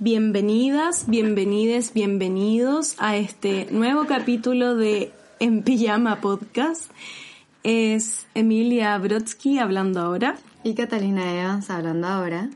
Bienvenidas, 0.00 1.08
bienvenides, 1.08 1.92
bienvenidos 1.92 2.94
a 2.98 3.16
este 3.16 3.66
nuevo 3.72 4.04
capítulo 4.06 4.76
de 4.76 5.10
En 5.40 5.64
Pijama 5.64 6.20
Podcast. 6.20 6.92
Es 7.64 8.28
Emilia 8.32 8.96
Brodsky 8.98 9.58
hablando 9.58 10.00
ahora. 10.00 10.36
Y 10.62 10.74
Catalina 10.74 11.34
Evans 11.34 11.68
hablando 11.68 12.06
ahora. 12.06 12.48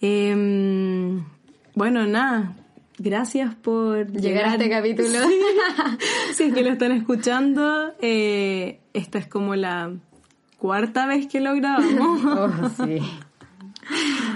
Em, 0.00 1.26
bueno, 1.74 2.06
nada, 2.06 2.56
gracias 2.96 3.54
por 3.54 4.10
llegar, 4.10 4.46
a 4.46 4.52
este 4.52 4.70
capítulo. 4.70 5.08
si 6.32 6.44
es 6.44 6.54
que 6.54 6.62
lo 6.62 6.70
están 6.70 6.92
escuchando, 6.92 7.92
eh, 8.00 8.80
esta 8.94 9.18
es 9.18 9.26
como 9.26 9.56
la 9.56 9.92
cuarta 10.56 11.06
vez 11.06 11.26
que 11.26 11.40
lo 11.40 11.54
grabamos. 11.54 12.24
Oh, 12.24 12.84
sí. 12.86 13.02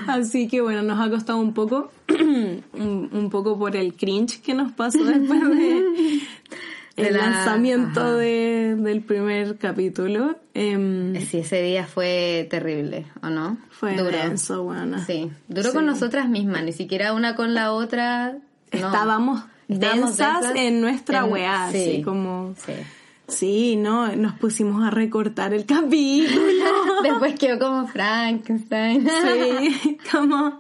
Así 0.09 0.49
que 0.49 0.61
bueno, 0.61 0.83
nos 0.83 1.01
ha 1.01 1.11
costado 1.11 1.39
un 1.39 1.55
poco, 1.55 1.91
un, 2.09 3.29
poco 3.31 3.59
por 3.59 3.77
el 3.77 3.95
cringe 3.95 4.41
que 4.41 4.55
nos 4.55 4.73
pasó 4.73 5.05
después 5.05 5.41
de 5.49 6.21
el 6.97 7.17
lanzamiento 7.17 8.17
de, 8.17 8.77
del 8.79 9.03
primer 9.03 9.57
capítulo. 9.57 10.37
Eh, 10.55 11.25
sí, 11.29 11.39
ese 11.39 11.63
día 11.63 11.87
fue 11.87 12.47
terrible, 12.51 13.07
¿o 13.23 13.31
no? 13.31 13.57
Fue 13.71 13.97
duro. 13.97 14.11
denso, 14.11 14.63
bueno. 14.65 14.99
Sí, 15.05 15.31
duró 15.49 15.73
con 15.73 15.87
nosotras 15.87 16.29
mismas, 16.29 16.65
ni 16.65 16.73
siquiera 16.73 17.13
una 17.13 17.35
con 17.35 17.55
la 17.55 17.73
otra. 17.73 18.37
Estábamos, 18.71 19.43
densas, 19.69 20.53
en 20.55 20.81
nuestra 20.81 21.25
weá, 21.25 21.67
así 21.67 22.03
como... 22.03 22.55
Sí. 22.65 22.73
Sí, 23.29 23.77
no, 23.77 24.15
nos 24.15 24.35
pusimos 24.35 24.85
a 24.85 24.91
recortar 24.91 25.55
el 25.55 25.65
capítulo. 25.67 26.82
Después 27.03 27.39
quedó 27.39 27.59
como 27.59 27.87
Frankenstein. 27.87 29.09
Sí, 29.09 29.99
como 30.13 30.59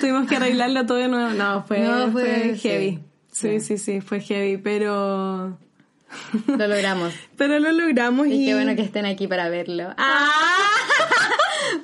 tuvimos 0.00 0.28
que 0.28 0.36
arreglarlo 0.36 0.86
todo 0.86 0.98
de 0.98 1.08
nuevo. 1.08 1.30
No, 1.30 1.62
fue, 1.64 1.86
fue, 2.12 2.56
heavy. 2.56 3.00
Sí, 3.30 3.60
sí, 3.60 3.78
sí, 3.78 4.00
fue 4.00 4.20
heavy, 4.20 4.56
pero... 4.56 5.58
Lo 6.46 6.66
logramos. 6.66 7.12
pero 7.36 7.58
lo 7.58 7.70
logramos 7.72 8.26
y... 8.26 8.42
y... 8.42 8.46
qué 8.46 8.54
bueno 8.54 8.74
que 8.74 8.82
estén 8.82 9.06
aquí 9.06 9.28
para 9.28 9.48
verlo. 9.48 9.94
¡Ah! 9.96 10.30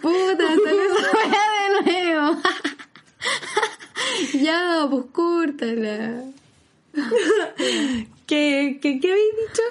¡Puta! 0.00 0.44
Se 0.48 1.92
de 1.92 2.12
nuevo. 2.12 2.38
ya, 4.40 4.86
pues 4.90 5.04
cúrtala. 5.12 6.22
¿Qué, 8.26 8.78
qué, 8.80 9.00
qué 9.00 9.10
habéis 9.10 9.34
dicho? 9.48 9.62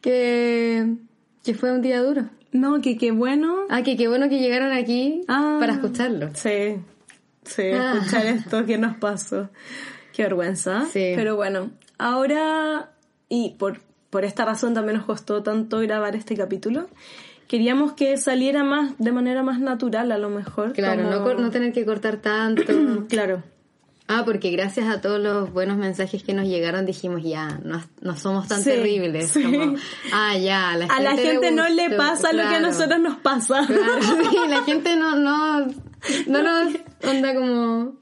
que, 0.00 0.94
que 1.42 1.54
fue 1.54 1.72
un 1.72 1.80
día 1.80 2.02
duro. 2.02 2.28
No, 2.52 2.80
que 2.80 2.96
qué 2.98 3.10
bueno. 3.10 3.56
Ah, 3.70 3.82
que 3.82 3.96
qué 3.96 4.08
bueno 4.08 4.28
que 4.28 4.38
llegaron 4.38 4.72
aquí 4.72 5.22
Ah. 5.28 5.56
para 5.60 5.72
escucharlo. 5.74 6.30
Sí, 6.34 6.76
sí, 7.44 7.62
Ah. 7.74 7.94
escuchar 7.96 8.26
esto 8.26 8.66
que 8.66 8.78
nos 8.78 8.96
pasó. 8.96 9.48
Qué 10.12 10.22
vergüenza. 10.24 10.82
Sí. 10.86 11.12
Pero 11.16 11.36
bueno, 11.36 11.70
ahora, 11.98 12.90
y 13.28 13.50
por, 13.58 13.80
por 14.10 14.24
esta 14.24 14.44
razón 14.44 14.74
también 14.74 14.98
nos 14.98 15.06
costó 15.06 15.42
tanto 15.42 15.78
grabar 15.80 16.14
este 16.14 16.36
capítulo, 16.36 16.88
queríamos 17.48 17.94
que 17.94 18.16
saliera 18.18 18.62
más, 18.64 18.92
de 18.98 19.12
manera 19.12 19.42
más 19.42 19.58
natural 19.58 20.12
a 20.12 20.18
lo 20.18 20.28
mejor. 20.28 20.72
Claro, 20.74 21.04
como- 21.10 21.28
no, 21.34 21.40
no 21.40 21.50
tener 21.50 21.72
que 21.72 21.84
cortar 21.86 22.18
tanto. 22.18 22.62
Claro. 23.08 23.42
Ah, 24.18 24.22
porque 24.24 24.50
gracias 24.50 24.88
a 24.88 25.00
todos 25.00 25.20
los 25.20 25.52
buenos 25.52 25.76
mensajes 25.76 26.22
que 26.22 26.32
nos 26.34 26.46
llegaron 26.46 26.86
dijimos 26.86 27.22
ya, 27.22 27.58
no, 27.64 27.82
no 28.00 28.16
somos 28.16 28.48
tan 28.48 28.58
Sí, 28.62 28.70
terribles. 28.70 29.30
sí. 29.30 29.42
Como, 29.42 29.76
ah, 30.12 30.36
ya, 30.36 30.70
a 30.70 30.76
la 30.76 30.86
A 30.86 31.00
la 31.00 31.16
gente 31.16 31.50
no 31.50 31.68
le 31.68 31.90
pasa 31.90 32.32
lo 32.32 32.42
que 32.48 32.56
a 32.56 32.60
nosotros 32.60 33.00
nos 33.00 33.16
pasa. 33.18 33.66
Claro, 33.66 34.02
sí, 34.02 34.36
la 34.48 34.62
gente 34.64 34.96
no, 34.96 35.16
no, 35.16 35.66
no 36.26 36.42
nos 36.42 36.74
onda 37.08 37.34
como, 37.34 37.96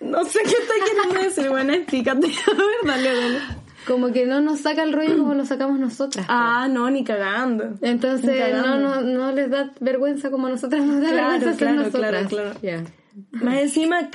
No 0.00 0.24
sé 0.24 0.38
qué 0.44 0.50
estoy 0.50 0.80
queriendo 0.88 1.22
decir, 1.28 1.48
bueno, 1.50 1.72
explícate. 1.74 2.26
A 2.46 2.54
ver, 2.54 2.68
dale, 2.84 3.14
dale. 3.20 3.38
como 3.86 4.12
que 4.12 4.26
no 4.26 4.40
nos 4.40 4.60
saca 4.60 4.82
el 4.82 4.92
rollo 4.92 5.18
como 5.18 5.34
lo 5.34 5.44
sacamos 5.44 5.78
nosotras. 5.78 6.24
Ah, 6.28 6.68
no, 6.70 6.88
ni 6.90 7.04
cagando. 7.04 7.74
Entonces 7.82 8.30
Ni 8.30 8.38
cagando. 8.38 8.78
no, 8.78 9.00
no, 9.00 9.02
no 9.02 9.32
les 9.32 9.50
da 9.50 9.72
vergüenza 9.80 10.30
como 10.30 10.46
a 10.46 10.50
nosotras 10.50 10.84
nos 10.84 11.02
da 11.02 11.08
Claro, 11.10 11.30
vergüenza 11.32 11.58
claro, 11.58 11.76
nosotras. 11.82 12.26
claro, 12.28 12.54
claro. 12.60 12.84
Más 13.32 13.58
encima, 13.58 14.08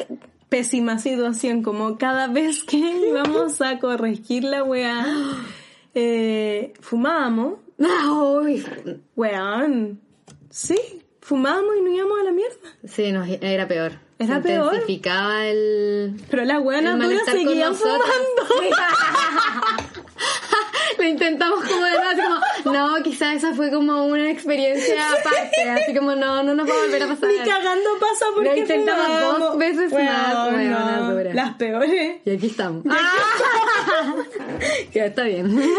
pésima 0.55 0.97
situación, 0.99 1.63
como 1.63 1.97
cada 1.97 2.27
vez 2.27 2.63
que 2.63 2.77
íbamos 3.09 3.59
a 3.59 3.77
corregir 3.77 4.45
la 4.45 4.63
weá, 4.63 5.05
eh, 5.93 6.71
fumábamos, 6.79 7.55
weón, 9.17 9.99
sí, 10.49 10.77
fumábamos 11.19 11.75
y 11.77 11.81
nos 11.81 11.93
íbamos 11.93 12.19
a 12.21 12.23
la 12.23 12.31
mierda. 12.31 12.55
Sí, 12.85 13.11
no, 13.11 13.25
era 13.25 13.67
peor. 13.67 13.99
Era 14.17 14.37
Se 14.37 14.41
peor. 14.43 14.65
intensificaba 14.75 15.45
el, 15.45 16.21
Pero 16.29 16.45
malestar 16.99 17.35
con 17.35 17.43
seguían 17.47 17.71
nosotras. 17.73 18.09
fumando. 18.47 19.85
Intentamos 21.09 21.63
como 21.63 21.83
de 21.85 21.91
así 21.91 22.21
como, 22.63 22.73
no, 22.77 23.03
quizás 23.03 23.35
esa 23.37 23.53
fue 23.53 23.71
como 23.71 24.05
una 24.05 24.29
experiencia 24.29 24.95
aparte, 25.11 25.69
así 25.69 25.93
como, 25.95 26.15
no, 26.15 26.43
no 26.43 26.53
nos 26.55 26.69
va 26.69 26.73
a 26.73 26.81
volver 26.85 27.03
a 27.03 27.07
pasar. 27.07 27.29
Ni 27.29 27.37
cagando 27.37 27.89
pasa 27.99 28.25
porque 28.33 28.49
Lo 28.49 28.57
intentamos 28.57 29.39
dos 29.39 29.57
veces 29.57 29.91
Weón, 29.91 30.05
más, 30.05 30.51
no, 30.99 31.11
dura. 31.13 31.33
Las 31.33 31.53
peores. 31.55 32.17
Y 32.25 32.29
aquí 32.31 32.47
estamos. 32.47 32.83
ya 34.93 35.05
está 35.05 35.23
bien. 35.23 35.59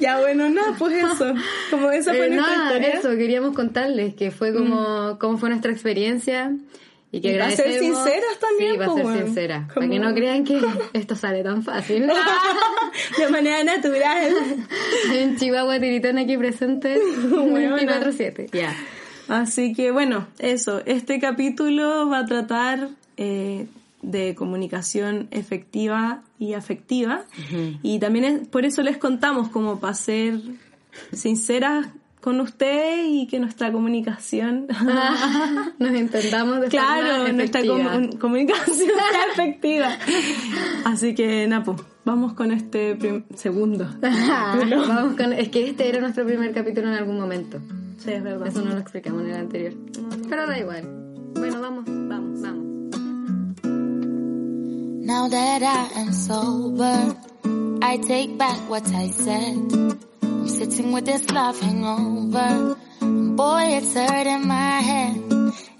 Ya 0.00 0.18
bueno, 0.20 0.48
nada, 0.50 0.74
pues 0.78 0.94
eso. 0.96 1.32
Como 1.70 1.90
esa 1.90 2.12
fue 2.12 2.26
Eh, 2.26 2.30
nuestra 2.30 2.56
nada, 2.56 2.76
historia. 2.76 2.98
eso, 2.98 3.10
queríamos 3.10 3.54
contarles 3.54 4.14
que 4.14 4.30
fue 4.30 4.52
como, 4.52 5.18
cómo 5.18 5.38
fue 5.38 5.48
nuestra 5.50 5.72
experiencia. 5.72 6.52
Y 7.16 7.20
que 7.20 7.30
Y 7.36 7.38
para 7.38 7.50
ser 7.52 7.78
sinceras 7.78 8.38
también, 8.40 8.72
Sí, 8.72 8.78
para 8.78 8.90
pues, 8.92 9.06
ser 9.06 9.24
sincera. 9.26 9.68
Para 9.72 9.88
que 9.88 9.98
no 10.00 10.12
crean 10.14 10.42
que 10.44 10.60
esto 10.94 11.14
sale 11.14 11.44
tan 11.44 11.62
fácil. 11.62 12.06
De 13.18 13.28
manera 13.30 13.62
natural. 13.62 14.32
Hay 15.10 15.22
un 15.24 15.36
chihuahua 15.36 15.78
tiritón 15.78 16.18
aquí 16.18 16.36
presente. 16.36 16.98
Buena. 17.30 17.76
24-7. 17.78 18.50
Ya. 18.52 18.74
Así 19.28 19.74
que 19.74 19.90
bueno, 19.92 20.26
eso. 20.38 20.82
Este 20.86 21.20
capítulo 21.20 22.08
va 22.08 22.18
a 22.20 22.24
tratar 22.26 22.88
eh, 23.16 23.66
de 24.02 24.34
comunicación 24.34 25.28
efectiva 25.30 26.22
y 26.38 26.54
afectiva. 26.54 27.22
Y 27.82 28.00
también 28.00 28.24
es- 28.24 28.48
por 28.48 28.64
eso 28.64 28.82
les 28.82 28.98
contamos 28.98 29.48
como 29.50 29.78
para 29.78 29.94
ser 29.94 30.40
sinceras 31.12 31.86
con 32.24 32.40
ustedes 32.40 33.06
y 33.06 33.26
que 33.26 33.38
nuestra 33.38 33.70
comunicación... 33.70 34.66
Nos 35.78 35.94
intentamos 35.94 36.62
de 36.62 36.68
claro, 36.68 37.18
forma 37.18 37.32
nuestra 37.34 37.60
comunicación 38.18 38.76
sea 38.76 39.26
efectiva. 39.32 39.90
Así 40.86 41.14
que, 41.14 41.46
Napo, 41.46 41.76
vamos 42.06 42.32
con 42.32 42.50
este 42.50 42.96
segundo. 43.34 43.86
Vamos 44.00 45.16
con, 45.18 45.34
es 45.34 45.50
que 45.50 45.68
este 45.68 45.86
era 45.86 46.00
nuestro 46.00 46.24
primer 46.24 46.54
capítulo 46.54 46.88
en 46.88 46.94
algún 46.94 47.20
momento. 47.20 47.60
Sí, 47.98 48.12
es 48.12 48.22
verdad. 48.22 48.48
Eso 48.48 48.62
no 48.62 48.70
lo 48.70 48.78
explicamos 48.78 49.20
en 49.24 49.30
el 49.30 49.36
anterior. 49.36 49.74
Pero 50.26 50.46
da 50.46 50.58
igual. 50.58 50.82
Bueno, 51.34 51.60
vamos, 51.60 51.84
vamos, 51.84 52.40
vamos. 52.40 52.64
Now 55.04 55.28
that 55.28 55.62
I 55.62 56.00
am 56.00 56.12
sober, 56.14 57.14
I 57.82 57.98
take 57.98 58.38
back 58.38 58.58
what 58.70 58.86
I 58.94 59.10
said. 59.10 60.13
I'm 60.44 60.50
sitting 60.50 60.92
with 60.92 61.06
this 61.06 61.30
love 61.30 61.58
hangover. 61.58 62.76
Boy, 63.00 63.62
it's 63.80 63.94
hurting 63.94 64.46
my 64.46 64.80
head. 64.84 65.16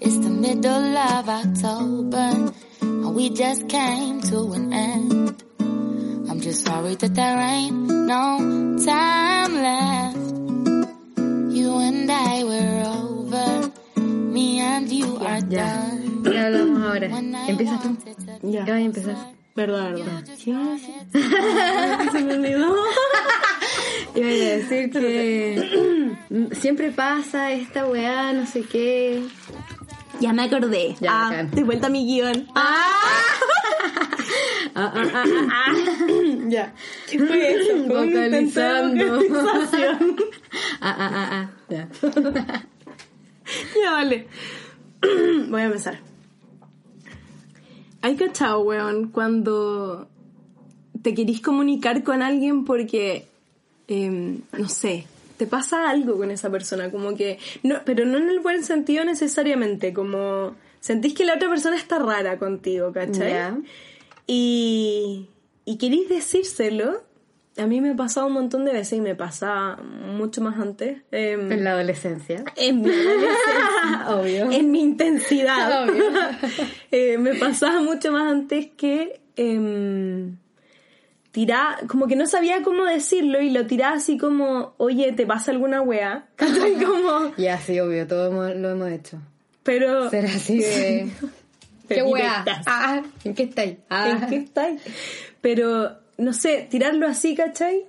It's 0.01 0.17
the 0.17 0.31
middle 0.31 0.97
of 0.97 1.29
October. 1.29 2.51
And 2.81 3.13
we 3.13 3.29
just 3.29 3.69
came 3.69 4.21
to 4.21 4.53
an 4.53 4.73
end. 4.73 5.43
I'm 5.59 6.41
just 6.41 6.65
sorry 6.65 6.95
that 6.95 7.13
there 7.13 7.37
ain't 7.37 7.75
no 7.75 8.81
time 8.83 9.53
left. 9.53 10.17
You 11.53 11.77
and 11.77 12.11
I 12.11 12.43
were 12.43 12.83
over. 12.89 13.71
Me 14.01 14.61
and 14.61 14.91
you 14.91 15.15
are 15.17 15.41
done. 15.41 16.23
Ya 16.25 16.45
hablamos 16.47 16.81
ahora. 16.81 17.07
Empiezas 17.47 17.83
tú. 17.83 17.97
Ya. 18.41 18.65
Ya 18.65 18.73
voy 18.73 18.81
a 18.81 18.85
empezar. 18.85 19.15
Verdad, 19.55 19.93
verdad. 19.93 20.23
¿Qué 20.43 20.49
iba 20.49 20.59
a 20.59 20.69
decir? 20.71 22.11
Se 22.11 22.23
me 22.23 22.33
olvidó. 22.33 22.75
Iba 24.15 24.27
a 24.27 24.31
decir 24.31 24.89
que 24.91 26.17
siempre 26.53 26.91
pasa 26.91 27.51
esta 27.51 27.85
weá, 27.85 28.31
no 28.33 28.45
sé 28.45 28.61
qué. 28.61 29.23
Ya 30.19 30.31
me 30.31 30.43
acordé. 30.43 30.95
Ya, 31.01 31.11
ah, 31.11 31.29
bacán. 31.29 31.51
de 31.51 31.63
vuelta 31.63 31.87
a 31.87 31.89
mi 31.89 32.05
guion. 32.05 32.47
Ah, 32.55 32.93
ah, 34.75 34.93
ah, 34.93 34.93
ah, 34.95 35.25
ah. 35.51 35.73
Ya. 36.47 36.73
¿Qué 37.09 37.19
fue 37.19 37.55
eso? 37.55 37.83
Vocalizando. 37.87 39.19
Ah, 40.81 40.95
ah, 40.97 41.11
ah, 41.13 41.29
ah. 41.31 41.49
Ya. 41.69 41.89
ya, 43.83 43.91
vale. 43.91 44.27
Voy 45.49 45.61
a 45.61 45.65
empezar. 45.65 45.99
Hay 48.01 48.15
cachao, 48.15 48.61
weón, 48.61 49.09
cuando 49.09 50.07
te 51.01 51.13
querís 51.13 51.41
comunicar 51.41 52.03
con 52.03 52.21
alguien 52.21 52.63
porque, 52.63 53.27
em, 53.87 54.41
no 54.57 54.67
sé, 54.69 55.05
te 55.37 55.47
pasa 55.47 55.89
algo 55.89 56.17
con 56.17 56.31
esa 56.31 56.49
persona, 56.49 56.91
como 56.91 57.15
que, 57.15 57.39
no, 57.63 57.75
pero 57.85 58.05
no 58.05 58.17
en 58.17 58.29
el 58.29 58.39
buen 58.39 58.63
sentido 58.63 59.03
necesariamente, 59.05 59.93
como 59.93 60.55
sentís 60.79 61.13
que 61.13 61.25
la 61.25 61.35
otra 61.35 61.49
persona 61.49 61.75
está 61.75 61.99
rara 61.99 62.37
contigo, 62.37 62.91
¿cachai? 62.93 63.53
Y, 64.27 65.27
y 65.65 65.77
querís 65.77 66.09
decírselo. 66.09 67.03
A 67.57 67.67
mí 67.67 67.79
me 67.79 67.91
ha 67.91 67.95
pasado 67.95 68.27
un 68.27 68.33
montón 68.33 68.65
de 68.65 68.73
veces 68.73 68.97
y 68.97 69.01
me 69.01 69.15
pasa 69.15 69.77
mucho 69.77 70.41
más 70.41 70.59
antes. 70.59 70.97
em, 71.11 71.49
En 71.51 71.63
la 71.63 71.71
adolescencia. 71.71 72.43
en 72.57 72.81
mi 72.81 72.89
adolescencia, 72.89 74.09
Obvio. 74.09 74.51
en 74.51 74.71
mi 74.71 74.81
intensidad. 74.81 75.83
Obvio. 75.89 76.03
Eh, 76.91 77.17
me 77.17 77.35
pasaba 77.35 77.81
mucho 77.81 78.11
más 78.11 78.29
antes 78.31 78.67
que 78.77 79.21
em, 79.37 80.35
tirá, 81.35 81.79
como 81.89 82.07
que 82.07 82.15
no 82.15 82.27
sabía 82.27 82.63
cómo 82.63 82.85
decirlo 82.85 83.41
y 83.41 83.49
lo 83.49 83.67
tiraba 83.67 83.97
así 83.97 84.17
como, 84.17 84.73
oye, 84.77 85.11
¿te 85.11 85.25
pasa 85.25 85.51
alguna 85.51 85.81
wea? 85.81 86.27
Como, 86.37 87.35
Ya, 87.35 87.57
sí, 87.59 87.77
obvio, 87.77 88.07
todo 88.07 88.31
lo 88.53 88.69
hemos 88.69 88.89
hecho. 88.89 89.19
pero... 89.61 90.09
Ser 90.09 90.27
así 90.27 90.59
de... 90.59 91.09
¿Qué 91.89 92.03
directas. 92.03 92.63
Ah, 92.65 93.03
¿en 93.25 93.35
qué 93.35 93.43
estáis? 93.43 93.77
Ah. 93.89 94.17
¿En 94.21 94.29
qué 94.29 94.35
estáis? 94.37 94.81
Pero, 95.41 95.97
no 96.17 96.31
sé, 96.31 96.67
tirarlo 96.71 97.05
así, 97.05 97.35
¿cachai? 97.35 97.85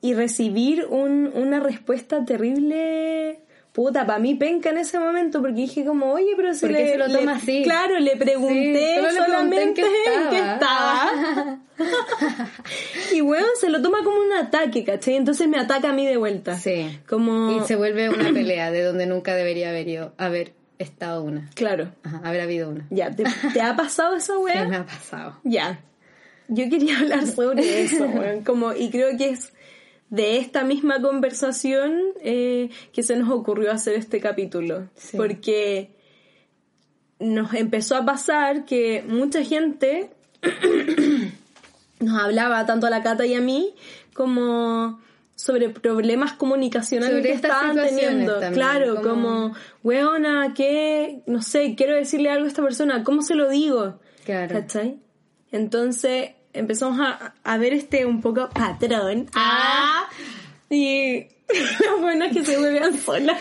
Y 0.00 0.14
recibir 0.14 0.86
un, 0.86 1.30
una 1.32 1.60
respuesta 1.60 2.24
terrible, 2.24 3.39
puta, 3.72 4.04
para 4.06 4.18
mí 4.18 4.34
penca 4.34 4.70
en 4.70 4.78
ese 4.78 4.98
momento, 4.98 5.40
porque 5.40 5.54
dije 5.54 5.84
como, 5.84 6.12
oye, 6.12 6.32
pero 6.36 6.52
si 6.54 6.66
¿Por 6.66 6.70
qué 6.76 6.82
le, 6.84 6.90
se 6.92 6.98
lo 6.98 7.06
le- 7.06 7.18
toma 7.18 7.32
así? 7.36 7.62
Claro, 7.62 7.98
le 7.98 8.16
pregunté 8.16 8.94
Sí, 8.94 8.94
solo 8.96 9.10
le 9.12 9.22
pregunté 9.22 9.62
en 9.62 9.76
solamente 9.76 10.12
en 10.12 10.30
qué 10.30 10.36
estaba. 10.38 11.58
y 13.14 13.20
weón, 13.22 13.44
se 13.58 13.68
lo 13.68 13.80
toma 13.82 13.98
como 14.04 14.18
un 14.20 14.32
ataque, 14.32 14.84
¿cachai? 14.84 15.16
Entonces 15.16 15.48
me 15.48 15.58
ataca 15.58 15.90
a 15.90 15.92
mí 15.92 16.06
de 16.06 16.16
vuelta. 16.16 16.56
Sí. 16.58 16.98
Como, 17.08 17.56
Y 17.56 17.60
se 17.66 17.76
vuelve 17.76 18.08
una 18.10 18.30
pelea 18.32 18.70
de 18.70 18.82
donde 18.82 19.06
nunca 19.06 19.34
debería 19.34 19.70
haber 19.70 19.88
ido, 19.88 20.12
haber 20.18 20.52
estado 20.78 21.22
una. 21.22 21.48
claro, 21.54 21.92
Ajá, 22.02 22.20
haber 22.24 22.40
habido 22.40 22.70
una. 22.70 22.86
ya, 22.90 23.10
¿te, 23.14 23.24
te 23.52 23.60
ha 23.60 23.76
pasado 23.76 24.16
esa 24.16 24.34
Sí, 24.34 24.38
weá? 24.40 24.64
me 24.66 24.76
ha 24.76 24.86
pasado. 24.86 25.38
Ya. 25.44 25.80
Yo 26.48 26.68
quería 26.68 26.98
hablar 26.98 27.26
sobre 27.26 27.82
eso, 27.82 28.04
weón. 28.14 28.42
Como, 28.42 28.72
y 28.74 28.90
creo 28.90 29.16
que 29.16 29.28
es 29.30 29.52
de 30.10 30.38
esta 30.38 30.64
misma 30.64 31.00
conversación 31.00 32.00
eh, 32.20 32.68
que 32.92 33.02
se 33.02 33.16
nos 33.16 33.30
ocurrió 33.30 33.70
hacer 33.72 33.94
este 33.94 34.20
capítulo. 34.20 34.88
Sí. 34.96 35.16
Porque 35.16 35.90
nos 37.20 37.54
empezó 37.54 37.96
a 37.96 38.04
pasar 38.04 38.64
que 38.64 39.04
mucha 39.06 39.44
gente 39.44 40.10
nos 42.00 42.18
hablaba, 42.22 42.66
tanto 42.66 42.86
a 42.86 42.90
la 42.90 43.02
Cata 43.02 43.26
y 43.26 43.34
a 43.34 43.40
mí, 43.40 43.74
como 44.14 45.00
sobre 45.36 45.70
problemas 45.70 46.34
comunicacionales 46.34 47.16
Sobre 47.18 47.28
que 47.30 47.34
estaban 47.34 47.74
teniendo. 47.76 48.32
también, 48.34 48.52
claro, 48.52 48.96
como- 48.96 49.08
como, 49.08 49.54
weona, 49.82 50.52
que, 50.54 51.22
no 51.26 51.40
sé, 51.40 51.74
quiero 51.76 51.94
decirle 51.94 52.30
algo 52.30 52.44
a 52.44 52.48
esta 52.48 52.62
persona, 52.62 53.04
¿cómo 53.04 53.22
se 53.22 53.34
lo 53.34 53.48
digo? 53.48 54.00
Claro. 54.24 54.52
¿Cachai? 54.60 54.98
Entonces 55.50 56.32
empezamos 56.52 56.98
a, 57.00 57.34
a 57.44 57.58
ver 57.58 57.72
este 57.74 58.06
un 58.06 58.20
poco 58.20 58.48
patrón. 58.50 59.26
Ah, 59.34 60.06
y 60.68 61.26
lo 61.86 61.98
bueno 62.00 62.24
es 62.26 62.32
que 62.32 62.44
se 62.44 62.58
vuelven 62.58 62.98
solas. 62.98 63.40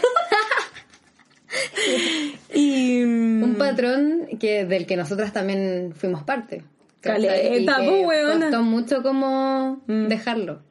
y 2.54 3.04
mm, 3.06 3.44
Un 3.44 3.56
patrón 3.56 4.28
que 4.40 4.66
del 4.66 4.86
que 4.86 4.96
nosotras 4.96 5.34
también 5.34 5.94
fuimos 5.96 6.24
parte. 6.24 6.64
Caleta, 7.02 7.80
weona. 7.82 8.48
Costó 8.50 8.64
mucho 8.64 9.02
como 9.02 9.82
dejarlo. 9.88 10.62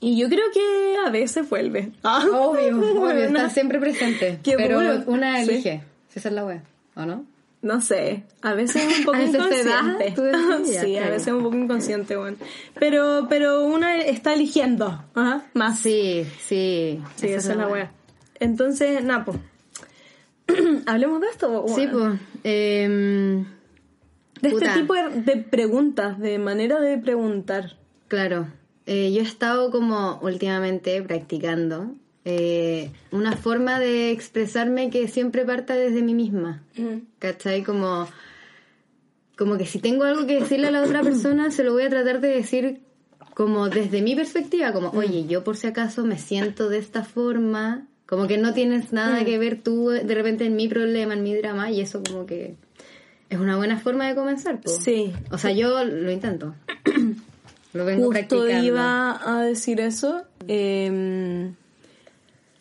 y 0.00 0.16
yo 0.18 0.28
creo 0.28 0.44
que 0.52 0.96
a 1.06 1.10
veces 1.10 1.48
vuelve. 1.48 1.92
Ah, 2.02 2.24
Obvio, 2.32 2.78
obvio, 2.78 3.10
está 3.24 3.48
siempre 3.50 3.78
presente. 3.78 4.40
Qué 4.42 4.56
pero 4.56 4.80
una 5.06 5.44
Sí. 5.44 5.50
elige. 5.52 5.82
Si 6.08 6.18
esa 6.18 6.28
es 6.28 6.34
la 6.34 6.44
wea, 6.44 6.62
¿o 6.96 7.06
no? 7.06 7.24
No 7.64 7.80
sé, 7.80 8.24
a 8.42 8.52
veces 8.52 8.84
es 8.84 8.98
un 8.98 9.04
poco 9.06 9.16
¿A 9.16 9.20
veces 9.20 9.48
te 9.48 9.64
da? 9.64 9.78
inconsciente. 9.80 10.12
Tú 10.14 10.22
sí, 10.66 10.98
a 10.98 11.08
veces 11.08 11.28
es 11.28 11.32
un 11.32 11.42
poco 11.42 11.56
inconsciente, 11.56 12.14
bueno. 12.14 12.36
Pero, 12.78 13.26
pero 13.30 13.64
una 13.64 13.96
está 13.96 14.34
eligiendo, 14.34 15.02
ajá, 15.14 15.46
más. 15.54 15.78
Sí, 15.78 16.26
sí. 16.40 17.00
Sí, 17.16 17.28
esa 17.28 17.52
es 17.52 17.58
la 17.58 17.66
wea. 17.68 17.90
Entonces, 18.38 19.02
Napo. 19.02 19.34
Hablemos 20.86 21.22
de 21.22 21.28
esto, 21.28 21.64
po, 21.64 21.74
Sí, 21.74 21.88
pues. 21.90 22.20
De 22.42 23.46
este 24.42 24.68
tipo 24.74 24.92
de, 24.92 25.22
de 25.22 25.36
preguntas, 25.38 26.18
de 26.18 26.38
manera 26.38 26.80
de 26.80 26.98
preguntar. 26.98 27.78
Claro, 28.08 28.46
eh, 28.84 29.10
yo 29.14 29.22
he 29.22 29.24
estado 29.24 29.70
como 29.70 30.18
últimamente 30.20 31.02
practicando 31.02 31.94
eh, 32.24 32.90
una 33.10 33.36
forma 33.36 33.78
de 33.78 34.10
expresarme 34.10 34.90
que 34.90 35.08
siempre 35.08 35.44
parta 35.44 35.74
desde 35.74 36.02
mí 36.02 36.14
misma. 36.14 36.62
¿Cachai? 37.18 37.62
Como, 37.62 38.06
como 39.36 39.56
que 39.58 39.66
si 39.66 39.78
tengo 39.78 40.04
algo 40.04 40.26
que 40.26 40.40
decirle 40.40 40.68
a 40.68 40.70
la 40.70 40.82
otra 40.82 41.02
persona, 41.02 41.50
se 41.50 41.64
lo 41.64 41.72
voy 41.72 41.82
a 41.84 41.90
tratar 41.90 42.20
de 42.20 42.28
decir 42.28 42.80
como 43.34 43.68
desde 43.68 44.00
mi 44.00 44.14
perspectiva, 44.14 44.72
como, 44.72 44.90
oye, 44.90 45.26
yo 45.26 45.42
por 45.42 45.56
si 45.56 45.66
acaso 45.66 46.04
me 46.04 46.18
siento 46.18 46.68
de 46.68 46.78
esta 46.78 47.02
forma, 47.04 47.86
como 48.06 48.28
que 48.28 48.38
no 48.38 48.54
tienes 48.54 48.92
nada 48.92 49.24
que 49.24 49.38
ver 49.38 49.60
tú 49.60 49.88
de 49.88 50.14
repente 50.14 50.46
en 50.46 50.54
mi 50.54 50.68
problema, 50.68 51.14
en 51.14 51.22
mi 51.24 51.34
drama, 51.34 51.70
y 51.70 51.80
eso 51.80 52.00
como 52.08 52.26
que 52.26 52.54
es 53.30 53.38
una 53.40 53.56
buena 53.56 53.80
forma 53.80 54.06
de 54.06 54.14
comenzar. 54.14 54.60
po. 54.60 54.70
Sí. 54.70 55.12
O 55.32 55.38
sea, 55.38 55.50
yo 55.50 55.82
lo 55.84 56.10
intento. 56.12 56.54
lo 57.72 57.84
vengo 57.84 58.04
Justo 58.06 58.12
practicando. 58.36 58.64
iba 58.64 59.20
a 59.38 59.42
decir 59.42 59.80
eso. 59.80 60.22
eh, 60.46 61.50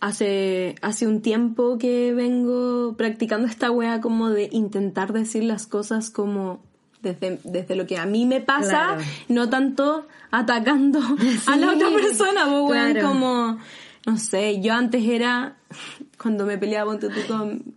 hace, 0.03 0.75
hace 0.81 1.07
un 1.07 1.21
tiempo 1.21 1.77
que 1.77 2.13
vengo 2.13 2.95
practicando 2.97 3.47
esta 3.47 3.71
wea 3.71 4.01
como 4.01 4.29
de 4.29 4.49
intentar 4.51 5.13
decir 5.13 5.45
las 5.45 5.65
cosas 5.65 6.09
como 6.09 6.61
desde, 7.01 7.39
desde 7.45 7.77
lo 7.77 7.87
que 7.87 7.97
a 7.97 8.05
mí 8.05 8.25
me 8.25 8.41
pasa, 8.41 8.95
Claro. 8.95 9.01
no 9.29 9.49
tanto 9.49 10.05
atacando 10.29 10.99
a 11.47 11.55
la 11.55 11.71
otra 11.71 11.89
persona, 11.89 12.45
pues, 12.45 12.69
weón, 12.69 12.99
como, 13.01 13.59
no 14.05 14.17
sé, 14.17 14.59
yo 14.61 14.73
antes 14.73 15.05
era, 15.05 15.55
cuando 16.21 16.45
me 16.45 16.57
peleaba 16.57 16.99
tú, 16.99 17.07
con, 17.29 17.73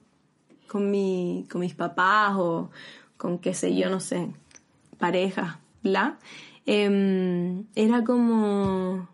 con, 0.66 0.90
mi, 0.90 1.46
con 1.48 1.60
mis 1.60 1.74
papás 1.74 2.32
o 2.36 2.70
con 3.16 3.38
qué 3.38 3.54
sé 3.54 3.76
yo, 3.76 3.88
no 3.88 4.00
sé, 4.00 4.32
pareja, 4.98 5.60
bla, 5.84 6.18
em, 6.66 7.66
era 7.76 8.02
como, 8.02 9.08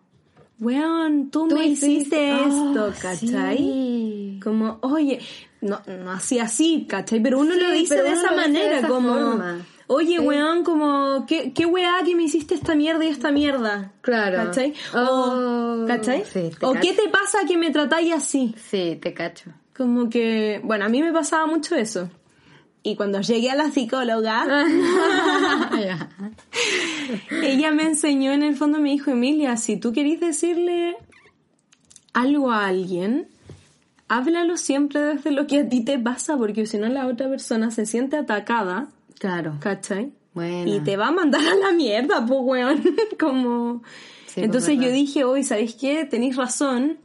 weón, 0.63 1.31
tú, 1.31 1.49
Tú 1.49 1.57
me 1.57 1.67
hiciste 1.67 2.31
Ah, 2.31 2.47
esto, 2.49 2.93
¿cachai? 3.01 3.57
sí. 3.59 4.41
Como, 4.43 4.79
oye, 4.83 5.21
no, 5.61 5.81
no 5.87 6.11
así 6.13 6.39
así, 6.39 6.87
¿cachai? 6.89 7.21
Pero 7.23 7.39
uno 7.41 7.55
Sí, 7.55 7.61
lo 7.61 7.71
dice 7.73 8.03
de 8.03 8.13
esa 8.13 8.31
de 8.31 8.37
manera, 8.37 8.79
esa 8.79 8.89
como, 8.89 9.13
forma. 9.15 9.67
oye, 9.89 10.17
Sí. 10.19 10.19
weón, 10.19 10.65
como, 10.65 11.25
¿qué, 11.27 11.53
qué 11.53 11.67
weá 11.67 11.97
que 12.05 12.15
me 12.15 12.25
hiciste 12.25 12.55
esta 12.55 12.75
mierda 12.75 13.05
y 13.05 13.09
esta 13.09 13.31
mierda? 13.31 13.93
Claro. 14.01 14.37
¿Cachai? 14.45 14.75
Oh, 14.95 15.83
o, 15.83 15.87
¿cachai? 15.87 16.25
o. 16.63 16.73
¿qué 16.75 16.93
te 16.95 17.09
pasa 17.11 17.41
que 17.47 17.57
me 17.59 17.71
tratáis 17.71 18.13
así? 18.13 18.55
Sí, 18.71 18.99
te 19.01 19.13
cacho. 19.15 19.51
Como 19.77 20.09
que, 20.11 20.61
bueno, 20.65 20.85
a 20.85 20.89
mí 20.89 21.03
me 21.03 21.13
pasaba 21.13 21.47
mucho 21.47 21.75
eso. 21.77 22.09
Y 22.85 22.97
cuando 22.97 23.21
llegué 23.21 23.51
a 23.51 23.55
la 23.55 23.71
psicóloga, 23.71 24.45
ella 27.43 27.71
me 27.71 27.85
enseñó, 27.85 28.33
en 28.33 28.43
el 28.43 28.57
fondo 28.57 28.79
me 28.79 28.91
dijo, 28.91 29.11
Emilia, 29.13 29.57
si 29.57 29.77
tú 29.77 29.93
querís 29.93 30.21
decirle 30.21 30.97
algo 32.13 32.51
a 32.51 32.67
alguien, 32.67 33.29
háblalo 34.09 34.57
siempre 34.57 35.01
desde 35.01 35.31
lo 35.31 35.47
que 35.47 35.61
a 35.61 35.69
ti 35.69 35.85
te 35.85 35.99
pasa, 35.99 36.37
porque 36.37 36.67
si 36.67 36.79
no 36.79 36.89
la 36.89 37.07
otra 37.07 37.29
persona 37.29 37.71
se 37.71 37.87
siente 37.87 38.17
atacada, 38.17 38.89
Claro. 39.19 39.59
¿cachai? 39.61 40.13
Bueno. 40.35 40.75
Y 40.75 40.81
te 40.81 40.97
va 40.97 41.09
a 41.09 41.13
mandar 41.13 41.43
a 41.47 41.55
la 41.55 41.71
mierda, 41.73 42.27
pues, 42.27 42.41
weón. 42.43 42.83
Como... 43.21 43.83
Sí, 44.27 44.41
Entonces 44.41 44.79
yo 44.81 44.91
dije, 44.91 45.23
hoy, 45.25 45.45
¿sabéis 45.45 45.75
qué? 45.75 46.05
Tenéis 46.07 46.37
razón, 46.37 46.97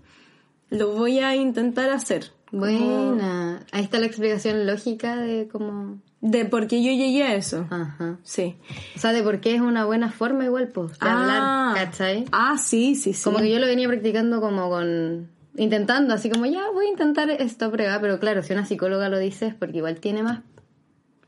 lo 0.70 0.94
voy 0.94 1.20
a 1.20 1.36
intentar 1.36 1.90
hacer. 1.92 2.32
Buena. 2.52 3.66
Ahí 3.72 3.84
está 3.84 4.00
la 4.00 4.06
explicación 4.06 4.66
lógica 4.66 5.18
de 5.18 5.48
cómo... 5.48 6.00
De 6.22 6.46
por 6.46 6.68
qué 6.68 6.82
yo 6.82 6.92
llegué 6.92 7.24
a 7.24 7.36
eso. 7.36 7.68
Ajá. 7.70 8.18
Sí. 8.24 8.56
O 8.96 9.00
sea, 9.00 9.14
de 9.14 9.22
por 9.22 9.40
qué 9.40 9.56
es 9.56 9.62
una 9.62 9.86
buena 9.86 10.12
forma 10.12 10.46
igual, 10.46 10.70
pues, 10.70 10.98
de 10.98 11.08
hablar, 11.08 11.76
¿cachai? 11.76 12.26
Ah, 12.32 12.58
sí, 12.58 12.96
sí, 12.96 13.14
sí. 13.14 13.24
Como 13.24 13.38
que 13.38 13.52
yo 13.52 13.60
lo 13.60 13.68
venía 13.68 13.88
practicando 13.88 14.42
como 14.42 14.70
con... 14.70 15.30
Intentando, 15.58 16.14
así 16.14 16.30
como, 16.30 16.46
ya, 16.46 16.70
voy 16.72 16.86
a 16.86 16.90
intentar 16.90 17.30
esta 17.30 17.72
prueba, 17.72 18.00
pero 18.00 18.20
claro, 18.20 18.44
si 18.44 18.54
una 18.54 18.66
psicóloga 18.66 19.10
lo 19.10 19.18
dice 19.18 19.48
es 19.48 19.56
porque 19.56 19.78
igual 19.78 20.00
tiene 20.00 20.24
más... 20.24 20.42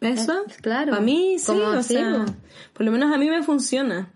¿Eso? 0.01 0.33
Eh, 0.47 0.53
claro. 0.61 0.95
A 0.95 1.01
mí 1.01 1.37
sí, 1.39 1.51
o 1.51 1.83
sí, 1.83 1.95
sea, 1.95 2.25
po. 2.25 2.33
por 2.73 2.85
lo 2.85 2.91
menos 2.91 3.13
a 3.13 3.17
mí 3.17 3.29
me 3.29 3.43
funciona. 3.43 4.09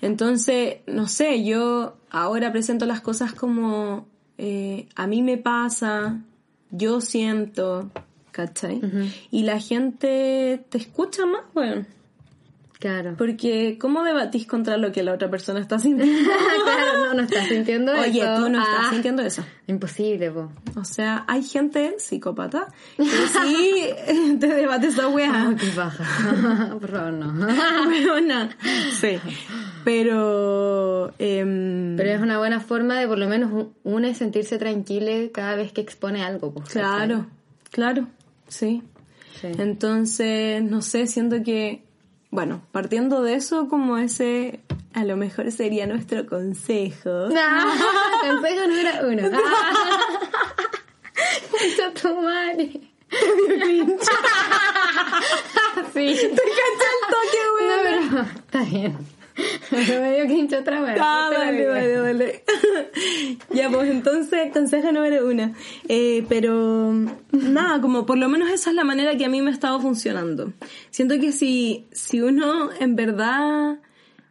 Entonces, 0.00 0.78
no 0.86 1.06
sé, 1.06 1.44
yo 1.44 1.96
ahora 2.10 2.52
presento 2.52 2.86
las 2.86 3.00
cosas 3.02 3.34
como 3.34 4.06
eh, 4.38 4.88
a 4.94 5.06
mí 5.06 5.22
me 5.22 5.36
pasa, 5.36 6.22
yo 6.70 7.00
siento, 7.00 7.90
¿cachai? 8.30 8.80
Y 9.30 9.42
la 9.42 9.60
gente 9.60 10.64
te 10.68 10.78
escucha 10.78 11.26
más, 11.26 11.42
bueno. 11.54 11.86
Claro. 12.80 13.14
Porque, 13.16 13.76
¿cómo 13.78 14.02
debatís 14.02 14.46
contra 14.46 14.76
lo 14.78 14.90
que 14.90 15.02
la 15.02 15.12
otra 15.12 15.30
persona 15.30 15.60
está 15.60 15.78
sintiendo? 15.78 16.28
claro, 16.64 17.04
no, 17.08 17.14
no 17.14 17.22
estás 17.22 17.46
sintiendo 17.46 17.92
eso. 17.92 18.02
Oye, 18.02 18.20
tú 18.36 18.48
no 18.48 18.58
estás 18.58 18.76
Ah, 18.86 18.88
sintiendo 18.90 19.22
eso. 19.22 19.44
Imposible, 19.66 20.30
po. 20.30 20.50
O 20.76 20.84
sea, 20.84 21.24
hay 21.28 21.42
gente 21.42 21.96
psicópata 21.98 22.66
que 22.96 23.04
sí 23.04 23.90
te 24.40 24.46
debate 24.46 24.86
esa 24.88 25.08
weá. 25.08 25.50
Oh, 25.52 25.56
qué 25.56 25.70
baja. 25.76 26.76
Por 26.80 26.90
favor, 26.90 27.12
no. 27.12 27.46
Weona. 27.86 28.48
Sí. 28.98 29.18
Pero. 29.84 31.12
em, 31.18 31.96
Pero 31.96 32.10
es 32.10 32.20
una 32.20 32.38
buena 32.38 32.60
forma 32.60 32.98
de 32.98 33.06
por 33.06 33.18
lo 33.18 33.28
menos 33.28 33.52
un- 33.52 33.72
una 33.84 34.14
sentirse 34.14 34.58
tranquila 34.58 35.12
cada 35.32 35.54
vez 35.56 35.72
que 35.72 35.80
expone 35.80 36.22
algo, 36.24 36.52
pues. 36.54 36.70
Claro, 36.70 37.26
claro. 37.70 38.06
Sí. 38.48 38.82
Sí. 39.40 39.48
Entonces, 39.58 40.62
no 40.62 40.80
sé, 40.82 41.06
siento 41.06 41.42
que. 41.42 41.82
Bueno, 42.30 42.62
partiendo 42.72 43.22
de 43.22 43.34
eso, 43.34 43.68
como 43.68 43.98
ese. 43.98 44.60
A 44.94 45.04
lo 45.04 45.16
mejor 45.16 45.50
sería 45.52 45.86
nuestro 45.86 46.26
consejo. 46.26 47.28
Ah, 47.36 47.72
consejo 48.22 48.66
número 48.68 49.08
uno. 49.08 49.22
Ah. 49.48 49.72
Tu 52.00 52.14
madre. 52.20 52.80
Sí. 55.92 56.06
¿Te 56.16 56.28
cachas 56.28 56.80
el 56.86 56.98
toque, 57.10 57.40
No, 57.44 57.54
weón? 57.54 57.80
pero 57.82 57.98
está 58.22 58.60
bien. 58.62 58.92
Pero 59.70 60.00
me 60.02 60.14
dio 60.16 60.26
quincho 60.26 60.58
otra 60.58 60.80
vez. 60.80 60.98
Ah, 61.00 61.28
digo. 61.52 61.70
dale, 61.72 61.94
dale. 61.96 62.44
ya, 63.54 63.70
pues 63.70 63.90
entonces, 63.90 64.52
consejo 64.52 64.92
número 64.92 65.26
uno. 65.26 65.54
Eh, 65.88 66.24
pero 66.28 66.92
nada, 67.32 67.80
como 67.80 68.06
por 68.06 68.18
lo 68.18 68.28
menos 68.28 68.50
esa 68.50 68.70
es 68.70 68.76
la 68.76 68.84
manera 68.84 69.16
que 69.16 69.24
a 69.24 69.28
mí 69.28 69.40
me 69.40 69.50
ha 69.50 69.54
estado 69.54 69.80
funcionando. 69.80 70.52
Siento 70.90 71.18
que 71.20 71.32
si, 71.32 71.86
si 71.92 72.20
uno 72.20 72.70
en 72.78 72.96
verdad 72.96 73.78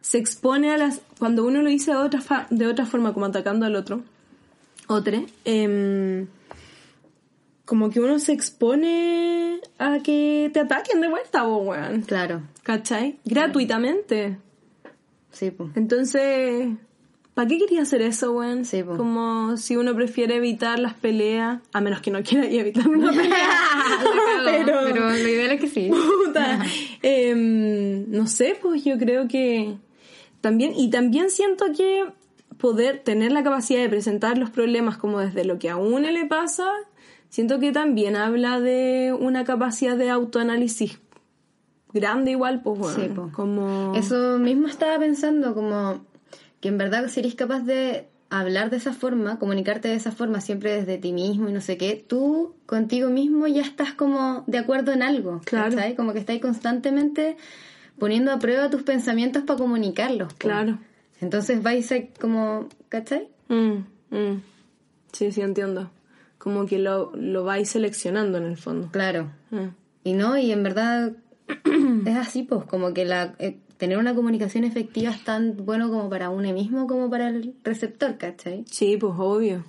se 0.00 0.18
expone 0.18 0.72
a 0.72 0.78
las... 0.78 1.00
Cuando 1.18 1.44
uno 1.44 1.62
lo 1.62 1.68
dice 1.68 1.90
de 1.90 1.96
otra, 1.98 2.20
fa- 2.20 2.46
de 2.50 2.66
otra 2.66 2.86
forma, 2.86 3.12
como 3.12 3.26
atacando 3.26 3.66
al 3.66 3.76
otro, 3.76 4.02
otro, 4.86 5.24
em, 5.44 6.26
como 7.64 7.90
que 7.90 8.00
uno 8.00 8.18
se 8.18 8.32
expone 8.32 9.60
a 9.78 9.98
que 10.02 10.50
te 10.52 10.60
ataquen 10.60 11.00
de 11.00 11.08
vuelta, 11.08 11.44
po, 11.44 11.58
weón. 11.58 12.00
Claro, 12.02 12.42
¿Cachai? 12.62 13.18
Gratuitamente. 13.24 14.38
Sí, 15.32 15.50
pues. 15.50 15.70
Entonces, 15.76 16.68
¿para 17.34 17.48
qué 17.48 17.58
quería 17.58 17.82
hacer 17.82 18.02
eso, 18.02 18.32
weón? 18.32 18.64
Sí, 18.64 18.82
po. 18.82 18.96
Como 18.96 19.56
si 19.56 19.76
uno 19.76 19.94
prefiere 19.94 20.36
evitar 20.36 20.78
las 20.78 20.94
peleas, 20.94 21.60
a 21.72 21.80
menos 21.80 22.00
que 22.00 22.10
no 22.10 22.22
quiera 22.22 22.46
evitar 22.46 22.88
una 22.88 23.10
pelea. 23.12 23.48
pero, 24.44 24.80
Pero 24.84 25.10
lo 25.10 25.16
ideal 25.18 25.50
es 25.52 25.60
que 25.60 25.68
sí. 25.68 25.90
puta, 25.90 26.60
em, 27.02 28.10
no 28.10 28.26
sé, 28.26 28.56
pues 28.60 28.84
yo 28.84 28.98
creo 28.98 29.28
que 29.28 29.76
también, 30.40 30.72
y 30.76 30.90
también 30.90 31.30
siento 31.30 31.66
que 31.76 32.04
poder 32.58 32.98
tener 33.00 33.32
la 33.32 33.42
capacidad 33.42 33.80
de 33.80 33.88
presentar 33.88 34.36
los 34.36 34.50
problemas 34.50 34.98
como 34.98 35.20
desde 35.20 35.44
lo 35.44 35.58
que 35.58 35.70
a 35.70 35.76
uno 35.76 36.10
le 36.10 36.26
pasa, 36.26 36.66
siento 37.30 37.58
que 37.58 37.72
también 37.72 38.16
habla 38.16 38.60
de 38.60 39.14
una 39.18 39.44
capacidad 39.44 39.96
de 39.96 40.10
autoanálisis 40.10 40.98
grande 41.92 42.32
igual, 42.32 42.62
pues 42.62 42.78
bueno, 42.78 42.96
Sí, 42.96 43.08
po. 43.08 43.30
como... 43.32 43.94
Eso 43.94 44.38
mismo 44.38 44.68
estaba 44.68 44.98
pensando, 44.98 45.54
como 45.54 46.04
que 46.60 46.68
en 46.68 46.78
verdad 46.78 47.08
si 47.08 47.20
eres 47.20 47.34
capaz 47.34 47.60
de 47.60 48.08
hablar 48.30 48.70
de 48.70 48.76
esa 48.76 48.92
forma, 48.92 49.38
comunicarte 49.38 49.88
de 49.88 49.94
esa 49.94 50.12
forma, 50.12 50.40
siempre 50.40 50.72
desde 50.74 50.98
ti 50.98 51.12
mismo 51.12 51.48
y 51.48 51.52
no 51.52 51.60
sé 51.60 51.76
qué, 51.76 52.02
tú 52.06 52.54
contigo 52.66 53.10
mismo 53.10 53.46
ya 53.48 53.62
estás 53.62 53.92
como 53.92 54.44
de 54.46 54.58
acuerdo 54.58 54.92
en 54.92 55.02
algo. 55.02 55.40
Claro. 55.44 55.74
¿cachai? 55.74 55.96
Como 55.96 56.12
que 56.12 56.20
estás 56.20 56.38
constantemente 56.38 57.36
poniendo 57.98 58.32
a 58.32 58.38
prueba 58.38 58.70
tus 58.70 58.82
pensamientos 58.82 59.42
para 59.42 59.58
comunicarlos. 59.58 60.32
Claro. 60.34 60.78
Entonces 61.20 61.62
vais 61.62 61.90
a 61.92 61.96
como, 62.20 62.68
¿cachai? 62.88 63.28
Mm, 63.48 63.84
mm. 64.10 64.42
Sí, 65.12 65.32
sí, 65.32 65.40
entiendo. 65.40 65.90
Como 66.38 66.66
que 66.66 66.78
lo, 66.78 67.12
lo 67.16 67.44
vais 67.44 67.68
seleccionando 67.68 68.38
en 68.38 68.44
el 68.44 68.56
fondo. 68.56 68.88
Claro. 68.92 69.32
Mm. 69.50 69.66
Y 70.04 70.12
no, 70.14 70.38
y 70.38 70.52
en 70.52 70.62
verdad 70.62 71.12
es 72.06 72.16
así, 72.16 72.42
pues, 72.42 72.64
como 72.64 72.92
que 72.94 73.04
la 73.04 73.34
eh, 73.38 73.56
tener 73.76 73.98
una 73.98 74.14
comunicación 74.14 74.64
efectiva 74.64 75.10
es 75.10 75.24
tan 75.24 75.56
bueno 75.64 75.88
como 75.88 76.08
para 76.10 76.30
uno 76.30 76.52
mismo 76.52 76.86
como 76.86 77.08
para 77.10 77.28
el 77.28 77.54
receptor, 77.64 78.16
¿cachai? 78.18 78.64
Sí, 78.70 78.96
pues 78.98 79.14
obvio. 79.16 79.64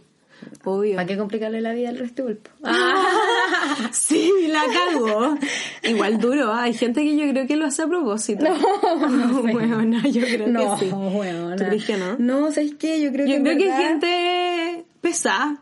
Obvio. 0.63 0.95
¿Para 0.95 1.05
qué 1.07 1.17
complicarle 1.17 1.61
la 1.61 1.71
vida 1.73 1.89
al 1.89 1.99
resto 1.99 2.25
del 2.25 2.37
po? 2.37 2.49
Sí, 3.91 4.31
la 4.49 4.61
cago. 4.73 5.35
Igual 5.83 6.19
duro. 6.19 6.51
Hay 6.53 6.73
gente 6.73 7.03
que 7.03 7.15
yo 7.15 7.29
creo 7.31 7.47
que 7.47 7.55
lo 7.55 7.65
hace 7.65 7.83
a 7.83 7.87
propósito. 7.87 8.45
No, 9.09 9.41
bueno, 9.43 10.01
yo 10.07 10.21
creo 10.21 10.45
que 10.77 10.85
sí. 10.85 10.91
weona. 10.91 11.55
¿Tú 11.55 11.63
crees 11.65 11.85
que 11.85 11.97
no? 11.97 12.15
No, 12.17 12.51
¿sabes 12.51 12.73
qué? 12.79 13.01
Yo 13.01 13.11
creo 13.11 13.25
que 13.25 13.33
Yo 13.37 13.41
creo 13.43 13.57
que 13.57 13.63
hay 13.63 13.69
verdad- 13.69 13.87
gente 13.87 14.85
pesada 15.01 15.57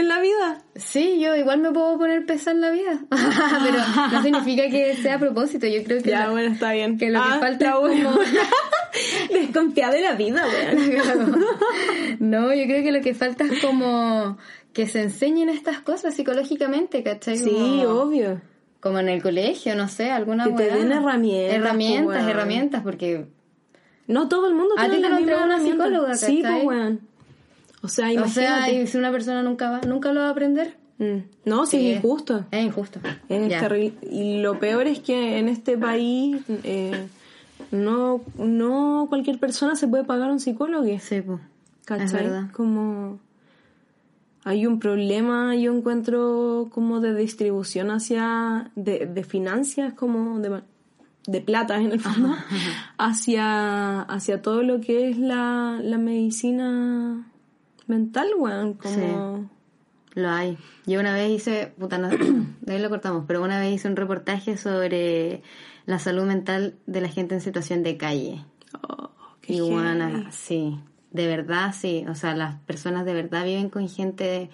en 0.00 0.08
la 0.08 0.20
vida. 0.20 0.62
Sí, 0.76 1.18
yo 1.20 1.34
igual 1.36 1.60
me 1.60 1.70
puedo 1.72 1.98
poner 1.98 2.24
pesa 2.26 2.50
en 2.52 2.60
la 2.60 2.70
vida. 2.70 3.00
Pero 3.10 3.78
no 4.12 4.22
significa 4.22 4.68
que 4.68 4.94
sea 4.96 5.16
a 5.16 5.18
propósito. 5.18 5.66
Yo 5.66 5.82
creo 5.84 6.02
que... 6.02 6.10
Ya, 6.10 6.20
la- 6.26 6.30
bueno, 6.30 6.52
está 6.52 6.72
bien. 6.72 6.98
que 6.98 7.10
lo 7.10 7.20
que 7.20 7.28
Ah, 7.28 7.38
falta 7.40 7.64
está 7.66 7.70
es 7.70 7.80
bueno. 7.80 8.10
como- 8.12 8.22
Desconfiada 9.32 9.92
de 9.92 10.00
la 10.02 10.14
vida, 10.14 10.44
weón. 10.46 11.44
No, 12.20 12.52
yo 12.54 12.64
creo 12.64 12.82
que 12.82 12.92
lo 12.92 13.00
que 13.00 13.14
falta 13.14 13.44
es 13.44 13.60
como 13.60 14.38
que 14.72 14.86
se 14.86 15.02
enseñen 15.02 15.48
estas 15.48 15.80
cosas 15.80 16.14
psicológicamente, 16.14 17.02
¿cachai? 17.02 17.36
Sí, 17.38 17.50
Como- 17.50 18.00
obvio. 18.00 18.40
Como 18.80 19.00
en 19.00 19.08
el 19.08 19.20
colegio, 19.20 19.74
no 19.74 19.88
sé, 19.88 20.10
alguna 20.12 20.44
Que 20.44 20.52
te 20.52 20.70
den 20.70 20.92
herramientas, 20.92 21.56
Herramientas, 21.56 22.28
herramientas, 22.28 22.82
porque... 22.84 23.26
No 24.06 24.28
todo 24.28 24.46
el 24.46 24.54
mundo 24.54 24.74
tiene 24.78 25.00
la 25.00 25.16
misma 25.18 25.44
una 25.44 25.58
psicóloga, 25.58 26.14
Sí, 26.14 26.42
¿cachai? 26.42 26.62
pues, 26.64 26.78
weón. 26.78 27.00
O 27.88 27.90
sea, 27.90 28.08
O 28.08 28.12
imagínate. 28.12 28.70
sea, 28.70 28.86
si 28.86 28.96
una 28.98 29.10
persona 29.10 29.42
nunca 29.42 29.70
va, 29.70 29.80
nunca 29.80 30.12
lo 30.12 30.20
va 30.20 30.26
a 30.26 30.30
aprender. 30.30 30.76
Mm. 30.98 31.18
No, 31.46 31.64
sí, 31.64 31.78
Sí. 31.78 31.90
es 31.90 31.96
injusto. 31.96 32.44
Es 32.50 32.64
injusto. 32.64 33.00
Es. 33.28 33.92
Y 34.10 34.40
lo 34.40 34.58
peor 34.58 34.86
es 34.86 35.00
que 35.00 35.38
en 35.38 35.48
este 35.48 35.78
país 35.78 36.36
eh, 36.64 37.06
no, 37.70 38.20
no 38.36 39.06
cualquier 39.08 39.38
persona 39.38 39.74
se 39.76 39.88
puede 39.88 40.04
pagar 40.04 40.30
un 40.30 40.40
psicólogo. 40.40 40.84
Sí, 41.00 41.20
pues. 41.22 41.40
¿Cachai? 41.84 42.04
Es 42.06 42.12
verdad. 42.12 42.50
Como 42.52 43.18
hay 44.44 44.66
un 44.66 44.78
problema, 44.78 45.54
yo 45.56 45.74
encuentro 45.74 46.68
como 46.72 47.00
de 47.00 47.14
distribución 47.14 47.90
hacia, 47.90 48.70
de, 48.76 49.06
de 49.06 49.24
finanzas, 49.24 49.94
como 49.94 50.38
de, 50.40 50.62
de 51.26 51.40
plata 51.40 51.76
en 51.80 51.92
el 51.92 52.00
fondo, 52.00 52.34
hacia, 52.98 54.02
hacia 54.02 54.42
todo 54.42 54.62
lo 54.62 54.80
que 54.80 55.10
es 55.10 55.18
la, 55.18 55.78
la 55.82 55.98
medicina 55.98 57.26
mental, 57.88 58.28
weón, 58.36 58.74
como... 58.74 59.50
Lo 60.14 60.30
hay. 60.30 60.56
Yo 60.86 60.98
una 61.00 61.12
vez 61.14 61.30
hice, 61.30 61.72
puta, 61.78 61.98
no, 61.98 62.08
de 62.60 62.72
ahí 62.72 62.80
lo 62.80 62.88
cortamos, 62.88 63.24
pero 63.26 63.42
una 63.42 63.60
vez 63.60 63.74
hice 63.74 63.88
un 63.88 63.96
reportaje 63.96 64.56
sobre 64.56 65.42
la 65.86 65.98
salud 65.98 66.24
mental 66.24 66.74
de 66.86 67.00
la 67.00 67.08
gente 67.08 67.34
en 67.34 67.40
situación 67.40 67.82
de 67.82 67.96
calle. 67.96 68.44
oh, 68.88 69.10
qué 69.42 69.54
Y 69.54 69.60
buena, 69.60 70.08
heavy. 70.10 70.26
sí, 70.30 70.80
de 71.12 71.26
verdad, 71.26 71.72
sí. 71.76 72.04
O 72.08 72.14
sea, 72.14 72.34
las 72.34 72.56
personas 72.60 73.04
de 73.04 73.14
verdad 73.14 73.44
viven 73.44 73.68
con 73.70 73.88
gente. 73.88 74.50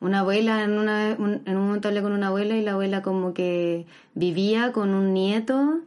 Una 0.00 0.20
abuela, 0.20 0.62
en, 0.62 0.78
una, 0.78 1.16
un- 1.18 1.42
en 1.46 1.56
un 1.56 1.66
momento 1.66 1.88
hablé 1.88 2.02
con 2.02 2.12
una 2.12 2.28
abuela 2.28 2.56
y 2.56 2.62
la 2.62 2.72
abuela 2.72 3.02
como 3.02 3.34
que 3.34 3.86
vivía 4.14 4.72
con 4.72 4.90
un 4.90 5.12
nieto 5.14 5.80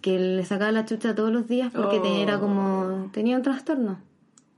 que 0.00 0.18
le 0.18 0.44
sacaba 0.44 0.72
la 0.72 0.84
chucha 0.84 1.14
todos 1.14 1.30
los 1.30 1.46
días 1.48 1.70
porque 1.72 1.98
Oh. 1.98 2.02
te- 2.02 2.22
era 2.22 2.38
como. 2.40 3.10
tenía 3.12 3.36
un 3.36 3.42
trastorno 3.42 3.98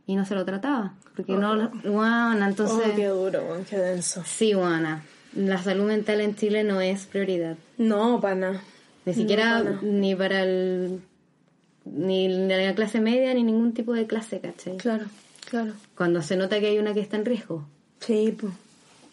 y 0.06 0.16
no 0.16 0.24
se 0.24 0.34
lo 0.34 0.44
trataba. 0.44 0.94
Porque 1.16 1.32
no. 1.32 1.54
lo- 1.54 1.70
Guana, 1.84 2.48
entonces. 2.48 2.78
Oh, 2.92 2.96
qué 2.96 3.06
duro, 3.06 3.42
weón, 3.44 3.64
qué 3.64 3.76
denso. 3.78 4.22
Sí, 4.26 4.52
Guana. 4.52 5.02
La 5.36 5.62
salud 5.62 5.86
mental 5.86 6.20
en 6.20 6.36
Chile 6.36 6.62
no 6.64 6.80
es 6.80 7.06
prioridad. 7.06 7.56
No, 7.78 8.20
para 8.20 8.34
nada. 8.34 8.62
Ni 9.04 9.14
siquiera 9.14 9.62
nada. 9.62 9.78
ni 9.82 10.14
para 10.14 10.42
el. 10.44 11.00
ni 11.84 12.28
la 12.48 12.74
clase 12.74 13.00
media 13.00 13.34
ni 13.34 13.42
ningún 13.42 13.72
tipo 13.74 13.92
de 13.92 14.06
clase, 14.06 14.40
¿cachai? 14.40 14.76
Claro, 14.78 15.04
claro. 15.50 15.72
Cuando 15.96 16.22
se 16.22 16.36
nota 16.36 16.58
que 16.60 16.68
hay 16.68 16.78
una 16.78 16.94
que 16.94 17.00
está 17.00 17.16
en 17.16 17.24
riesgo. 17.24 17.66
Sí, 18.00 18.34
pues. 18.38 18.52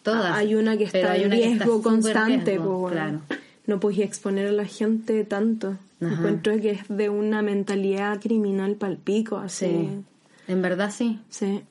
Todas. 0.02 0.34
Hay 0.36 0.54
una 0.54 0.76
que 0.76 0.84
está 0.84 1.14
en 1.16 1.22
está 1.32 1.34
riesgo 1.36 1.64
súper 1.76 1.92
constante, 1.92 2.50
riesgo, 2.52 2.80
pues, 2.82 2.92
claro. 2.94 3.20
No 3.66 3.78
puedes 3.78 4.00
exponer 4.00 4.48
a 4.48 4.52
la 4.52 4.64
gente 4.64 5.24
tanto. 5.24 5.76
Ajá. 6.00 6.14
Encuentro 6.14 6.60
que 6.60 6.70
es 6.72 6.80
de 6.88 7.08
una 7.08 7.42
mentalidad 7.42 8.20
criminal 8.20 8.74
palpico, 8.74 9.36
así. 9.38 9.66
Sí. 9.66 9.88
En 10.52 10.60
verdad 10.62 10.90
sí. 10.96 11.18
Sí. 11.30 11.62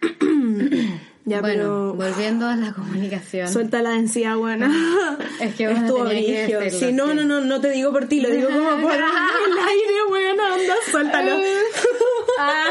ya, 1.24 1.40
bueno, 1.40 1.42
pero. 1.42 1.94
volviendo 1.94 2.46
a 2.46 2.56
la 2.56 2.72
comunicación. 2.72 3.48
Suelta 3.52 3.82
la 3.82 3.90
densidad, 3.90 4.36
buena. 4.36 4.70
Es 5.40 5.54
que 5.54 5.66
bueno, 5.68 5.86
Estuvo 5.86 6.04
tenía 6.08 6.46
que 6.46 6.56
brillo. 6.56 6.60
decirlo, 6.60 6.86
Sí, 6.88 6.92
no, 6.94 7.14
no, 7.14 7.24
no, 7.24 7.40
no 7.44 7.60
te 7.60 7.70
digo 7.70 7.92
por 7.92 8.06
ti, 8.06 8.20
lo 8.20 8.30
digo 8.30 8.48
como 8.48 8.80
por 8.80 8.92
el 8.94 9.02
aire, 9.02 9.94
buena, 10.08 10.54
anda, 10.54 10.74
suéltalo. 10.90 11.36
Ah, 12.38 12.66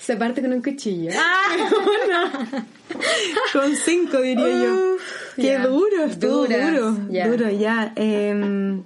se 0.00 0.16
parte 0.16 0.40
con 0.40 0.50
un 0.50 0.62
cuchillo. 0.62 1.10
Ah. 1.14 2.48
Con 3.52 3.76
cinco 3.76 4.22
diría 4.22 4.48
yo. 4.48 4.96
Qué 5.36 5.58
duro, 5.58 6.04
estuvo 6.04 6.46
Duras, 6.46 6.72
duro. 6.72 6.90
Duro, 6.92 7.50
ya. 7.50 7.92
Em, 7.96 8.82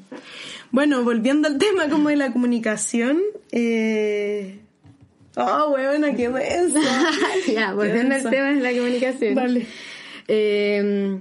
Bueno, 0.72 1.04
volviendo 1.04 1.46
al 1.46 1.58
tema 1.58 1.88
como 1.88 2.08
de 2.08 2.16
la 2.16 2.32
comunicación, 2.32 3.20
eh... 3.52 4.58
Oh, 5.36 5.70
weona, 5.72 6.14
qué 6.14 6.28
denso. 6.28 6.80
ya, 7.52 7.72
volviendo 7.72 8.14
al 8.14 8.22
tema 8.22 8.48
de 8.50 8.60
la 8.60 8.72
comunicación. 8.72 9.34
Vale. 9.34 9.66
Eh, 10.28 11.18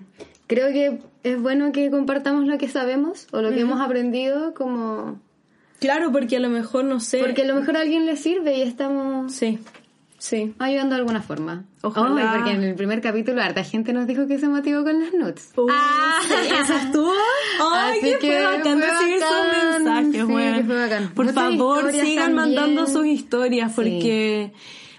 creo 0.48 0.72
que 0.74 1.00
es 1.24 1.42
bueno 1.42 1.72
que 1.72 1.90
compartamos 1.90 2.46
lo 2.46 2.58
que 2.58 2.68
sabemos 2.68 3.28
o 3.32 3.42
lo 3.42 3.52
que 3.52 3.62
hemos 3.62 3.80
aprendido 3.80 4.54
como... 4.54 5.20
Claro, 5.80 6.12
porque 6.12 6.38
a 6.38 6.40
lo 6.40 6.50
mejor, 6.50 6.84
no 6.84 7.00
sé... 7.00 7.20
Porque 7.20 7.42
a 7.44 7.46
lo 7.46 7.56
mejor 7.56 7.78
a 7.78 7.82
alguien 7.82 8.06
le 8.06 8.16
sirve 8.16 8.58
y 8.58 8.62
estamos 8.62 9.34
Sí, 9.34 9.60
sí. 10.22 10.54
ayudando 10.60 10.94
de 10.96 11.02
alguna 11.02 11.22
forma. 11.24 11.66
Ojalá. 11.82 12.34
Porque 12.36 12.52
en 12.52 12.64
el 12.64 12.76
primer 12.76 13.02
capítulo 13.02 13.42
harta 13.42 13.64
gente 13.64 13.92
nos 13.92 14.06
dijo 14.06 14.28
que 14.28 14.38
se 14.38 14.48
motivó 14.48 14.84
con 14.84 15.00
las 15.04 15.14
notes. 15.14 15.52
ah, 15.72 16.20
¿eso 16.64 16.74
estuvo? 16.76 17.12
Ay, 17.74 18.00
Así 18.00 18.12
que 18.12 18.18
que 18.20 18.28
fue 18.38 18.44
bacán 18.58 18.80
recibir 18.82 19.20
sus 19.20 19.74
mensajes, 19.74 20.12
Sí, 20.12 20.24
weón. 20.24 20.56
que 20.58 20.64
fue 20.64 20.76
bacán. 20.78 21.12
Por 21.16 21.26
Muchas 21.26 21.44
favor, 21.44 21.92
sigan 21.92 22.06
también. 22.06 22.36
mandando 22.36 22.86
sus 22.88 23.06
historias 23.08 23.72
porque 23.76 24.54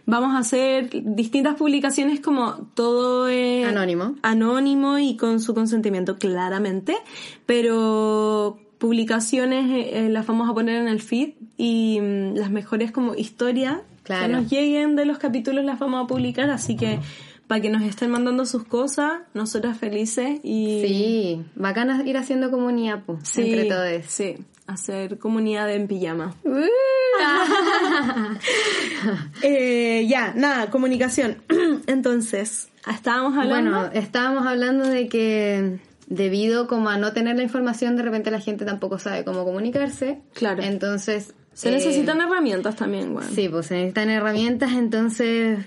vamos 0.07 0.35
a 0.35 0.38
hacer 0.38 0.91
distintas 0.93 1.55
publicaciones 1.55 2.19
como 2.21 2.55
todo 2.75 3.29
es 3.29 3.64
Anónimo. 3.67 4.17
anónimo 4.23 4.99
y 4.99 5.17
con 5.17 5.41
su 5.41 5.55
consentimiento 5.55 6.19
claramente, 6.19 6.97
pero 7.47 8.59
publicaciones 8.79 9.71
eh, 9.71 10.07
eh, 10.07 10.09
las 10.09 10.26
vamos 10.26 10.50
a 10.50 10.55
poner 10.55 10.76
en 10.83 10.88
el 10.88 11.00
feed 11.00 11.35
y 11.57 12.00
mm, 12.00 12.35
las 12.35 12.50
mejores 12.50 12.91
como 12.91 13.14
historias 13.14 13.79
Claro. 14.02 14.26
que 14.26 14.32
nos 14.32 14.50
lleguen 14.50 14.97
de 14.97 15.04
los 15.04 15.18
capítulos 15.18 15.64
las 15.64 15.78
vamos 15.78 16.04
a 16.04 16.06
publicar, 16.06 16.50
así 16.50 16.76
que 16.76 16.99
para 17.47 17.61
que 17.61 17.71
nos 17.71 17.82
estén 17.82 18.11
mandando 18.11 18.47
sus 18.47 18.64
cosas, 18.64 19.21
nosotras 19.35 19.76
felices 19.76 20.40
y 20.42 20.82
Sí, 20.87 21.44
bacana 21.54 22.02
ir 22.04 22.16
haciendo 22.16 22.50
comunidad, 22.50 23.02
pues, 23.04 23.18
Sí, 23.28 23.42
entre 23.42 23.66
todos. 23.66 24.06
Sí, 24.06 24.38
hacer 24.66 25.18
comunidad 25.18 25.71
en 25.71 25.87
pijama. 25.87 26.35
Eh, 29.42 30.06
ya, 30.09 30.32
nada, 30.35 30.71
comunicación. 30.71 31.42
Entonces, 31.87 32.68
estábamos 32.90 33.37
hablando. 33.37 33.71
Bueno, 33.71 33.90
estábamos 33.92 34.47
hablando 34.47 34.87
de 34.87 35.09
que 35.09 35.80
debido 36.06 36.68
como 36.68 36.88
a 36.88 36.99
no 36.99 37.12
tener 37.12 37.37
la 37.37 37.42
información, 37.42 37.97
de 37.97 38.02
repente 38.02 38.30
la 38.30 38.40
gente 38.40 38.64
tampoco 38.64 38.99
sabe 38.99 39.25
cómo 39.25 39.44
comunicarse. 39.44 40.21
Claro. 40.35 40.62
Entonces... 40.62 41.35
se 41.54 41.68
eh, 41.68 41.73
necesitan 41.73 42.21
herramientas 42.21 42.76
también, 42.76 43.12
bueno. 43.14 43.28
Sí, 43.35 43.49
pues 43.49 43.66
se 43.66 43.75
necesitan 43.75 44.11
herramientas, 44.11 44.73
entonces 44.73 45.64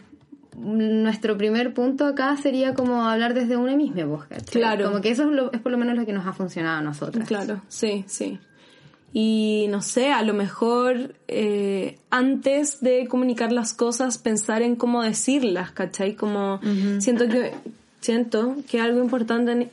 nuestro 0.57 1.37
primer 1.37 1.73
punto 1.73 2.05
acá 2.05 2.35
sería 2.37 2.73
como 2.73 3.03
hablar 3.09 3.33
desde 3.33 3.57
uno 3.57 3.75
mismo, 3.75 4.17
pues, 4.17 4.27
¿cachai? 4.29 4.61
Claro. 4.61 4.85
Como 4.87 5.01
que 5.01 5.09
eso 5.09 5.23
es, 5.23 5.31
lo- 5.31 5.51
es 5.51 5.59
por 5.59 5.71
lo 5.71 5.77
menos 5.77 5.95
lo 5.97 6.05
que 6.05 6.13
nos 6.13 6.25
ha 6.25 6.33
funcionado 6.33 6.77
a 6.77 6.81
nosotras. 6.81 7.27
Claro, 7.27 7.61
sí, 7.67 8.05
sí. 8.07 8.39
Y 9.17 9.67
no 9.69 9.81
sé, 9.81 10.11
a 10.11 10.23
lo 10.23 10.33
mejor 10.33 11.15
eh, 11.29 11.99
antes 12.09 12.81
de 12.81 13.07
comunicar 13.07 13.51
las 13.51 13.73
cosas, 13.73 14.17
pensar 14.17 14.61
en 14.61 14.75
cómo 14.75 15.03
decirlas, 15.03 15.71
¿cachai? 15.71 16.15
Como 16.15 16.59
siento 16.99 17.27
que 17.29 17.53
siento 18.01 18.55
que 18.69 18.79
algo 18.81 19.01
importante 19.01 19.51
en... 19.53 19.69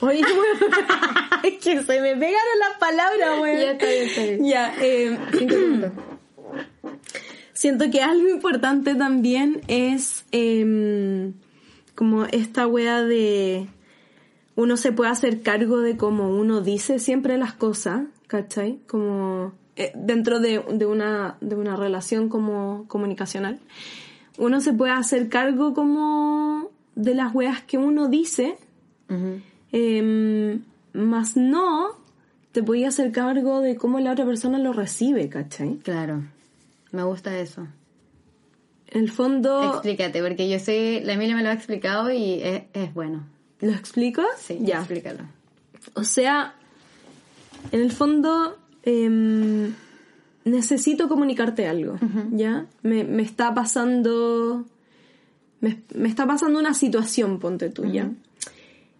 Oye, 0.00 0.20
es 1.44 1.54
que 1.62 1.82
se 1.82 2.00
me 2.00 2.14
pegaron 2.14 2.58
las 2.58 2.78
palabras, 2.78 3.40
weón. 3.40 3.60
Ya 3.60 3.70
está 3.72 3.86
bien, 3.86 4.02
está 4.04 4.22
bien. 4.22 4.44
Ya, 4.44 4.74
eh. 4.80 5.18
Siento 7.52 7.90
que 7.90 8.02
algo 8.02 8.28
importante 8.28 8.94
también 8.94 9.62
es 9.68 10.26
em, 10.32 11.34
como 11.94 12.24
esta 12.26 12.66
wea 12.66 13.02
de 13.02 13.68
uno 14.56 14.76
se 14.76 14.92
puede 14.92 15.10
hacer 15.10 15.42
cargo 15.42 15.80
de 15.80 15.96
cómo 15.96 16.30
uno 16.30 16.60
dice 16.60 16.98
siempre 16.98 17.38
las 17.38 17.54
cosas, 17.54 18.02
¿cachai? 18.26 18.80
Como 18.86 19.52
eh, 19.76 19.92
dentro 19.94 20.40
de, 20.40 20.62
de 20.72 20.86
una, 20.86 21.38
de 21.40 21.56
una 21.56 21.76
relación 21.76 22.28
como 22.28 22.86
comunicacional. 22.88 23.60
Uno 24.36 24.60
se 24.60 24.72
puede 24.72 24.92
hacer 24.92 25.28
cargo 25.28 25.74
como 25.74 26.70
de 26.96 27.14
las 27.14 27.34
weas 27.34 27.62
que 27.62 27.78
uno 27.78 28.08
dice, 28.08 28.56
Ujú. 29.08 29.40
Em, 29.76 30.62
más 30.92 31.36
no 31.36 31.96
te 32.52 32.62
podía 32.62 32.88
hacer 32.88 33.10
cargo 33.10 33.60
de 33.60 33.74
cómo 33.74 33.98
la 33.98 34.12
otra 34.12 34.24
persona 34.24 34.58
lo 34.58 34.72
recibe, 34.72 35.28
¿cachai? 35.28 35.78
Claro. 35.78 36.22
Me 36.92 37.02
gusta 37.02 37.36
eso. 37.36 37.66
En 38.86 39.02
el 39.02 39.10
fondo... 39.10 39.72
Explícate, 39.72 40.22
porque 40.22 40.48
yo 40.48 40.60
sé, 40.60 41.02
la 41.04 41.14
Emilia 41.14 41.34
me 41.34 41.42
lo 41.42 41.48
ha 41.48 41.52
explicado 41.52 42.12
y 42.12 42.34
es, 42.34 42.62
es 42.72 42.94
bueno. 42.94 43.26
¿Lo 43.60 43.72
explico? 43.72 44.22
Sí, 44.38 44.58
ya. 44.60 44.78
explícalo. 44.78 45.24
O 45.94 46.04
sea, 46.04 46.54
en 47.72 47.80
el 47.80 47.90
fondo 47.90 48.56
em, 48.84 49.74
necesito 50.44 51.08
comunicarte 51.08 51.66
algo, 51.66 51.98
¿ya? 52.30 52.66
Me, 52.82 53.02
me 53.02 53.24
está 53.24 53.52
pasando... 53.52 54.64
Me, 55.60 55.82
me 55.94 56.08
está 56.08 56.26
pasando 56.26 56.60
una 56.60 56.74
situación, 56.74 57.40
ponte 57.40 57.70
tuya. 57.70 58.12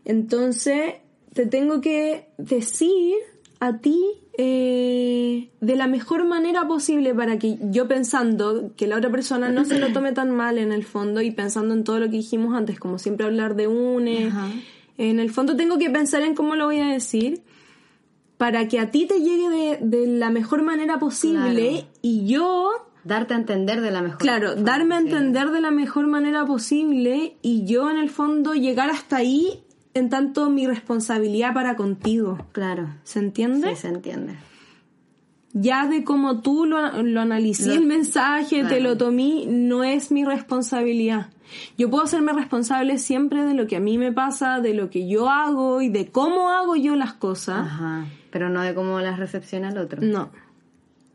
Entonces, 0.04 0.94
te 1.32 1.46
tengo 1.46 1.80
que 1.80 2.28
decir 2.38 3.14
a 3.60 3.78
ti 3.78 3.98
eh, 4.36 5.50
de 5.60 5.76
la 5.76 5.86
mejor 5.86 6.24
manera 6.26 6.66
posible 6.66 7.14
para 7.14 7.38
que 7.38 7.58
yo 7.70 7.88
pensando 7.88 8.72
que 8.76 8.86
la 8.86 8.96
otra 8.98 9.10
persona 9.10 9.48
no 9.48 9.64
se 9.64 9.78
lo 9.78 9.92
tome 9.92 10.12
tan 10.12 10.30
mal 10.30 10.58
en 10.58 10.72
el 10.72 10.84
fondo 10.84 11.20
y 11.22 11.30
pensando 11.30 11.72
en 11.74 11.84
todo 11.84 11.98
lo 12.00 12.06
que 12.06 12.16
dijimos 12.16 12.54
antes, 12.54 12.78
como 12.78 12.98
siempre 12.98 13.26
hablar 13.26 13.54
de 13.56 13.68
une, 13.68 14.26
Ajá. 14.26 14.48
en 14.98 15.20
el 15.20 15.30
fondo 15.30 15.56
tengo 15.56 15.78
que 15.78 15.88
pensar 15.90 16.22
en 16.22 16.34
cómo 16.34 16.56
lo 16.56 16.66
voy 16.66 16.80
a 16.80 16.88
decir 16.88 17.42
para 18.36 18.66
que 18.68 18.80
a 18.80 18.90
ti 18.90 19.06
te 19.06 19.20
llegue 19.20 19.48
de, 19.48 19.78
de 19.80 20.06
la 20.08 20.30
mejor 20.30 20.62
manera 20.62 20.98
posible 20.98 21.70
Claro. 21.70 21.86
y 22.02 22.26
yo 22.26 22.70
Darte 23.04 23.34
a 23.34 23.36
entender 23.36 23.80
de 23.82 23.90
la 23.90 24.00
mejor 24.02 24.18
Claro, 24.18 24.54
darme 24.56 24.94
a 24.96 24.98
entender 24.98 25.50
de 25.50 25.60
la 25.60 25.70
mejor 25.70 26.06
manera 26.06 26.44
posible 26.46 27.36
y 27.42 27.64
yo 27.66 27.90
en 27.90 27.98
el 27.98 28.08
fondo 28.10 28.54
llegar 28.54 28.90
hasta 28.90 29.16
ahí 29.16 29.62
en 29.94 30.10
tanto 30.10 30.50
mi 30.50 30.66
responsabilidad 30.66 31.54
para 31.54 31.76
contigo. 31.76 32.38
Claro. 32.52 32.88
¿Se 33.04 33.20
entiende? 33.20 33.70
Sí, 33.70 33.82
se 33.82 33.88
entiende. 33.88 34.34
Ya 35.52 35.86
de 35.86 36.02
cómo 36.02 36.40
tú 36.40 36.66
lo, 36.66 37.02
lo 37.02 37.20
analicé 37.20 37.74
el 37.74 37.86
mensaje, 37.86 38.64
te 38.64 38.80
lo 38.80 38.96
tomé, 38.96 39.46
no 39.46 39.84
es 39.84 40.10
mi 40.10 40.24
responsabilidad. 40.24 41.28
Yo 41.78 41.90
puedo 41.90 42.02
hacerme 42.02 42.32
responsable 42.32 42.98
siempre 42.98 43.44
de 43.44 43.54
lo 43.54 43.68
que 43.68 43.76
a 43.76 43.80
mí 43.80 43.96
me 43.96 44.10
pasa, 44.10 44.60
de 44.60 44.74
lo 44.74 44.90
que 44.90 45.06
yo 45.06 45.28
hago 45.28 45.80
y 45.80 45.90
de 45.90 46.10
cómo 46.10 46.50
hago 46.50 46.74
yo 46.74 46.96
las 46.96 47.14
cosas. 47.14 47.66
Ajá. 47.66 48.06
Pero 48.30 48.48
no 48.48 48.62
de 48.62 48.74
cómo 48.74 48.98
las 48.98 49.20
recepciona 49.20 49.68
el 49.68 49.78
otro. 49.78 50.02
No. 50.02 50.30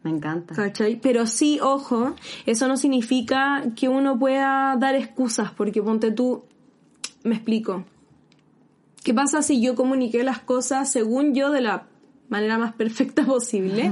Me 0.03 0.11
encanta. 0.11 0.55
¿Cachai? 0.55 1.01
Pero 1.01 1.25
sí, 1.27 1.59
ojo, 1.61 2.15
eso 2.45 2.69
no 2.69 2.77
significa 2.77 3.63
que 3.75 3.89
uno 3.89 4.17
pueda 4.17 4.77
dar 4.79 4.95
excusas, 4.95 5.51
porque 5.51 5.83
ponte 5.83 6.11
tú, 6.11 6.45
me 7.23 7.35
explico. 7.35 7.83
¿Qué 9.03 9.13
pasa 9.13 9.41
si 9.41 9.62
yo 9.62 9.75
comuniqué 9.75 10.23
las 10.23 10.39
cosas 10.39 10.91
según 10.91 11.33
yo 11.33 11.51
de 11.51 11.62
la 11.62 11.85
manera 12.29 12.57
más 12.57 12.73
perfecta 12.73 13.25
posible? 13.25 13.91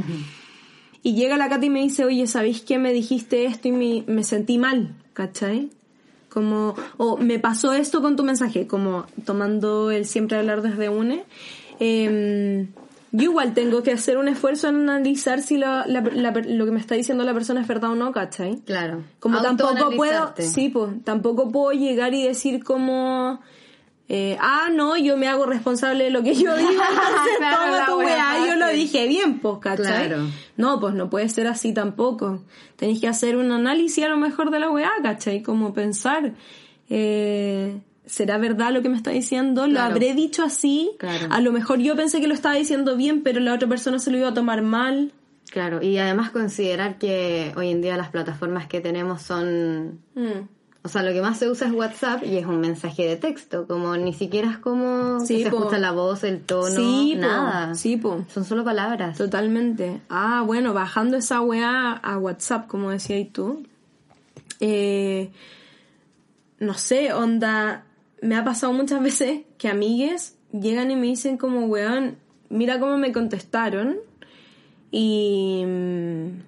Y 1.04 1.14
llega 1.16 1.38
la 1.38 1.48
Katy 1.50 1.68
y 1.68 1.70
me 1.70 1.82
dice, 1.82 2.04
oye, 2.06 2.28
¿sabéis 2.28 2.62
que 2.62 2.78
me 2.78 2.92
dijiste 2.92 3.46
esto 3.46 3.70
y 3.70 3.72
me, 3.72 4.04
me 4.08 4.24
sentí 4.24 4.58
mal? 4.58 4.94
¿Cachai? 5.14 5.70
Como, 6.30 6.76
o 6.98 7.18
me 7.18 7.40
pasó 7.40 7.72
esto 7.74 8.02
con 8.02 8.16
tu 8.16 8.24
mensaje, 8.24 8.68
como 8.68 9.06
tomando 9.26 9.90
el 9.92 10.06
siempre 10.06 10.38
hablar 10.38 10.62
desde 10.62 10.90
UNE. 10.90 11.24
Em, 11.80 12.68
yo 13.12 13.24
igual 13.32 13.54
tengo 13.54 13.82
que 13.84 13.92
hacer 13.94 14.18
un 14.18 14.28
esfuerzo 14.28 14.68
en 14.68 14.76
analizar 14.90 15.42
si 15.42 15.58
lo, 15.58 15.66
la- 15.86 16.02
la- 16.02 16.32
lo 16.32 16.66
que 16.66 16.72
me 16.72 16.80
está 16.80 16.96
diciendo 16.96 17.24
la 17.24 17.34
persona 17.34 17.62
es 17.62 17.68
verdad 17.68 17.92
o 17.92 17.96
no, 17.96 18.12
¿cachai? 18.12 18.58
Claro. 18.66 19.04
Como 19.20 19.38
tampoco 19.42 19.92
puedo, 19.96 20.34
sí, 20.52 20.70
pues, 20.70 20.92
tampoco 21.06 21.50
puedo 21.52 21.72
llegar 21.72 22.14
y 22.14 22.24
decir 22.24 22.64
como, 22.64 23.40
eh, 24.10 24.38
ah, 24.40 24.70
no, 24.74 24.96
yo 24.98 25.18
me 25.18 25.28
hago 25.28 25.46
responsable 25.46 26.06
de 26.06 26.10
lo 26.12 26.24
que 26.24 26.34
yo 26.34 26.56
digo, 26.56 26.70
entonces 26.90 27.38
Claro, 27.38 27.58
toma 27.66 27.86
tu 27.88 27.98
weá, 27.98 28.48
yo 28.48 28.56
lo 28.56 28.68
dije 28.70 29.08
bien, 29.08 29.40
pues, 29.40 29.58
¿cachai? 29.60 30.08
Claro. 30.08 30.28
No, 30.56 30.80
pues 30.80 30.94
no 30.94 31.10
puede 31.10 31.28
ser 31.30 31.48
así 31.48 31.74
tampoco. 31.74 32.42
Tenéis 32.78 33.02
que 33.02 33.08
hacer 33.08 33.36
un 33.36 33.52
análisis 33.52 34.04
a 34.06 34.08
lo 34.08 34.18
mejor 34.18 34.50
de 34.52 34.60
la 34.60 34.70
weá, 34.70 34.92
¿cachai? 35.04 35.42
Como 35.44 35.74
pensar, 35.74 36.34
eh, 36.90 37.80
¿será 38.06 38.38
verdad 38.38 38.72
lo 38.72 38.82
que 38.82 38.90
me 38.90 38.96
está 38.96 39.12
diciendo? 39.12 39.68
¿Lo 39.68 39.74
Claro. 39.74 39.92
habré 39.94 40.14
dicho 40.14 40.44
así? 40.44 40.92
Claro. 41.00 41.28
A 41.30 41.42
lo 41.42 41.52
mejor 41.52 41.80
yo 41.80 41.96
pensé 41.96 42.22
que 42.22 42.28
lo 42.28 42.34
estaba 42.34 42.56
diciendo 42.56 42.96
bien, 42.96 43.24
pero 43.24 43.40
la 43.40 43.54
otra 43.54 43.68
persona 43.68 44.00
se 44.00 44.12
lo 44.12 44.18
iba 44.18 44.30
a 44.30 44.34
tomar 44.34 44.62
mal. 44.62 45.12
Claro. 45.52 45.82
Y 45.82 45.98
además 45.98 46.32
considerar 46.32 46.98
que 46.98 47.54
hoy 47.56 47.70
en 47.72 47.82
día 47.82 47.98
las 47.98 48.10
plataformas 48.10 48.68
que 48.68 48.80
tenemos 48.82 49.22
son... 49.22 50.00
Mm. 50.16 50.48
O 50.88 50.90
sea, 50.90 51.04
lo 51.04 51.12
que 51.12 51.22
más 51.22 51.38
se 51.38 51.50
usa 51.50 51.68
es 51.68 51.74
WhatsApp 51.74 52.24
y 52.24 52.38
es 52.38 52.46
un 52.46 52.62
mensaje 52.62 53.06
de 53.06 53.18
texto. 53.18 53.68
Como 53.68 53.98
ni 53.98 54.14
siquiera 54.14 54.50
es 54.52 54.58
como 54.58 55.20
Sí, 55.20 55.36
que 55.40 55.42
se 55.44 55.50
escucha 55.50 55.78
la 55.80 55.92
voz, 55.92 56.24
el 56.24 56.40
tono, 56.40 56.74
sí, 56.74 57.12
po. 57.16 57.22
nada. 57.22 57.76
Sí, 57.76 57.98
po. 57.98 58.24
Son 58.34 58.46
solo 58.46 58.64
palabras. 58.64 59.18
Totalmente. 59.18 60.00
Ah, 60.08 60.44
bueno, 60.48 60.74
bajando 60.74 61.18
esa 61.18 61.42
weá 61.42 61.92
a 61.92 62.18
WhatsApp, 62.18 62.68
como 62.68 62.90
decías 62.92 63.28
tú. 63.34 63.64
Eh, 64.62 65.30
no 66.60 66.74
sé, 66.76 67.12
onda. 67.12 67.84
Me 68.22 68.38
ha 68.38 68.46
pasado 68.46 68.72
muchas 68.72 69.04
veces 69.04 69.42
que 69.58 69.68
amigues 69.68 70.36
llegan 70.54 70.90
y 70.90 70.96
me 70.96 71.08
dicen 71.08 71.38
como, 71.38 71.66
weón, 71.66 72.16
mira 72.50 72.80
cómo 72.80 72.98
me 72.98 73.12
contestaron 73.12 73.98
y, 74.92 75.64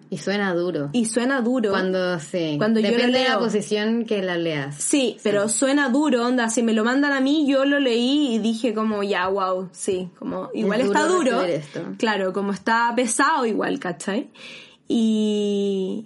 Y 0.10 0.18
suena 0.18 0.54
duro. 0.54 0.90
y 0.94 1.06
suena 1.06 1.42
duro. 1.42 1.72
Cuando 1.72 2.20
sí. 2.20 2.56
Cuando 2.58 2.80
yo 2.80 2.88
lo 2.90 2.94
Depende 2.96 3.18
de 3.20 3.24
la 3.26 3.30
leo. 3.32 3.40
posición 3.40 4.06
que 4.06 4.22
la 4.24 4.38
leas. 4.38 4.76
Sí, 4.76 5.18
pero 5.24 5.50
suena 5.50 5.90
duro, 5.90 6.26
onda, 6.26 6.50
si 6.50 6.64
me 6.64 6.74
lo 6.74 6.84
mandan 6.86 7.12
a 7.12 7.20
mí, 7.22 7.46
yo 7.48 7.66
lo 7.66 7.80
leí 7.80 8.34
y 8.36 8.40
dije 8.40 8.74
como, 8.74 9.04
ya, 9.04 9.28
wow, 9.28 9.70
sí, 9.72 10.10
como, 10.18 10.50
igual 10.54 10.80
Es 10.82 10.88
está 10.88 11.06
duro 11.06 11.32
duro. 11.40 11.44
esto. 11.44 11.82
Claro, 11.98 12.32
como 12.34 12.52
está 12.54 12.92
pesado 12.96 13.46
igual, 13.46 13.78
¿cachai? 13.80 14.30
Y, 14.88 16.06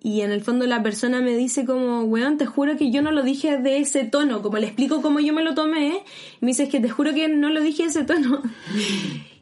y 0.00 0.22
en 0.22 0.32
el 0.32 0.40
fondo 0.40 0.66
la 0.66 0.82
persona 0.82 1.20
me 1.20 1.36
dice 1.36 1.64
como, 1.64 2.02
weón, 2.04 2.38
te 2.38 2.46
juro 2.46 2.76
que 2.76 2.90
yo 2.90 3.02
no 3.02 3.12
lo 3.12 3.22
dije 3.22 3.58
de 3.58 3.78
ese 3.78 4.04
tono, 4.04 4.42
como 4.42 4.56
le 4.58 4.66
explico 4.66 5.02
cómo 5.02 5.20
yo 5.20 5.32
me 5.34 5.44
lo 5.44 5.54
tomé, 5.54 6.02
me 6.40 6.48
dice, 6.48 6.64
es 6.64 6.68
que 6.70 6.80
te 6.80 6.88
juro 6.88 7.12
que 7.14 7.28
no 7.28 7.50
lo 7.50 7.60
dije 7.60 7.84
de 7.84 7.88
ese 7.90 8.04
tono. 8.04 8.42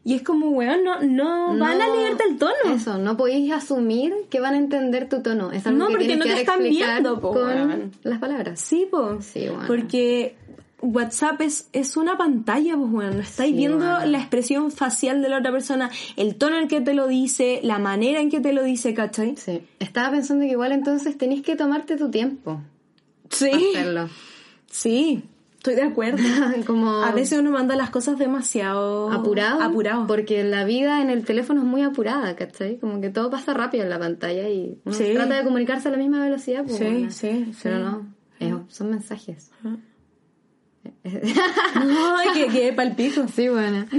Y 0.08 0.14
es 0.14 0.22
como, 0.22 0.50
weón, 0.50 0.84
no, 0.84 1.02
no, 1.02 1.58
van 1.58 1.82
a 1.82 1.88
leerte 1.88 2.22
el 2.30 2.38
tono. 2.38 2.52
Eso, 2.72 2.96
no 2.96 3.16
podéis 3.16 3.50
asumir 3.52 4.14
que 4.30 4.38
van 4.38 4.54
a 4.54 4.58
entender 4.58 5.08
tu 5.08 5.20
tono. 5.20 5.50
Es 5.50 5.66
algo 5.66 5.78
No, 5.80 5.86
que 5.88 5.94
porque 5.94 6.16
no 6.16 6.24
te 6.24 6.32
están 6.40 6.62
viendo, 6.62 7.20
po, 7.20 7.32
con 7.32 7.44
weón. 7.44 7.90
las 8.04 8.20
palabras. 8.20 8.60
Sí, 8.60 8.86
po. 8.88 9.20
Sí, 9.20 9.48
bueno. 9.48 9.64
Porque 9.66 10.36
WhatsApp 10.80 11.40
es, 11.40 11.68
es 11.72 11.96
una 11.96 12.16
pantalla, 12.16 12.76
pues 12.76 12.88
bueno, 12.92 13.18
estáis 13.20 13.50
Sí, 13.50 13.56
viendo 13.56 13.78
bueno. 13.78 14.06
la 14.06 14.18
expresión 14.18 14.70
facial 14.70 15.22
de 15.22 15.28
la 15.28 15.38
otra 15.38 15.50
persona, 15.50 15.90
el 16.14 16.36
tono 16.36 16.58
en 16.60 16.68
que 16.68 16.80
te 16.80 16.94
lo 16.94 17.08
dice, 17.08 17.58
la 17.64 17.80
manera 17.80 18.20
en 18.20 18.30
que 18.30 18.38
te 18.38 18.52
lo 18.52 18.62
dice, 18.62 18.94
¿cachai? 18.94 19.36
Sí. 19.36 19.62
Estaba 19.80 20.12
pensando 20.12 20.44
que 20.44 20.52
igual 20.52 20.70
entonces 20.70 21.18
tenés 21.18 21.42
que 21.42 21.56
tomarte 21.56 21.96
tu 21.96 22.12
tiempo 22.12 22.60
Sí. 23.30 23.50
hacerlo. 23.74 24.08
Sí, 24.70 25.24
estoy 25.70 25.74
de 25.74 25.82
acuerdo. 25.90 26.18
Como 26.66 27.02
A 27.02 27.10
veces 27.12 27.38
uno 27.40 27.50
manda 27.50 27.74
las 27.76 27.90
cosas 27.90 28.18
demasiado 28.18 29.10
apurado. 29.12 29.60
apurado. 29.62 30.06
Porque 30.06 30.44
la 30.44 30.64
vida 30.64 31.02
en 31.02 31.10
el 31.10 31.24
teléfono 31.24 31.60
es 31.62 31.66
muy 31.66 31.82
apurada, 31.82 32.36
¿cachai? 32.36 32.78
Como 32.78 33.00
que 33.00 33.10
todo 33.10 33.30
pasa 33.30 33.52
rápido 33.54 33.82
en 33.84 33.90
la 33.90 33.98
pantalla 33.98 34.48
y 34.48 34.78
uno 34.84 34.94
Sí. 34.94 35.12
trata 35.14 35.34
de 35.36 35.44
comunicarse 35.44 35.88
a 35.88 35.90
la 35.90 35.96
misma 35.98 36.22
velocidad. 36.22 36.64
Pues, 36.64 36.76
Sí, 36.78 36.84
bueno. 36.84 37.10
sí, 37.10 37.52
Pero 37.62 37.76
sí. 37.76 37.82
no, 38.48 38.66
es- 38.68 38.74
son 38.76 38.90
mensajes. 38.90 39.50
Ay, 41.04 42.28
que 42.34 42.46
quede 42.48 42.72
palpico. 42.72 43.26
Sí, 43.34 43.48
bueno. 43.48 43.86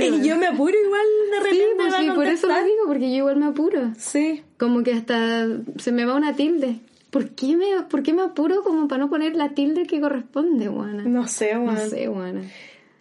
Y 0.00 0.26
yo 0.26 0.36
me 0.36 0.46
apuro 0.46 0.74
igual 0.84 1.02
de 1.32 1.50
Sí, 1.50 1.56
repente 1.56 1.74
pues 1.76 1.92
va 1.92 1.98
a 1.98 2.00
sí, 2.02 2.10
por 2.10 2.26
eso 2.26 2.46
lo 2.46 2.54
digo, 2.54 2.82
porque 2.86 3.10
yo 3.10 3.16
igual 3.16 3.36
me 3.36 3.46
apuro. 3.46 3.90
Sí. 3.98 4.42
Como 4.56 4.82
que 4.84 4.92
hasta 4.92 5.46
se 5.78 5.90
me 5.92 6.04
va 6.04 6.14
una 6.14 6.34
tilde. 6.36 6.80
¿Por 7.10 7.30
qué 7.30 7.56
me, 7.56 7.82
por 7.88 8.02
qué 8.02 8.12
me 8.12 8.22
apuro 8.22 8.62
como 8.62 8.86
para 8.88 9.00
no 9.02 9.08
poner 9.10 9.34
la 9.34 9.50
tilde 9.50 9.86
que 9.86 10.00
corresponde, 10.00 10.68
buena? 10.68 11.02
No 11.04 11.26
sé, 11.26 11.54
No 11.54 11.72
weón. 11.72 11.90
sé, 11.90 12.08
buena. 12.08 12.42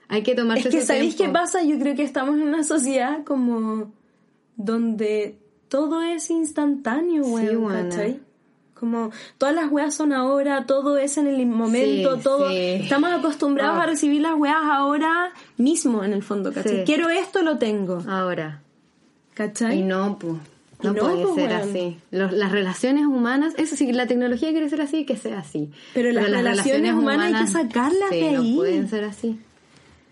Hay 0.08 0.24
que 0.24 0.34
tomarse 0.36 0.70
Es 0.70 0.74
que 0.76 0.82
¿sabéis 0.82 1.16
qué 1.16 1.28
pasa? 1.28 1.62
Yo 1.64 1.78
creo 1.78 1.96
que 1.96 2.04
estamos 2.04 2.36
en 2.36 2.44
una 2.44 2.64
sociedad 2.64 3.24
como 3.26 3.92
donde 4.56 5.38
todo 5.68 6.02
es 6.02 6.30
instantáneo, 6.30 7.24
Sí, 7.26 7.30
weón, 7.32 7.62
buena. 7.64 7.90
¿cachai? 7.90 8.20
Como 8.74 9.10
todas 9.40 9.56
las 9.56 9.72
weas 9.72 9.94
son 9.96 10.14
ahora, 10.14 10.66
todo 10.68 10.98
es 10.98 11.18
en 11.18 11.28
el 11.28 11.46
momento, 11.48 12.16
Sí, 12.18 12.24
todo. 12.24 12.50
sí. 12.50 12.56
Estamos 12.84 13.12
acostumbrados 13.12 13.78
Ah. 13.80 13.84
a 13.84 13.86
recibir 13.88 14.22
las 14.22 14.36
weas 14.36 14.56
ahora 14.64 15.32
mismo, 15.58 16.04
en 16.04 16.14
el 16.14 16.24
fondo, 16.24 16.54
¿cachai? 16.54 16.78
Sí. 16.78 16.84
Quiero 16.86 17.10
esto, 17.10 17.42
lo 17.42 17.58
tengo, 17.58 18.04
Ahora. 18.08 18.62
¿cachai? 19.34 19.80
Y 19.80 19.84
no, 19.84 20.18
pues. 20.20 20.36
No, 20.84 20.94
no, 20.94 21.00
puede 21.02 21.24
pues, 21.24 21.36
ser 21.36 21.54
así. 21.54 21.98
Los- 22.12 22.32
las 22.34 22.52
relaciones 22.52 23.06
humanas, 23.06 23.54
eso 23.58 23.76
sí, 23.76 23.92
la 23.94 24.06
tecnología 24.06 24.52
quiere 24.52 24.70
ser 24.70 24.82
así, 24.82 25.06
que 25.06 25.18
sea 25.18 25.40
así. 25.40 25.72
Pero 25.94 26.12
las 26.12 26.30
relaciones 26.30 26.94
humanas 26.94 27.34
hay 27.34 27.46
que 27.46 27.52
sacarlas 27.52 28.10
sí, 28.12 28.20
de 28.20 28.28
ahí. 28.30 28.52
no 28.52 28.56
pueden 28.58 28.90
ser 28.90 29.04
así. 29.06 29.40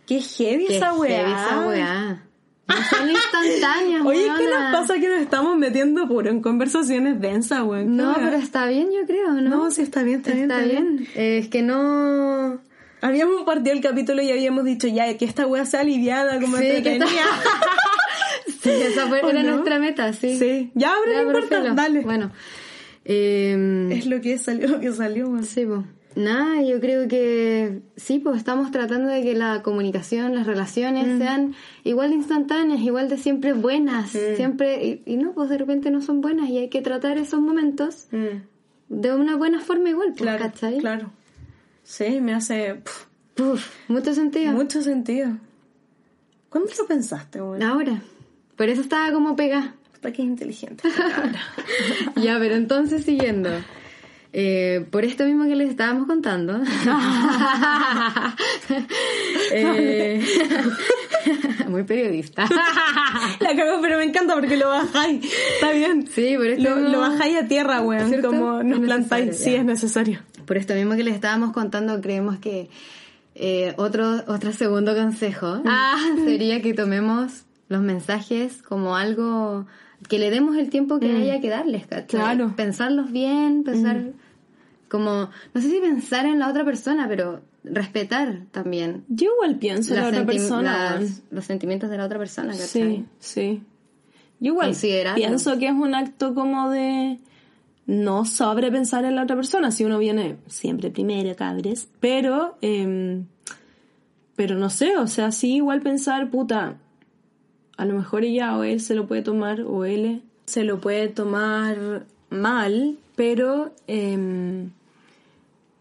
Qué 0.08 0.22
heavy 0.22 0.66
Qué 0.68 0.78
esa 0.78 0.94
wea. 0.94 1.18
heavy 1.20 1.32
esa 1.32 1.68
weá. 1.68 2.22
No 2.68 2.76
son 2.90 3.10
instantáneas, 3.12 4.02
Oye, 4.06 4.24
¿qué 4.24 4.44
weona. 4.48 4.72
nos 4.72 4.80
pasa 4.82 5.00
que 5.00 5.08
nos 5.08 5.20
estamos 5.20 5.56
metiendo 5.56 6.08
puro 6.08 6.32
en 6.32 6.42
conversaciones 6.42 7.22
densas, 7.22 7.62
weón? 7.62 7.96
No, 7.96 8.16
¿Qué 8.16 8.22
pero 8.24 8.38
está 8.38 8.66
bien, 8.66 8.88
yo 8.92 9.06
creo, 9.06 9.34
¿no? 9.34 9.42
No, 9.42 9.72
sí, 9.72 9.84
está 9.84 10.02
bien, 10.02 10.18
está 10.22 10.32
bien, 10.32 10.50
Está 10.50 10.62
está 10.64 10.72
bien. 10.74 10.96
bien. 10.98 11.10
Eh, 11.16 11.38
es 11.38 11.48
que 11.48 11.62
no... 11.62 12.60
Habíamos 13.02 13.44
partido 13.44 13.76
el 13.76 13.82
capítulo 13.82 14.20
y 14.24 14.32
habíamos 14.32 14.64
dicho 14.66 14.88
ya 14.88 15.16
que 15.16 15.26
esta 15.26 15.46
wea 15.46 15.64
sea 15.68 15.82
aliviada, 15.82 16.40
como 16.42 16.58
Sí, 16.58 16.64
que 16.64 16.78
entretenida. 16.78 17.08
Esa 18.66 19.08
fue, 19.08 19.22
¿O 19.22 19.30
era 19.30 19.44
no? 19.44 19.52
nuestra 19.54 19.80
meta, 19.80 20.12
sí. 20.14 20.38
Sí. 20.38 20.72
Ya, 20.76 20.94
pero 21.04 21.18
Ya, 21.18 21.24
no 21.24 21.28
importa, 21.40 21.74
dale. 21.74 22.02
Bueno. 22.02 22.32
Eh, 23.06 23.90
Es 23.92 24.06
lo 24.08 24.22
que 24.22 24.38
salió, 24.38 24.68
lo 24.68 24.80
que 24.80 24.92
salió. 24.92 25.32
Sí, 25.44 25.66
pues. 25.66 25.82
Nada, 26.16 26.62
yo 26.62 26.80
creo 26.80 27.10
que 27.10 27.82
sí, 27.98 28.20
pues 28.20 28.38
estamos 28.38 28.72
tratando 28.72 29.10
de 29.10 29.22
que 29.22 29.34
la 29.36 29.62
comunicación, 29.64 30.34
las 30.34 30.48
relaciones 30.48 31.08
Mm. 31.08 31.18
sean 31.18 31.56
igual 31.84 32.12
de 32.12 32.16
instantáneas, 32.16 32.80
igual 32.80 33.10
de 33.10 33.18
siempre 33.18 33.52
buenas, 33.52 34.12
siempre, 34.38 34.86
y, 34.86 35.02
y 35.06 35.18
no, 35.18 35.34
pues 35.34 35.50
de 35.50 35.58
repente 35.58 35.92
no 35.92 36.02
son 36.02 36.22
buenas 36.22 36.50
y 36.50 36.58
hay 36.58 36.70
que 36.70 36.82
tratar 36.82 37.18
esos 37.18 37.42
momentos 37.42 38.08
Mm, 38.12 38.44
de 38.88 39.14
una 39.14 39.36
buena 39.36 39.60
forma 39.60 39.90
igual, 39.90 40.10
pues, 40.12 40.22
claro, 40.22 40.40
¿cachai? 40.46 40.78
claro. 40.78 41.12
Sí, 41.84 42.22
me 42.22 42.34
hace 42.34 42.80
Puf, 43.36 43.68
mucho 43.90 44.14
sentido. 44.16 44.54
mucho 44.54 44.82
sentido. 44.82 45.38
¿Cuándo 46.48 46.72
lo 46.80 46.88
pensaste, 46.88 47.42
weón? 47.42 47.62
Ahora, 47.62 48.02
por 48.56 48.70
eso 48.70 48.82
estaba 48.82 49.12
como 49.12 49.36
pegada. 49.36 49.76
Hasta 49.94 50.12
que 50.14 50.22
es 50.22 50.28
inteligente. 50.28 50.88
ya, 52.16 52.38
pero 52.40 52.56
entonces 52.56 53.04
siguiendo. 53.06 53.50
Eh, 54.38 54.86
por 54.92 55.06
esto 55.06 55.24
mismo 55.26 55.46
que 55.46 55.56
les 55.56 55.70
estábamos 55.70 56.08
contando. 56.08 56.62
Eh, 59.52 60.24
muy 61.70 61.84
periodista. 61.84 62.46
La 63.40 63.56
cago, 63.56 63.80
pero 63.82 63.98
me 63.98 64.04
encanta 64.06 64.34
porque 64.36 64.58
lo 64.58 64.68
bajáis. 64.70 65.26
Está 65.56 65.72
bien. 65.72 66.08
Sí, 66.08 66.36
por 66.36 66.48
esto 66.48 66.64
Lo, 66.70 66.76
mismo- 66.76 66.90
lo 66.92 67.00
bajáis 67.00 67.38
a 67.38 67.48
tierra, 67.48 67.82
weón. 67.82 68.10
¿Cierto? 68.10 68.30
Como 68.30 68.64
nos 68.64 68.80
plantáis. 68.80 69.38
Sí, 69.38 69.56
es 69.56 69.64
necesario. 69.66 70.20
Por 70.46 70.58
esto 70.58 70.74
mismo 70.74 70.96
que 70.96 71.04
les 71.04 71.16
estábamos 71.16 71.54
contando, 71.54 72.02
creemos 72.02 72.38
que 72.40 72.70
eh, 73.36 73.74
otro, 73.78 74.24
otro 74.28 74.52
segundo 74.54 74.96
consejo 74.96 75.62
sería 76.26 76.62
que 76.62 76.74
tomemos 76.74 77.44
los 77.68 77.82
mensajes 77.82 78.62
como 78.62 78.96
algo 78.96 79.66
que 80.10 80.20
le 80.20 80.30
demos 80.30 80.56
el 80.58 80.70
tiempo 80.70 81.00
que 81.00 81.12
haya 81.12 81.40
que 81.42 81.50
darles, 81.50 81.88
¿cachai? 81.88 82.08
Claro. 82.20 82.54
Pensarlos 82.56 83.12
bien, 83.12 83.64
pensar 83.64 84.04
como, 84.90 85.30
no 85.54 85.62
sé 85.62 85.70
si 85.70 85.80
pensar 85.80 86.26
en 86.26 86.40
la 86.40 86.50
otra 86.50 86.64
persona, 86.64 87.08
pero 87.08 87.42
respetar 87.64 88.44
también 88.52 89.04
Yo 89.10 89.32
igual 89.34 89.58
pienso 89.58 89.94
en 89.96 90.02
la 90.02 90.08
otra 90.08 90.26
persona, 90.26 91.00
las- 91.00 91.24
los 91.32 91.46
sentimientos 91.46 91.90
de 91.90 91.98
la 91.98 92.06
otra 92.06 92.20
persona, 92.20 92.52
¿cachai? 92.52 92.68
Sí, 92.68 93.06
sí. 93.20 93.64
Yo 94.40 94.52
igual 94.52 94.70
pienso 95.16 95.58
que 95.58 95.68
es 95.68 95.74
un 95.74 95.96
acto 95.96 96.36
como 96.36 96.70
de 96.70 97.20
no 97.88 98.26
sobrepensar 98.26 99.06
en 99.06 99.16
la 99.16 99.24
otra 99.24 99.36
persona. 99.36 99.72
Si 99.72 99.86
uno 99.86 99.98
viene 99.98 100.38
siempre 100.48 100.92
primero, 100.92 101.36
cabres. 101.36 101.88
Pero, 102.00 102.58
em, 102.62 103.26
pero 104.36 104.56
no 104.56 104.70
sé, 104.70 104.98
o 104.98 105.08
sea, 105.08 105.32
sí 105.32 105.56
igual 105.56 105.82
pensar, 105.82 106.30
puta, 106.30 106.76
a 107.78 107.86
lo 107.86 107.94
mejor 107.96 108.24
ella 108.24 108.58
o 108.58 108.64
él 108.64 108.80
se 108.82 108.96
lo 108.96 109.08
puede 109.08 109.22
tomar, 109.22 109.62
o 109.62 109.86
él 109.86 110.22
se 110.46 110.64
lo 110.64 110.80
puede 110.80 111.08
tomar 111.10 112.06
mal, 112.30 112.98
pero 113.16 113.74
em, 113.88 114.70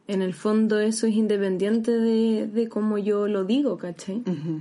en 0.09 0.23
el 0.23 0.35
fondo 0.35 0.81
eso 0.81 1.07
es 1.07 1.15
independiente 1.15 1.91
de, 1.93 2.47
de 2.47 2.69
cómo 2.69 2.99
yo 2.99 3.27
lo 3.29 3.45
digo, 3.45 3.77
¿cachai? 3.79 4.17
Ujú. 4.27 4.61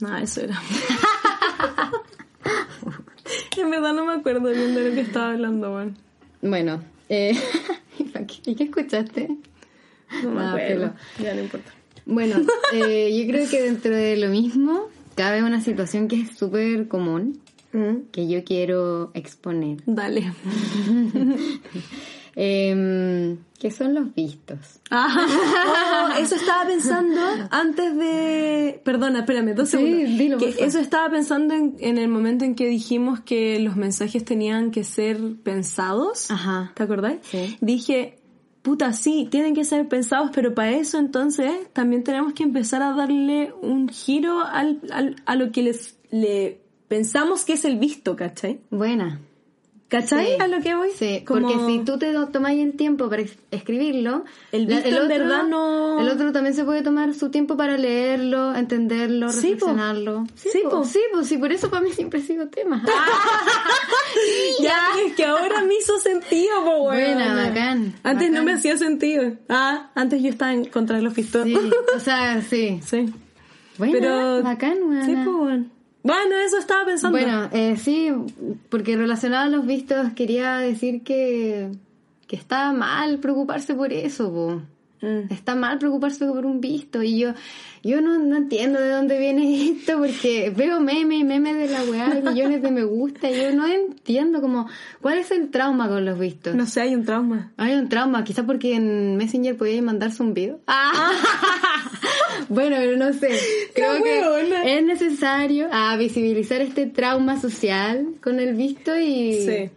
Nada, 0.00 0.22
eso 0.22 0.40
era. 0.42 0.60
en 3.56 3.70
verdad 3.70 3.92
no 3.94 4.04
me 4.04 4.12
acuerdo 4.14 4.50
bien 4.52 4.74
de 4.74 4.88
lo 4.88 4.94
que 4.94 5.00
estaba 5.02 5.32
hablando, 5.32 5.72
weón. 5.74 5.96
Bueno, 6.42 6.82
eh, 7.08 7.32
¿y 8.46 8.54
qué 8.54 8.64
escuchaste? 8.64 9.28
No 10.22 10.30
me 10.30 10.42
Ah, 10.42 10.48
acuerdo. 10.50 10.66
pelo. 10.66 10.94
Ya 11.26 11.34
no 11.34 11.40
importa. 11.42 11.72
Bueno, 12.06 12.36
eh, 12.74 13.16
yo 13.18 13.26
creo 13.32 13.48
que 13.48 13.62
dentro 13.62 13.94
de 13.94 14.16
lo 14.18 14.28
mismo 14.28 14.88
cabe 15.14 15.42
una 15.42 15.60
situación 15.60 16.08
que 16.08 16.20
es 16.22 16.36
súper 16.36 16.88
común 16.88 17.40
que 18.12 18.28
yo 18.28 18.44
quiero 18.44 19.10
exponer. 19.14 19.78
Dale. 19.86 20.32
Em, 22.36 23.36
que 23.60 23.70
son 23.70 23.94
los 23.94 24.12
vistos. 24.12 24.80
Oh, 24.90 26.18
eso 26.18 26.34
estaba 26.34 26.66
pensando 26.66 27.20
antes 27.50 27.96
de... 27.96 28.80
Perdona, 28.84 29.20
espérame, 29.20 29.54
dos 29.54 29.68
Sí, 29.68 29.76
segundos. 29.76 30.18
dilo, 30.18 30.38
Que 30.38 30.48
eso 30.58 30.80
estaba 30.80 31.08
pensando 31.10 31.54
en, 31.54 31.76
en 31.78 31.96
el 31.96 32.08
momento 32.08 32.44
en 32.44 32.56
que 32.56 32.66
dijimos 32.66 33.20
que 33.20 33.60
los 33.60 33.76
mensajes 33.76 34.24
tenían 34.24 34.72
que 34.72 34.82
ser 34.82 35.18
pensados. 35.44 36.28
Ajá. 36.30 36.72
¿Te 36.74 36.82
acordáis? 36.82 37.18
Sí. 37.22 37.56
Dije, 37.60 38.18
puta, 38.64 38.92
sí, 38.94 39.28
tienen 39.30 39.54
que 39.54 39.62
ser 39.62 39.86
pensados, 39.88 40.30
pero 40.34 40.54
para 40.54 40.70
eso 40.72 40.98
entonces 40.98 41.52
también 41.72 42.02
tenemos 42.02 42.32
que 42.32 42.42
empezar 42.42 42.82
a 42.82 42.92
darle 42.94 43.52
un 43.62 43.88
giro 43.88 44.40
al, 44.40 44.80
al- 44.90 45.16
a 45.26 45.36
lo 45.36 45.52
que 45.52 45.62
les 45.62 45.96
le 46.10 46.60
pensamos 46.88 47.44
que 47.44 47.52
es 47.52 47.64
el 47.64 47.76
visto, 47.78 48.16
¿cachai? 48.16 48.60
Buena. 48.70 49.20
¿Cachai? 50.00 50.26
Sí. 50.26 50.32
A 50.40 50.48
lo 50.48 50.60
que 50.60 50.74
voy. 50.74 50.88
Sí, 50.96 51.22
Como- 51.26 51.48
porque 51.48 51.66
si 51.66 51.78
tú 51.84 51.98
te 51.98 52.12
tomáis 52.32 52.60
el 52.62 52.72
tiempo 52.76 53.08
para 53.08 53.22
es- 53.22 53.38
escribirlo, 53.50 54.24
El 54.52 54.66
verdad 54.66 55.44
no- 55.44 56.00
El 56.00 56.08
otro 56.08 56.32
también 56.32 56.54
se 56.54 56.64
puede 56.64 56.82
tomar 56.82 57.14
su 57.14 57.30
tiempo 57.30 57.56
para 57.56 57.76
leerlo, 57.76 58.54
entenderlo, 58.54 59.30
Sí, 59.30 59.36
po. 59.40 59.66
reflexionarlo. 59.66 60.24
Sí, 60.34 60.50
po. 60.68 60.84
Sí, 60.84 61.00
pues 61.12 61.28
sí, 61.28 61.38
por 61.38 61.52
eso 61.52 61.70
para 61.70 61.82
mí 61.82 61.92
siempre 61.92 62.20
ha 62.20 62.22
sido 62.22 62.48
tema. 62.48 62.82
Ya, 64.60 64.78
es 65.06 65.14
que 65.14 65.24
ahora 65.24 65.62
me 65.62 65.74
hizo 65.74 65.98
sentido, 65.98 66.64
po, 66.64 66.82
weón. 66.88 67.14
Buena, 67.14 67.34
bacán, 67.34 67.94
Antes 68.02 68.30
no 68.30 68.42
me 68.44 68.52
hacía 68.52 68.76
sentido. 68.76 69.32
Ah, 69.48 69.90
antes 69.94 70.22
yo 70.22 70.28
estaba 70.30 70.52
en 70.52 70.66
contra 70.66 70.96
de 70.96 71.02
los 71.02 71.14
pistones. 71.14 71.58
Sí, 71.58 71.70
o 71.96 72.00
sea, 72.00 72.40
sí. 72.42 72.80
Sí. 72.86 73.12
Buena, 73.76 73.92
Pero. 73.98 74.42
bacán, 74.44 74.78
weona. 74.84 75.04
Sí, 75.04 75.12
pues, 75.16 75.26
weón. 75.36 75.72
Bueno, 76.04 76.36
eso 76.36 76.58
estaba 76.58 76.84
pensando. 76.84 77.18
Bueno, 77.18 77.48
eh, 77.50 77.76
sí, 77.78 78.12
porque 78.68 78.94
relacionado 78.94 79.46
a 79.46 79.48
los 79.48 79.66
vistos 79.66 80.12
quería 80.12 80.58
decir 80.58 81.02
que, 81.02 81.70
que 82.28 82.36
está 82.36 82.72
mal 82.74 83.18
preocuparse 83.20 83.74
por 83.74 83.90
eso, 83.90 84.30
po. 84.30 84.62
Mm. 85.04 85.32
Está 85.32 85.54
mal 85.54 85.78
preocuparse 85.78 86.26
por 86.26 86.46
un 86.46 86.60
visto 86.60 87.02
y 87.02 87.18
yo 87.18 87.34
yo 87.84 88.00
no, 88.00 88.18
no 88.18 88.36
entiendo 88.36 88.80
de 88.80 88.88
dónde 88.88 89.18
viene 89.18 89.70
esto 89.70 89.98
porque 89.98 90.50
veo 90.56 90.80
memes 90.80 91.20
y 91.20 91.24
memes 91.24 91.56
de 91.56 91.68
la 91.68 91.82
weá 91.84 92.18
y 92.18 92.22
millones 92.22 92.62
de 92.62 92.70
me 92.70 92.82
gusta 92.82 93.30
y 93.30 93.36
yo 93.36 93.54
no 93.54 93.66
entiendo 93.66 94.40
como 94.40 94.66
cuál 95.02 95.18
es 95.18 95.30
el 95.30 95.50
trauma 95.50 95.88
con 95.88 96.04
los 96.04 96.18
vistos. 96.18 96.54
No 96.54 96.66
sé, 96.66 96.80
hay 96.80 96.94
un 96.94 97.04
trauma. 97.04 97.52
Hay 97.58 97.74
un 97.74 97.88
trauma, 97.90 98.24
quizás 98.24 98.46
porque 98.46 98.74
en 98.74 99.16
Messenger 99.16 99.56
podía 99.56 99.82
mandarse 99.82 100.22
un 100.22 100.32
video. 100.32 100.60
Ah. 100.66 101.12
bueno, 102.48 102.76
pero 102.78 102.96
no 102.96 103.12
sé. 103.12 103.38
Creo 103.74 104.02
que 104.02 104.78
es 104.78 104.84
necesario 104.84 105.68
ah, 105.70 105.94
visibilizar 105.98 106.62
este 106.62 106.86
trauma 106.86 107.38
social 107.38 108.14
con 108.22 108.40
el 108.40 108.54
visto 108.54 108.98
y 108.98 109.34
Sí. 109.34 109.70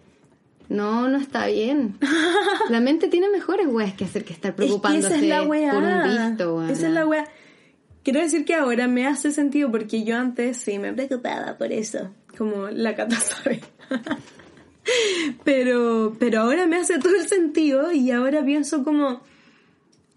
No, 0.69 1.07
no 1.07 1.17
está 1.17 1.47
bien. 1.47 1.97
La 2.69 2.79
mente 2.79 3.07
tiene 3.07 3.29
mejores 3.29 3.67
weas 3.67 3.93
que 3.93 4.05
hacer 4.05 4.25
que 4.25 4.33
estar 4.33 4.55
preocupándose 4.55 5.07
es 5.07 5.19
que 5.21 5.27
esa 5.27 5.37
es 5.37 5.43
la 5.43 5.47
weá. 5.47 5.71
por 5.71 5.83
un 5.83 6.03
visto, 6.03 6.55
weona. 6.55 6.73
Esa 6.73 6.87
es 6.87 6.93
la 6.93 7.05
weá. 7.05 7.27
Quiero 8.03 8.21
decir 8.21 8.45
que 8.45 8.55
ahora 8.55 8.87
me 8.87 9.05
hace 9.05 9.31
sentido 9.31 9.71
porque 9.71 10.03
yo 10.03 10.17
antes 10.17 10.57
sí 10.57 10.79
me 10.79 10.93
preocupaba 10.93 11.57
por 11.57 11.71
eso. 11.71 12.11
Como 12.37 12.67
la 12.67 12.95
cata 12.95 13.15
sabe. 13.17 13.61
pero, 15.43 16.15
pero 16.19 16.41
ahora 16.41 16.67
me 16.67 16.77
hace 16.77 16.99
todo 16.99 17.15
el 17.15 17.27
sentido 17.27 17.91
y 17.91 18.11
ahora 18.11 18.43
pienso 18.43 18.83
como, 18.83 19.21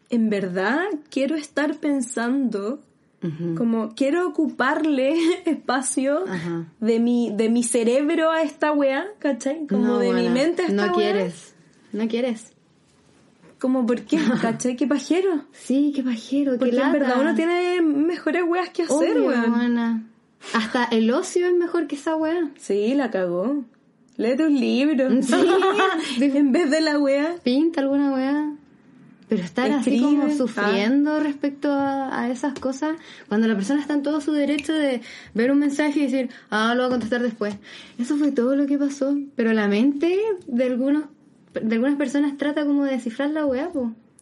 en 0.08 0.30
verdad 0.30 0.84
quiero 1.10 1.36
estar 1.36 1.76
pensando, 1.78 2.80
Ujú. 3.22 3.54
como 3.54 3.94
quiero 3.94 4.26
ocuparle 4.28 5.14
espacio 5.44 6.24
Ajá. 6.26 6.66
de 6.80 6.98
mi, 7.00 7.30
de 7.34 7.50
mi 7.50 7.62
cerebro 7.62 8.30
a 8.30 8.42
esta 8.42 8.72
weá, 8.72 9.06
¿cachai? 9.18 9.66
Como 9.66 9.84
No, 9.86 9.98
de 9.98 10.08
mi 10.08 10.14
weona, 10.20 10.30
mente 10.34 10.62
a 10.62 10.66
esta 10.66 10.86
No 10.86 10.92
weá. 10.96 11.12
quieres. 11.12 11.54
No 11.92 12.08
quieres. 12.08 12.52
Como, 13.58 13.84
¿por 13.84 14.02
qué? 14.02 14.18
¿Cachai? 14.40 14.74
¿Qué 14.76 14.86
pajero? 14.86 15.44
Sí, 15.52 15.92
qué 15.94 16.02
pajero, 16.02 16.52
qué 16.52 16.58
Porque 16.58 16.70
en 16.76 16.80
lata. 16.80 16.92
verdad 16.92 17.20
uno 17.20 17.34
tiene 17.34 17.82
mejores 17.82 18.42
weas 18.46 18.70
que 18.70 18.84
hacer, 18.84 19.18
Obvio, 19.18 19.26
weón. 19.28 19.52
weona. 19.52 20.06
Hasta 20.54 20.84
el 20.84 21.10
ocio 21.10 21.46
es 21.46 21.52
mejor 21.52 21.86
que 21.86 21.96
esa 21.96 22.16
wea. 22.16 22.50
Sí, 22.58 22.94
la 22.94 23.10
cagó. 23.10 23.64
Léete 24.16 24.46
un 24.46 24.58
libro. 24.58 25.10
Sí. 25.22 25.34
en 26.20 26.52
vez 26.52 26.70
de 26.70 26.80
la 26.80 26.98
wea. 26.98 27.36
pinta 27.42 27.82
alguna 27.82 28.12
weá. 28.14 28.50
Pero 29.30 29.42
estar 29.44 29.70
así 29.70 29.98
como 30.00 30.28
sufriendo 30.34 31.20
respecto 31.20 31.70
a, 31.72 32.20
a 32.24 32.30
esas 32.30 32.52
cosas, 32.58 32.96
cuando 33.28 33.46
la 33.48 33.54
persona 33.54 33.80
está 33.80 33.94
en 33.94 34.02
todo 34.02 34.20
su 34.20 34.32
derecho 34.32 34.74
de 34.74 35.00
ver 35.34 35.50
un 35.52 35.60
mensaje 35.60 36.00
y 36.00 36.02
decir, 36.02 36.28
ah, 36.50 36.74
lo 36.74 36.82
voy 36.82 36.86
a 36.88 36.90
contestar 36.90 37.22
después. 37.22 37.54
Eso 37.98 38.16
fue 38.16 38.32
todo 38.32 38.56
lo 38.56 38.66
que 38.66 38.76
pasó. 38.76 39.16
Pero 39.36 39.52
la 39.52 39.68
mente 39.68 40.18
de 40.48 40.64
algunos 40.64 41.04
de 41.54 41.74
algunas 41.74 41.96
personas 41.96 42.36
trata 42.38 42.64
como 42.66 42.84
de 42.84 42.90
descifrar 42.92 43.30
la 43.30 43.46
weá. 43.46 43.70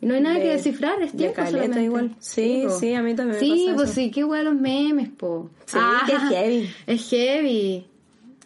Y 0.01 0.07
no 0.07 0.15
hay 0.15 0.21
nada 0.21 0.37
De- 0.37 0.43
que 0.43 0.49
descifrar, 0.51 1.03
es 1.03 1.13
de 1.13 1.19
tiempo 1.19 1.35
caleta 1.37 1.53
solamente. 1.53 1.83
igual. 1.85 2.15
Sí, 2.21 2.67
sí, 2.79 2.95
a 2.95 3.03
mí 3.03 3.15
también 3.15 3.41
me 3.41 3.41
Sí, 3.41 3.65
pasa 3.65 3.77
pues 3.77 3.91
eso. 3.91 3.95
sí, 4.01 4.11
qué 4.11 4.25
weá 4.25 4.43
los 4.43 4.55
memes, 4.55 5.09
po. 5.09 5.51
Sí, 5.67 5.79
que 6.07 6.13
es 6.13 6.23
heavy. 6.31 6.71
Es 6.87 7.09
heavy. 7.11 7.87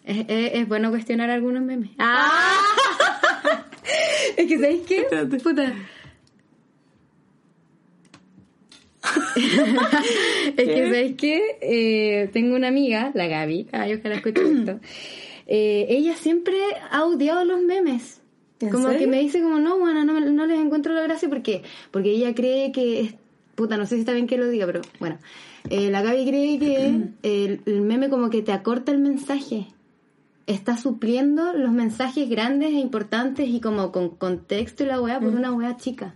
Es, 0.05 0.17
es- 0.27 0.51
es 0.55 0.67
bueno 0.67 0.89
cuestionar 0.89 1.29
algunos 1.29 1.61
memes. 1.61 1.91
Ah. 1.99 2.31
Es 4.37 4.47
que, 4.47 4.57
¿sabéis 4.57 4.81
qué? 4.87 5.05
Puta. 5.43 5.73
es 9.35 10.65
que, 10.67 10.83
¿sabéis 10.85 11.15
qué? 11.17 11.41
Eh, 11.61 12.29
tengo 12.31 12.55
una 12.55 12.67
amiga, 12.69 13.11
la 13.13 13.27
Gaby, 13.27 13.67
ay, 13.71 13.93
ojalá 13.95 14.15
escuche 14.15 14.41
esto. 14.59 14.79
Eh, 15.47 15.87
ella 15.89 16.15
siempre 16.15 16.55
ha 16.91 17.03
odiado 17.05 17.43
los 17.45 17.61
memes. 17.61 18.21
¿En 18.59 18.69
Como 18.69 18.85
serio? 18.85 18.99
que 18.99 19.07
me 19.07 19.19
dice 19.19 19.41
como, 19.41 19.59
no, 19.59 19.77
bueno, 19.77 20.05
no, 20.05 20.19
no 20.19 20.45
les 20.45 20.59
encuentro 20.59 20.93
la 20.93 21.01
gracia. 21.01 21.27
¿Por 21.27 21.41
qué? 21.41 21.63
Porque 21.91 22.11
ella 22.11 22.33
cree 22.33 22.71
que 22.71 23.01
es... 23.01 23.15
Puta, 23.55 23.77
no 23.77 23.85
sé 23.85 23.95
si 23.95 24.01
está 24.01 24.13
bien 24.13 24.25
que 24.25 24.37
lo 24.37 24.47
diga, 24.47 24.65
pero 24.65 24.81
bueno. 24.99 25.17
Eh, 25.69 25.91
la 25.91 26.01
Gaby 26.01 26.25
cree 26.25 26.59
que 26.59 26.91
el, 27.23 27.61
el 27.65 27.81
meme 27.81 28.09
como 28.09 28.29
que 28.29 28.41
te 28.41 28.51
acorta 28.53 28.91
el 28.91 28.99
mensaje 28.99 29.67
está 30.47 30.75
supliendo 30.77 31.53
los 31.53 31.71
mensajes 31.71 32.29
grandes 32.29 32.69
e 32.69 32.79
importantes 32.79 33.47
y 33.47 33.59
como 33.61 33.91
con 33.91 34.09
contexto 34.09 34.83
y 34.83 34.87
la 34.87 34.99
weá 35.01 35.19
Mm. 35.19 35.23
por 35.23 35.35
una 35.35 35.53
weá 35.53 35.77
chica. 35.77 36.15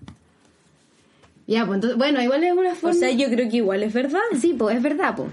Ya, 1.47 1.65
pues 1.65 1.75
entonces, 1.77 1.97
bueno, 1.97 2.21
igual 2.21 2.43
es 2.43 2.51
una 2.53 2.73
O 2.73 2.75
forma... 2.75 2.93
sea, 2.99 3.11
yo 3.11 3.27
creo 3.29 3.49
que 3.49 3.57
igual 3.57 3.81
es 3.83 3.93
verdad. 3.93 4.19
Sí, 4.39 4.53
pues 4.57 4.75
es 4.75 4.83
verdad, 4.83 5.15
pues. 5.15 5.29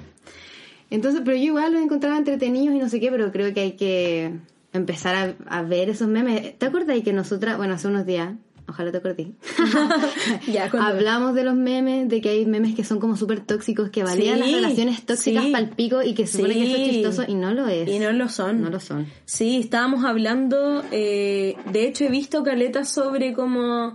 Entonces, 0.91 1.23
pero 1.25 1.37
yo 1.37 1.43
igual 1.45 1.73
los 1.73 1.83
encontraba 1.83 2.17
entretenidos 2.17 2.75
y 2.77 2.79
no 2.79 2.89
sé 2.89 3.01
qué, 3.01 3.11
pero 3.11 3.33
creo 3.33 3.53
que 3.53 3.61
hay 3.61 3.73
que 3.73 4.33
empezar 4.73 5.37
a, 5.49 5.59
a 5.59 5.63
ver 5.63 5.89
esos 5.91 6.07
memes. 6.09 6.57
¿Te 6.59 6.67
acuerdas 6.67 7.01
que 7.03 7.13
nosotras, 7.13 7.57
bueno, 7.57 7.75
hace 7.75 7.89
unos 7.89 8.07
días, 8.07 8.35
ojalá 8.69 8.93
te 8.93 8.99
acordé, 8.99 9.33
ya, 10.47 10.71
hablamos 10.81 11.35
de 11.35 11.43
los 11.45 11.55
memes, 11.57 12.09
de 12.09 12.21
que 12.21 12.29
hay 12.31 12.47
memes 12.47 12.75
que 12.75 12.85
son 12.85 12.99
como 13.01 13.17
súper 13.17 13.41
tóxicos, 13.41 13.91
que 13.91 14.05
valían 14.05 14.37
Sí, 14.37 14.41
las 14.41 14.53
relaciones 14.53 15.05
tóxicas 15.05 15.45
sí. 15.45 15.51
pal 15.51 15.71
pico 15.71 16.03
y 16.03 16.15
que 16.15 16.27
se 16.27 16.39
supone 16.39 16.55
que 16.55 16.63
eso 16.65 16.77
es 16.77 16.83
Sí. 16.85 16.91
chistoso 16.93 17.25
y 17.27 17.35
no 17.35 17.53
lo 17.55 17.67
es. 17.69 17.89
Y 17.89 17.99
no 17.99 18.13
lo 18.13 18.29
son. 18.29 18.63
No 18.63 18.71
lo 18.71 18.79
son. 18.79 19.07
Sí, 19.25 19.59
estábamos 19.59 20.05
hablando, 20.05 20.85
eh, 20.93 21.57
de 21.73 21.89
hecho 21.89 22.05
he 22.05 22.09
visto 22.09 22.43
caletas 22.45 22.89
sobre 22.89 23.33
como, 23.35 23.95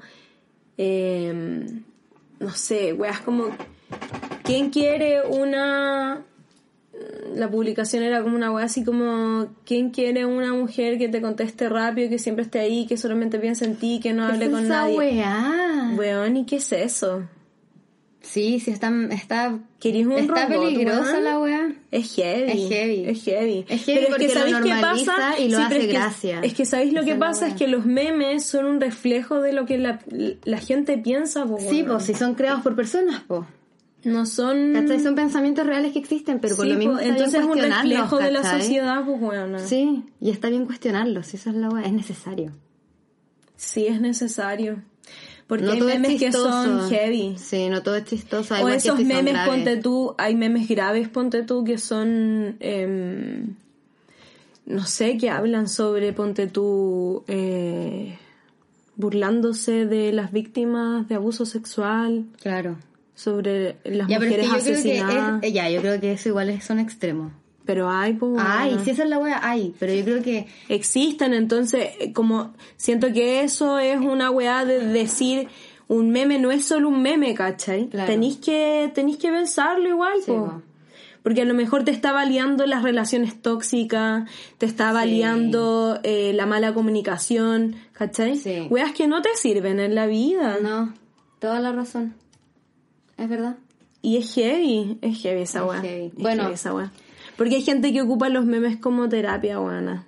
eh, 0.77 1.65
no 2.39 2.51
sé, 2.51 2.93
weas 2.93 3.19
como, 3.21 3.47
¿quién 4.43 4.69
quiere 4.69 5.21
una... 5.27 6.23
La 7.33 7.49
publicación 7.49 8.03
era 8.03 8.21
como 8.21 8.35
una 8.35 8.51
wea 8.51 8.65
así 8.65 8.83
como, 8.83 9.47
¿quién 9.65 9.91
quiere 9.91 10.25
una 10.25 10.53
mujer 10.53 10.97
que 10.97 11.07
te 11.07 11.21
conteste 11.21 11.69
rápido, 11.69 12.09
que 12.09 12.19
siempre 12.19 12.43
esté 12.43 12.59
ahí, 12.59 12.87
que 12.87 12.97
solamente 12.97 13.39
piense 13.39 13.63
en 13.63 13.75
ti, 13.77 13.99
que 14.03 14.11
no 14.11 14.25
¿Qué 14.27 14.33
hable 14.33 14.45
es 14.45 14.51
con 14.51 14.65
esa 14.65 14.81
nadie? 14.81 14.97
weá? 14.97 15.93
Weón, 15.95 16.35
¿y 16.37 16.45
qué 16.45 16.57
es 16.57 16.71
eso? 16.73 17.23
Sí, 18.21 18.59
sí, 18.59 18.71
está, 18.71 18.91
está, 19.11 19.59
¿Querís 19.79 20.05
un 20.07 20.13
está 20.13 20.47
robot, 20.47 20.59
peligrosa 20.61 21.11
weón? 21.13 21.23
la 21.23 21.39
weá. 21.39 21.58
Es 21.91 22.15
heavy. 22.15 22.51
Es 22.51 22.69
heavy. 22.69 23.03
Es 23.07 23.23
heavy. 23.23 23.65
Es 23.67 23.83
heavy 23.85 23.99
Pero 23.99 24.09
porque 24.09 24.25
es 24.25 24.33
que 24.33 24.39
lo 24.39 24.45
¿sabéis 24.51 24.57
qué 24.75 24.81
pasa? 24.81 25.39
y 25.39 25.49
lo 25.49 25.57
Sí, 25.57 25.63
hace 25.63 25.77
es 25.77 25.85
que- 25.85 25.91
gracia. 25.93 26.39
Es 26.43 26.53
que 26.53 26.65
¿sabéis 26.65 26.93
lo 26.93 27.03
que 27.03 27.15
pasa? 27.15 27.47
Es 27.47 27.53
que 27.55 27.67
los 27.67 27.85
memes 27.85 28.45
son 28.45 28.65
un 28.65 28.79
reflejo 28.81 29.41
de 29.41 29.53
lo 29.53 29.65
que 29.65 29.77
la, 29.79 29.99
la 30.43 30.57
gente 30.59 30.97
piensa. 30.99 31.45
po, 31.45 31.57
Sí, 31.59 31.83
pues 31.83 32.03
si 32.03 32.13
son 32.13 32.35
creados 32.35 32.61
por 32.61 32.75
personas, 32.75 33.23
pues. 33.27 33.41
No 34.03 34.25
son... 34.25 34.71
¿Cachai? 34.73 34.99
Son 35.01 35.13
pensamientos 35.15 35.65
reales 35.65 35.91
que 35.91 35.99
existen, 35.99 36.39
pero 36.39 36.55
por 36.55 36.65
Sí, 36.65 36.71
lo 36.71 36.77
mismo 36.77 36.93
po, 36.93 36.99
está 36.99 37.11
bien 37.11 37.17
entonces 37.25 37.41
es 37.41 37.47
un 37.47 37.57
reflejo 37.57 38.17
de 38.17 38.31
la 38.31 38.41
¿cachai? 38.43 38.61
sociedad, 38.61 39.03
pues 39.05 39.21
weona. 39.21 39.59
Sí, 39.59 40.03
y 40.21 40.29
está 40.29 40.49
bien 40.49 40.65
cuestionarlos, 40.65 41.33
esa 41.33 41.49
es 41.49 41.55
la 41.57 41.69
weá, 41.69 41.83
es 41.85 41.91
necesario. 41.91 42.53
Sí, 43.57 43.87
es 43.87 43.99
necesario. 43.99 44.81
Porque 45.49 45.65
no 45.65 45.71
hay 45.71 45.81
memes 45.81 46.19
que 46.19 46.31
son 46.31 46.89
heavy. 46.91 47.35
Sí, 47.39 47.69
no 47.69 47.81
todo 47.81 47.95
es 47.95 48.05
chistoso. 48.05 48.53
hay 48.53 48.63
O 48.63 48.67
que 48.67 48.75
esos 48.75 48.97
sí 48.99 49.03
memes, 49.03 49.35
ponte 49.47 49.77
tú, 49.77 50.13
hay 50.19 50.35
memes 50.35 50.67
graves, 50.69 51.09
ponte 51.09 51.41
tú, 51.41 51.63
que 51.63 51.79
son, 51.79 52.55
em, 52.59 53.55
no 54.67 54.85
sé, 54.85 55.17
que 55.17 55.31
hablan 55.31 55.67
sobre, 55.67 56.13
ponte 56.13 56.45
tú, 56.45 57.23
eh, 57.27 58.15
burlándose 58.95 59.87
de 59.87 60.11
las 60.11 60.31
víctimas 60.31 61.07
de 61.07 61.15
abuso 61.15 61.47
sexual, 61.47 62.25
Claro. 62.41 62.77
sobre 63.15 63.77
las 63.85 64.07
Ya, 64.07 64.19
pero 64.19 64.31
es 64.31 64.47
mujeres 64.47 64.49
que 64.49 64.53
yo 64.53 64.61
creo 64.61 64.63
que 64.63 64.71
asesinadas. 65.01 65.43
es, 65.43 65.53
ya, 65.53 65.69
yo 65.71 65.81
creo 65.81 65.99
que 65.99 66.11
eso 66.11 66.29
igual 66.29 66.61
son 66.61 66.77
extremos. 66.79 67.31
Pero 67.65 67.89
hay, 67.89 68.13
pues, 68.13 68.31
Ay, 68.39 68.69
weona. 68.71 68.83
si 68.83 68.89
esa 68.91 69.03
es 69.03 69.09
la 69.09 69.19
wea, 69.19 69.39
ay, 69.43 69.75
pero 69.79 69.93
yo 69.93 70.03
creo 70.03 70.23
que 70.23 70.47
existen, 70.69 71.33
entonces 71.33 71.89
eh, 71.99 72.13
como 72.13 72.53
siento 72.77 73.13
que 73.13 73.41
eso 73.43 73.77
es 73.77 73.99
una 73.99 74.31
weá 74.31 74.65
de 74.65 74.79
decir 74.87 75.47
un 75.87 76.09
meme 76.11 76.39
no 76.39 76.51
es 76.51 76.65
solo 76.65 76.87
un 76.89 77.01
meme, 77.01 77.33
¿cachai? 77.35 77.87
Claro. 77.89 78.07
Tenéis 78.11 78.37
que 78.37 78.91
tenéis 78.95 79.17
que 79.17 79.29
pensarlo 79.29 79.87
igual, 79.87 80.13
Sí, 80.23 80.31
po. 80.31 80.45
po. 80.45 80.61
Porque 81.21 81.41
a 81.41 81.45
lo 81.45 81.53
mejor 81.53 81.83
te 81.83 81.91
está 81.91 82.11
baleando 82.13 82.65
las 82.65 82.81
relaciones 82.81 83.39
tóxicas, 83.41 84.27
te 84.57 84.65
está 84.65 84.91
baleando 84.93 85.99
eh, 86.03 86.31
la 86.33 86.45
mala 86.45 86.73
comunicación, 86.73 87.75
¿cachai? 87.91 88.37
Sí. 88.37 88.67
Weas 88.69 88.93
que 88.93 89.07
no 89.07 89.21
te 89.21 89.29
sirven 89.35 89.79
en 89.79 89.95
la 89.95 90.05
vida. 90.07 90.57
no, 90.61 90.93
toda 91.39 91.59
la 91.59 91.71
razón. 91.71 92.15
Es 93.17 93.27
verdad. 93.29 93.57
Y 94.01 94.15
es 94.17 94.33
heavy, 94.33 94.97
es 95.01 95.21
heavy 95.21 95.41
esa 95.41 95.59
Es 95.59 95.65
weá. 95.65 95.81
heavy. 95.81 96.05
Es 96.07 96.13
Bueno. 96.15 96.43
heavy 96.43 96.53
esa 96.55 96.73
weá. 96.73 96.91
Porque 97.39 97.55
hay 97.55 97.61
gente 97.63 97.93
que 97.93 98.01
ocupa 98.01 98.27
los 98.27 98.43
memes 98.45 98.77
como 98.77 99.07
terapia, 99.07 99.61
weana. 99.61 100.05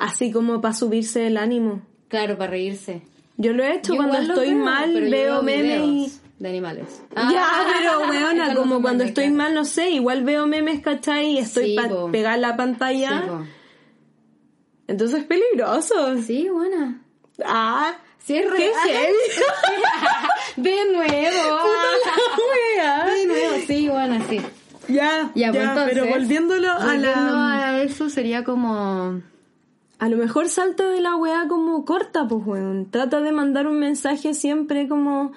Así 0.00 0.32
como 0.32 0.60
para 0.60 0.74
subirse 0.74 1.28
el 1.28 1.36
ánimo. 1.36 1.82
Claro, 2.08 2.36
para 2.36 2.50
reírse. 2.50 3.02
Yo 3.36 3.52
lo 3.52 3.62
he 3.62 3.76
hecho 3.76 3.92
Yo 3.94 3.98
cuando 3.98 4.18
estoy 4.18 4.48
veo, 4.54 4.64
mal, 4.64 4.90
pero 4.92 5.10
veo 5.10 5.42
memes 5.44 5.80
y... 5.84 6.12
de 6.40 6.48
animales. 6.48 7.02
ya, 7.14 7.46
Ah, 7.46 7.64
pero 7.78 8.00
esa 8.02 8.10
weona, 8.10 8.54
como 8.56 8.82
cuando 8.82 9.04
estoy 9.04 9.26
claro. 9.26 9.36
mal, 9.38 9.54
no 9.54 9.64
sé, 9.64 9.90
igual 9.90 10.24
veo 10.24 10.48
memes, 10.48 10.80
¿cachai? 10.80 11.34
Y 11.34 11.38
estoy 11.38 11.70
Sí, 11.70 11.76
para 11.76 12.10
pegar 12.10 12.40
la 12.40 12.56
pantalla. 12.56 13.22
Sí. 13.22 13.50
Entonces 14.88 15.20
es 15.20 15.24
peligroso. 15.26 16.20
Sí, 16.22 16.48
buena. 16.48 17.00
Ah, 17.44 17.94
Sí, 18.18 18.36
es 18.36 18.42
qué 18.44 18.50
real. 18.50 19.12
De 20.56 20.92
nuevo. 20.92 21.58
Wea. 22.76 23.06
De 23.06 23.26
nuevo, 23.26 23.54
sí, 23.66 23.88
buena, 23.88 24.28
sí. 24.28 24.40
Ya, 24.92 25.32
Ya, 25.34 25.46
ya, 25.46 25.52
pues 25.52 25.62
entonces, 25.68 25.94
pero 25.94 26.06
volviéndolo 26.06 26.70
a 26.72 26.96
la... 26.96 27.68
a 27.68 27.82
eso 27.82 28.08
sería 28.08 28.44
como... 28.44 29.20
A 29.98 30.08
lo 30.08 30.16
mejor 30.16 30.48
salta 30.48 30.88
de 30.90 31.00
la 31.00 31.14
weá 31.16 31.46
como 31.48 31.84
corta, 31.84 32.26
pues 32.26 32.42
weón. 32.44 32.90
Trata 32.90 33.20
de 33.20 33.30
mandar 33.32 33.66
un 33.66 33.78
mensaje 33.78 34.34
siempre 34.34 34.88
como... 34.88 35.32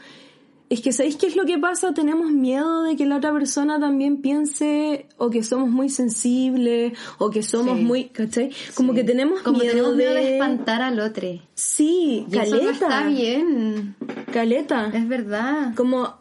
Es 0.68 0.82
que 0.82 0.92
¿sabéis 0.92 1.16
qué 1.18 1.28
es 1.28 1.36
lo 1.36 1.46
que 1.46 1.60
pasa? 1.60 1.94
Tenemos 1.94 2.32
miedo 2.32 2.82
de 2.82 2.96
que 2.96 3.06
la 3.06 3.18
otra 3.18 3.32
persona 3.32 3.80
también 3.80 4.18
piense 4.24 5.06
o 5.18 5.30
que 5.30 5.44
somos 5.44 5.70
muy 5.70 5.90
sensibles 5.90 6.94
o 7.20 7.30
que 7.30 7.44
somos 7.44 7.78
Sí. 7.78 7.84
muy... 7.86 8.06
¿Cachai? 8.06 8.50
Como 8.74 8.94
Sí. 8.94 8.96
que 9.00 9.04
tenemos 9.04 9.42
Como 9.44 9.60
miedo 9.60 9.70
tenemos 9.72 9.96
miedo 9.96 10.14
de... 10.16 10.22
de 10.22 10.34
espantar 10.34 10.82
al 10.82 11.00
otro. 11.00 11.28
Sí, 11.54 12.26
Y 12.32 12.38
eso 12.40 12.50
caleta. 12.58 12.64
no 12.66 12.72
está 12.72 13.08
bien. 13.08 13.96
Caleta. 14.34 14.88
Es 14.92 15.08
verdad. 15.08 15.76
Como 15.76 16.16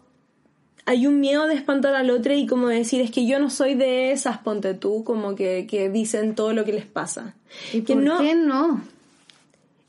hay 0.87 1.07
un 1.07 1.21
miedo 1.21 1.47
de 1.47 1.55
espantar 1.55 1.95
al 1.95 2.11
otro 2.11 2.35
y 2.35 2.47
como 2.47 2.69
decir, 2.69 3.01
es 3.01 3.11
que 3.11 3.27
yo 3.27 3.39
no 3.39 3.51
soy 3.51 3.75
de 3.75 4.13
esas, 4.13 4.39
ponte 4.39 4.75
tú, 4.75 5.03
como 5.05 5.35
que, 5.35 5.67
que 5.67 5.89
dicen 5.89 6.35
todo 6.35 6.53
lo 6.53 6.65
que 6.65 6.73
les 6.73 6.87
pasa. 6.87 7.35
¿Y 7.73 7.83
que 7.83 7.95
por 7.95 8.03
no, 8.03 8.19
qué 8.19 8.35
no? 8.35 8.83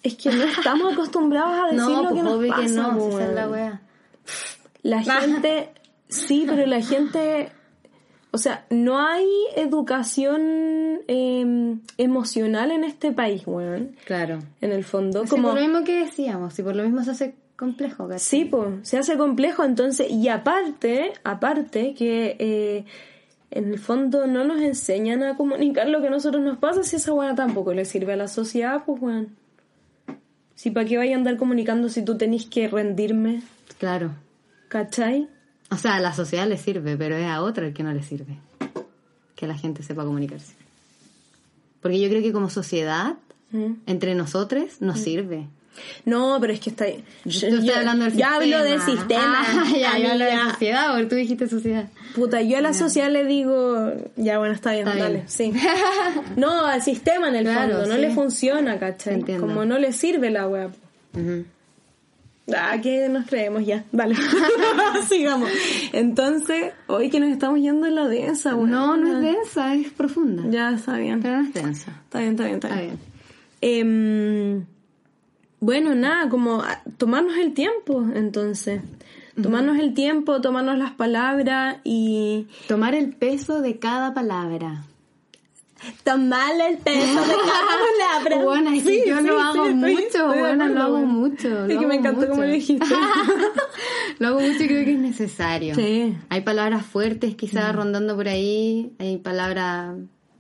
Es 0.04 0.16
que 0.16 0.30
no 0.30 0.44
estamos 0.44 0.94
acostumbrados 0.94 1.58
a 1.58 1.64
decir 1.76 1.78
No, 1.78 2.04
lo 2.04 2.10
pues 2.10 2.16
que 2.16 2.24
nos 2.24 2.46
pasa, 2.46 2.62
que 2.62 2.74
no, 2.74 3.02
si 3.02 3.16
esa 3.16 3.26
es 3.26 3.36
la 3.36 3.50
wea. 3.50 3.82
La 4.84 5.04
gente, 5.22 5.70
sí, 6.08 6.46
pero 6.48 6.66
la 6.66 6.82
gente, 6.82 7.52
o 8.32 8.38
sea, 8.38 8.66
no 8.70 9.06
hay 9.06 9.28
educación 9.58 11.02
eh, 11.08 11.78
emocional 11.98 12.72
en 12.72 12.86
este 12.86 13.12
país, 13.12 13.44
weón. 13.46 13.98
Claro. 14.06 14.40
En 14.62 14.72
el 14.72 14.86
fondo, 14.86 15.24
Sí, 15.24 15.30
como... 15.30 15.50
por 15.50 15.60
lo 15.60 15.68
mismo 15.68 15.84
que 15.84 16.06
decíamos, 16.06 16.54
si 16.54 16.64
por 16.64 16.76
lo 16.76 16.84
mismo 16.84 17.04
se 17.04 17.12
hace 17.12 17.36
complejo, 17.58 18.08
¿cachai? 18.08 18.20
Sí, 18.20 18.46
pues, 18.46 18.88
se 18.88 18.98
hace 18.98 19.18
complejo, 19.18 19.64
entonces, 19.64 20.10
y 20.12 20.28
aparte, 20.30 21.14
aparte 21.24 21.94
que 21.94 22.36
eh, 22.40 22.86
en 23.52 23.72
el 23.74 23.80
fondo 23.80 24.28
no 24.28 24.44
nos 24.44 24.62
enseñan 24.62 25.24
a 25.24 25.38
comunicar 25.38 25.88
lo 25.88 26.02
que 26.02 26.08
a 26.08 26.12
nosotros 26.12 26.44
nos 26.44 26.58
pasa, 26.58 26.84
si 26.84 26.98
esa 26.98 27.14
weá 27.14 27.34
tampoco 27.36 27.74
le 27.74 27.86
sirve 27.86 28.14
a 28.14 28.18
la 28.18 28.28
sociedad, 28.28 28.84
pues 28.86 29.02
weón. 29.02 29.30
Si 30.56 30.72
para 30.72 30.86
qué 30.86 30.98
vaya 30.98 31.16
a 31.16 31.18
andar 31.18 31.38
comunicando 31.38 31.90
si 31.90 32.04
tú 32.04 32.18
tenés 32.18 32.46
que 32.46 32.68
rendirme, 32.68 33.42
Claro. 33.78 34.12
¿cachai? 34.70 35.28
O 35.72 35.78
sea, 35.78 35.96
a 35.96 36.00
la 36.00 36.14
sociedad 36.14 36.48
le 36.48 36.58
sirve, 36.58 36.96
pero 36.96 37.16
es 37.18 37.26
a 37.28 37.42
otra 37.42 37.66
el 37.68 37.74
que 37.74 37.84
no 37.84 37.92
le 37.94 38.04
sirve. 38.04 38.38
Que 39.36 39.48
la 39.48 39.56
gente 39.58 39.84
sepa 39.84 40.06
comunicarse. 40.06 40.54
Porque 41.82 42.00
yo 42.00 42.08
creo 42.10 42.22
que 42.22 42.32
como 42.34 42.50
sociedad, 42.50 43.16
Mm. 43.52 43.74
entre 43.86 44.16
nosotros, 44.16 44.82
nos 44.82 45.00
sirve. 45.00 45.48
No, 46.06 46.38
pero 46.42 46.54
es 46.54 46.60
que 46.60 46.70
está 46.70 46.86
ahí. 46.86 47.04
Yo 47.26 47.48
estoy 47.48 47.70
hablando 47.72 48.06
del 48.06 48.14
ya 48.16 48.30
sistema. 48.40 48.58
hablo 48.58 48.64
del 48.64 48.82
sistema. 48.82 49.44
Ah, 49.48 49.66
ya, 49.78 49.98
yo 50.00 50.12
hablo 50.12 50.26
de 50.26 50.38
sociedad, 50.52 50.88
porque 50.92 51.06
tú 51.06 51.16
dijiste 51.16 51.48
sociedad. 51.48 51.90
Puta, 52.16 52.42
yo 52.42 52.58
a 52.58 52.62
la 52.62 52.74
sociedad 52.74 53.10
le 53.12 53.26
digo, 53.26 53.92
ya 54.16 54.38
bueno, 54.40 54.54
está 54.54 54.72
bien, 54.74 54.88
Está 54.88 55.00
dale, 55.00 55.16
bien. 55.16 55.30
sí. 55.30 55.54
No, 56.38 56.66
al 56.66 56.82
sistema 56.82 57.30
en 57.30 57.36
el 57.36 57.44
Claro, 57.46 57.74
fondo, 57.76 57.88
no 57.88 57.96
sí. 57.96 58.02
le 58.02 58.12
funciona, 58.12 58.80
¿cachai? 58.80 59.16
Entiendo. 59.16 59.46
Como 59.48 59.66
no 59.66 59.78
le 59.80 59.92
sirve 59.92 60.30
la 60.30 60.48
wea. 60.48 60.68
Ujú. 61.14 61.46
Ah, 62.56 62.78
que 62.80 63.10
nos 63.10 63.26
creemos 63.26 63.66
ya. 63.66 63.84
Vale. 63.92 64.16
Sigamos. 65.10 65.50
Entonces, 65.94 66.74
hoy 66.86 67.10
que 67.10 67.20
nos 67.20 67.30
estamos 67.32 67.60
yendo 67.60 67.88
en 67.88 67.96
la 67.96 68.08
densa. 68.08 68.52
No, 68.52 68.96
no 68.98 69.18
es 69.18 69.22
densa, 69.24 69.74
es 69.74 69.90
profunda. 69.92 70.44
Ya, 70.52 70.72
está 70.76 70.96
bien. 70.98 71.22
Pero 71.24 71.38
no 71.42 71.48
es 71.48 71.54
densa. 71.56 71.92
Está 72.04 72.20
bien, 72.20 72.32
está 72.34 72.44
bien, 72.44 72.56
está 72.56 72.68
Está 72.68 72.82
bien. 72.82 73.00
bien. 73.62 74.68
Bueno, 75.60 75.96
nada, 75.96 76.30
como 76.30 76.62
ah, 76.62 76.82
tomarnos 76.98 77.38
el 77.38 77.54
tiempo, 77.54 78.06
entonces. 78.14 78.82
Tomarnos 79.42 79.80
el 79.80 79.94
tiempo, 79.94 80.40
tomarnos 80.40 80.78
las 80.78 80.92
palabras 80.92 81.78
y 81.84 82.48
Tomar 82.70 82.96
el 82.96 83.14
peso 83.14 83.62
de 83.62 83.80
cada 83.80 84.14
palabra. 84.14 84.86
tomarle 86.06 86.70
el 86.70 86.78
peso 86.78 87.20
de 87.22 87.34
cada 87.34 87.76
palabra. 88.24 88.44
Bueno, 88.44 88.72
es 88.72 88.84
que 88.84 89.04
yo 89.08 89.20
lo 89.22 89.40
hago 89.40 89.66
mucho, 89.68 89.98
estoy 89.98 90.40
bueno, 90.40 90.68
lo 90.70 90.82
hago 90.82 91.00
mucho. 91.00 91.50
lo 91.50 91.66
Es 91.66 91.78
que 91.78 91.86
me 91.86 91.96
encantó 91.96 92.22
mucho. 92.22 92.30
como 92.32 92.44
lo 92.44 92.52
dijiste. 92.52 92.86
lo 94.20 94.28
hago 94.30 94.40
mucho 94.40 94.64
y 94.64 94.68
creo 94.68 94.86
que 94.86 94.94
es 94.94 95.00
necesario. 95.00 95.76
Sí. 95.76 96.16
Hay 96.30 96.42
palabras 96.42 96.86
fuertes 96.86 97.36
quizás 97.36 97.76
rondando 97.76 98.16
por 98.16 98.30
ahí, 98.30 98.94
hay 99.00 99.18
palabras 99.18 99.96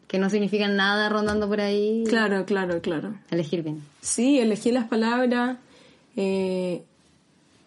que 0.08 0.19
no 0.19 0.30
significan 0.30 0.78
nada 0.78 1.10
rondando 1.10 1.49
por 1.49 1.60
ahí. 1.60 2.06
Claro, 2.08 2.45
claro, 2.45 2.80
claro. 2.82 3.15
Elegir 3.30 3.62
bien. 3.63 3.82
Sí, 4.05 4.39
elegir 4.39 4.73
las 4.73 4.85
palabras, 4.87 5.57
eh, 6.15 6.83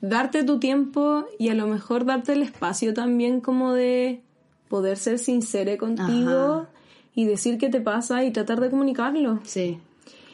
darte 0.00 0.44
tu 0.44 0.58
tiempo 0.60 1.26
y 1.38 1.48
a 1.48 1.54
lo 1.54 1.66
mejor 1.66 2.04
darte 2.04 2.32
el 2.32 2.42
espacio 2.42 2.94
también 2.94 3.40
como 3.40 3.72
de 3.72 4.20
poder 4.68 4.96
ser 4.98 5.18
sincera 5.18 5.76
contigo 5.76 6.30
Ajá. 6.60 6.68
y 7.14 7.24
decir 7.24 7.58
qué 7.58 7.68
te 7.68 7.80
pasa 7.80 8.24
y 8.24 8.30
tratar 8.30 8.60
de 8.60 8.70
comunicarlo. 8.70 9.40
Sí. 9.44 9.78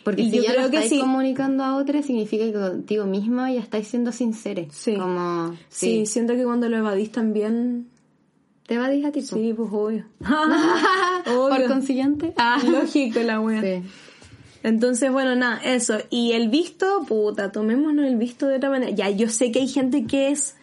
Porque 0.04 0.20
Y 0.20 0.30
si 0.30 0.36
yo 0.36 0.42
ya 0.42 0.50
creo 0.52 0.64
lo 0.66 0.70
que 0.70 0.76
estáis 0.76 0.92
sí. 0.92 1.00
comunicando 1.00 1.64
a 1.64 1.76
otros, 1.76 2.04
significa 2.04 2.44
que 2.44 2.52
contigo 2.52 3.06
misma 3.06 3.50
ya 3.50 3.60
estáis 3.60 3.88
siendo 3.88 4.12
sincera. 4.12 4.62
Sí. 4.70 4.96
Como, 4.96 5.52
Sí, 5.70 6.00
sí. 6.04 6.06
siento 6.06 6.34
que 6.34 6.44
cuando 6.44 6.68
lo 6.68 6.76
evadís 6.76 7.10
también... 7.10 7.88
¿Te 8.66 8.76
va 8.78 8.86
a 8.86 8.90
ti? 9.12 9.22
Sí, 9.22 9.52
pues 9.56 9.68
obvio. 9.72 10.04
Por 11.24 11.34
obvio. 11.52 11.68
consiguiente. 11.68 12.34
Lógico 12.70 13.20
la 13.20 13.40
wea. 13.40 13.62
Sí. 13.62 13.82
Entonces, 14.64 15.12
bueno, 15.12 15.36
nada, 15.36 15.60
eso. 15.62 15.98
Y 16.08 16.32
el 16.32 16.48
visto, 16.48 17.04
puta, 17.06 17.52
tomémonos 17.52 18.06
el 18.06 18.16
visto 18.16 18.48
de 18.48 18.56
otra 18.56 18.70
manera. 18.70 18.90
Ya, 18.90 19.10
yo 19.10 19.28
sé 19.28 19.52
que 19.52 19.60
hay 19.60 19.68
gente 19.68 20.06
que 20.06 20.30
es 20.30 20.56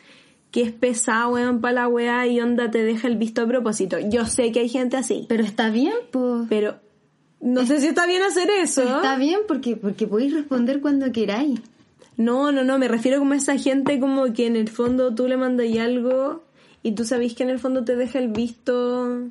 que 0.50 0.64
es 0.64 0.72
pesada, 0.72 1.30
weón, 1.30 1.62
para 1.62 1.74
la 1.74 1.88
weá 1.88 2.28
y 2.28 2.42
onda 2.42 2.70
te 2.70 2.84
deja 2.84 3.08
el 3.08 3.16
visto 3.16 3.44
a 3.44 3.48
propósito. 3.48 4.00
Yo 4.00 4.26
sé 4.26 4.52
que 4.52 4.62
hay 4.62 4.70
gente 4.70 4.98
así. 4.98 5.26
Pero 5.30 5.44
está 5.44 5.70
bien, 5.70 5.94
pues. 6.12 6.48
Pero 6.50 6.76
no 7.40 7.66
sé 7.66 7.80
si 7.80 7.88
está 7.88 8.08
bien 8.08 8.24
hacer 8.24 8.50
eso. 8.50 8.82
Está 8.82 9.18
bien 9.18 9.42
porque, 9.48 9.76
porque 9.76 10.08
podéis 10.08 10.34
responder 10.34 10.82
cuando 10.82 11.12
queráis. 11.12 11.62
No, 12.18 12.52
no, 12.52 12.64
no, 12.64 12.80
me 12.80 12.88
refiero 12.88 13.20
como 13.20 13.34
a 13.34 13.38
esa 13.38 13.58
gente 13.58 14.00
como 14.00 14.34
que 14.34 14.48
en 14.48 14.56
el 14.56 14.68
fondo 14.68 15.14
tú 15.14 15.28
le 15.28 15.38
mandas 15.38 15.68
algo 15.78 16.44
y 16.82 16.94
tú 16.94 17.06
sabes 17.06 17.36
que 17.36 17.44
en 17.44 17.50
el 17.50 17.60
fondo 17.60 17.86
te 17.86 17.96
deja 17.96 18.18
el 18.18 18.30
visto... 18.30 19.30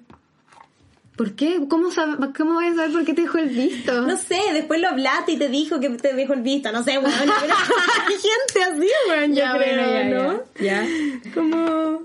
¿Por 1.20 1.33
qué? 1.35 1.61
¿Cómo, 1.68 1.90
¿Cómo 2.35 2.54
voy 2.54 2.68
a 2.68 2.74
saber 2.74 2.92
por 2.92 3.04
qué 3.04 3.12
te 3.12 3.20
dejó 3.20 3.37
el 3.37 3.50
visto? 3.50 3.92
No 4.06 4.16
sé, 4.16 4.40
después 4.54 4.80
lo 4.80 4.88
hablaste 4.88 5.33
y 5.33 5.37
te 5.37 5.50
dijo 5.50 5.78
que 5.78 5.90
te 5.90 6.14
dejó 6.14 6.33
el 6.33 6.40
visto, 6.40 6.72
no 6.72 6.83
sé, 6.83 6.96
weón. 6.96 7.12
pero 7.18 7.54
hay 8.09 8.14
gente 8.14 8.62
así, 8.64 8.90
weón, 9.06 9.30
yo 9.33 9.37
Ya, 9.37 9.52
creo, 9.59 9.90
bueno, 9.90 10.42
ya, 10.59 10.83
¿no? 10.83 11.24
ya. 11.26 11.33
Como... 11.35 12.04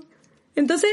Entonces, 0.54 0.90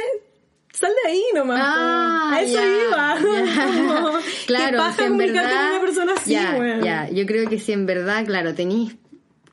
sal 0.72 0.92
de 1.04 1.12
ahí 1.12 1.22
nomás. 1.36 1.60
Ah, 1.62 2.32
a 2.36 2.42
eso 2.44 2.54
ya, 2.54 2.66
iba. 2.66 3.18
Como, 4.00 4.20
claro, 4.48 4.72
que 4.72 4.78
paja 4.78 4.96
si 4.96 5.04
en 5.04 5.18
verdad, 5.18 5.44
con 5.44 5.72
una 5.72 5.82
persona 5.82 6.14
así, 6.14 6.32
ya, 6.32 7.10
yo 7.10 7.26
creo 7.26 7.50
que 7.50 7.60
si 7.60 7.74
en 7.74 7.86
verdad, 7.86 8.26
claro, 8.26 8.54
tenéis 8.54 8.96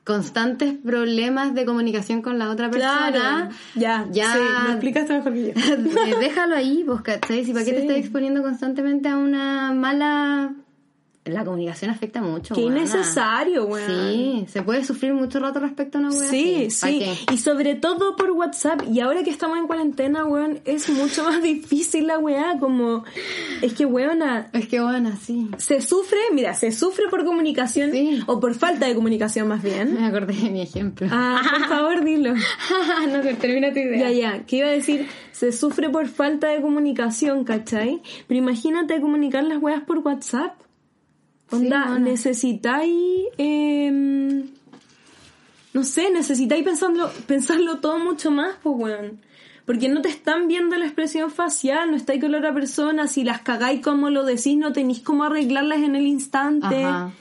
constantes 0.03 0.73
problemas 0.83 1.53
de 1.53 1.65
comunicación 1.65 2.21
con 2.21 2.39
la 2.39 2.49
otra 2.49 2.69
persona, 2.71 3.11
Claro. 3.11 3.49
Ya, 3.75 4.07
ya 4.11 4.33
Sí, 4.33 4.39
me 4.65 4.71
explicaste 4.71 5.13
mejor 5.13 5.33
que 5.33 5.53
yo. 5.53 6.19
déjalo 6.19 6.55
ahí, 6.55 6.83
vos, 6.83 7.01
¿cachai? 7.01 7.45
Si 7.45 7.53
para 7.53 7.65
qué 7.65 7.73
te 7.73 7.81
estás 7.81 7.97
exponiendo 7.97 8.41
constantemente 8.41 9.09
a 9.09 9.17
una 9.17 9.71
mala... 9.73 10.53
La 11.25 11.45
comunicación 11.45 11.91
afecta 11.91 12.19
mucho, 12.19 12.55
Qué 12.55 12.61
weona. 12.61 12.79
innecesario, 12.79 13.65
weón. 13.65 13.87
Sí, 14.11 14.45
se 14.47 14.63
puede 14.63 14.83
sufrir 14.83 15.13
mucho 15.13 15.39
rato 15.39 15.59
respecto 15.59 15.99
a 15.99 16.01
una 16.01 16.09
wea 16.09 16.27
Sí, 16.29 16.65
así. 16.67 16.81
¿Pa' 16.81 16.87
sí. 16.87 16.99
qué? 17.27 17.33
Y 17.33 17.37
sobre 17.37 17.75
todo 17.75 18.15
por 18.15 18.31
WhatsApp. 18.31 18.81
Y 18.91 19.01
ahora 19.01 19.21
que 19.23 19.29
estamos 19.29 19.59
en 19.59 19.67
cuarentena, 19.67 20.25
weón, 20.25 20.61
es 20.65 20.89
mucho 20.89 21.23
más 21.23 21.43
difícil 21.43 22.07
la 22.07 22.17
weá. 22.17 22.57
Como, 22.59 23.03
es 23.61 23.73
que, 23.73 23.85
weona, 23.85 24.49
Es 24.51 24.67
que 24.67 24.81
bueno, 24.81 25.11
sí. 25.21 25.47
se 25.57 25.81
sufre, 25.81 26.17
mira, 26.33 26.55
se 26.55 26.71
sufre 26.71 27.07
por 27.07 27.23
comunicación 27.23 27.91
Sí. 27.91 28.23
o 28.25 28.39
por 28.39 28.55
falta 28.55 28.87
de 28.87 28.95
comunicación 28.95 29.47
más 29.47 29.61
bien. 29.61 29.93
Me 30.01 30.05
acordé 30.07 30.33
de 30.33 30.49
mi 30.49 30.61
ejemplo. 30.61 31.07
Ah, 31.11 31.39
por 31.51 31.67
favor, 31.69 32.03
dilo. 32.03 32.33
no, 33.11 33.21
te 33.21 33.35
termina 33.35 33.71
tu 33.71 33.77
idea. 33.77 34.09
Ya, 34.09 34.11
ya, 34.37 34.43
que 34.47 34.55
iba 34.55 34.69
a 34.69 34.71
decir, 34.71 35.05
se 35.33 35.51
sufre 35.51 35.87
por 35.91 36.07
falta 36.07 36.47
de 36.47 36.61
comunicación, 36.61 37.43
¿cachai? 37.43 38.01
Pero 38.27 38.39
imagínate 38.39 38.99
comunicar 38.99 39.43
las 39.43 39.61
weas 39.61 39.83
por 39.83 39.99
WhatsApp. 39.99 40.53
Onda, 41.51 41.99
necesitáis, 41.99 42.95
em, 43.37 44.47
no 45.73 45.83
sé, 45.83 46.09
necesitáis 46.11 46.63
pensarlo, 46.63 47.09
pensarlo 47.27 47.77
todo 47.79 47.99
mucho 47.99 48.31
más, 48.31 48.55
pues 48.63 48.75
weón. 48.77 49.19
Porque 49.65 49.87
no 49.89 50.01
te 50.01 50.09
están 50.09 50.47
viendo 50.47 50.75
la 50.77 50.85
expresión 50.85 51.29
facial, 51.31 51.91
no 51.91 51.97
estáis 51.97 52.19
con 52.19 52.31
la 52.31 52.39
otra 52.39 52.53
persona, 52.53 53.07
si 53.07 53.23
las 53.23 53.41
cagáis 53.41 53.81
como 53.81 54.09
lo 54.09 54.25
decís, 54.25 54.57
no 54.57 54.73
tenéis 54.73 55.01
cómo 55.01 55.23
arreglarlas 55.23 55.79
en 55.83 55.95
el 55.95 56.07
instante. 56.07 56.83
Ajá. 56.83 57.11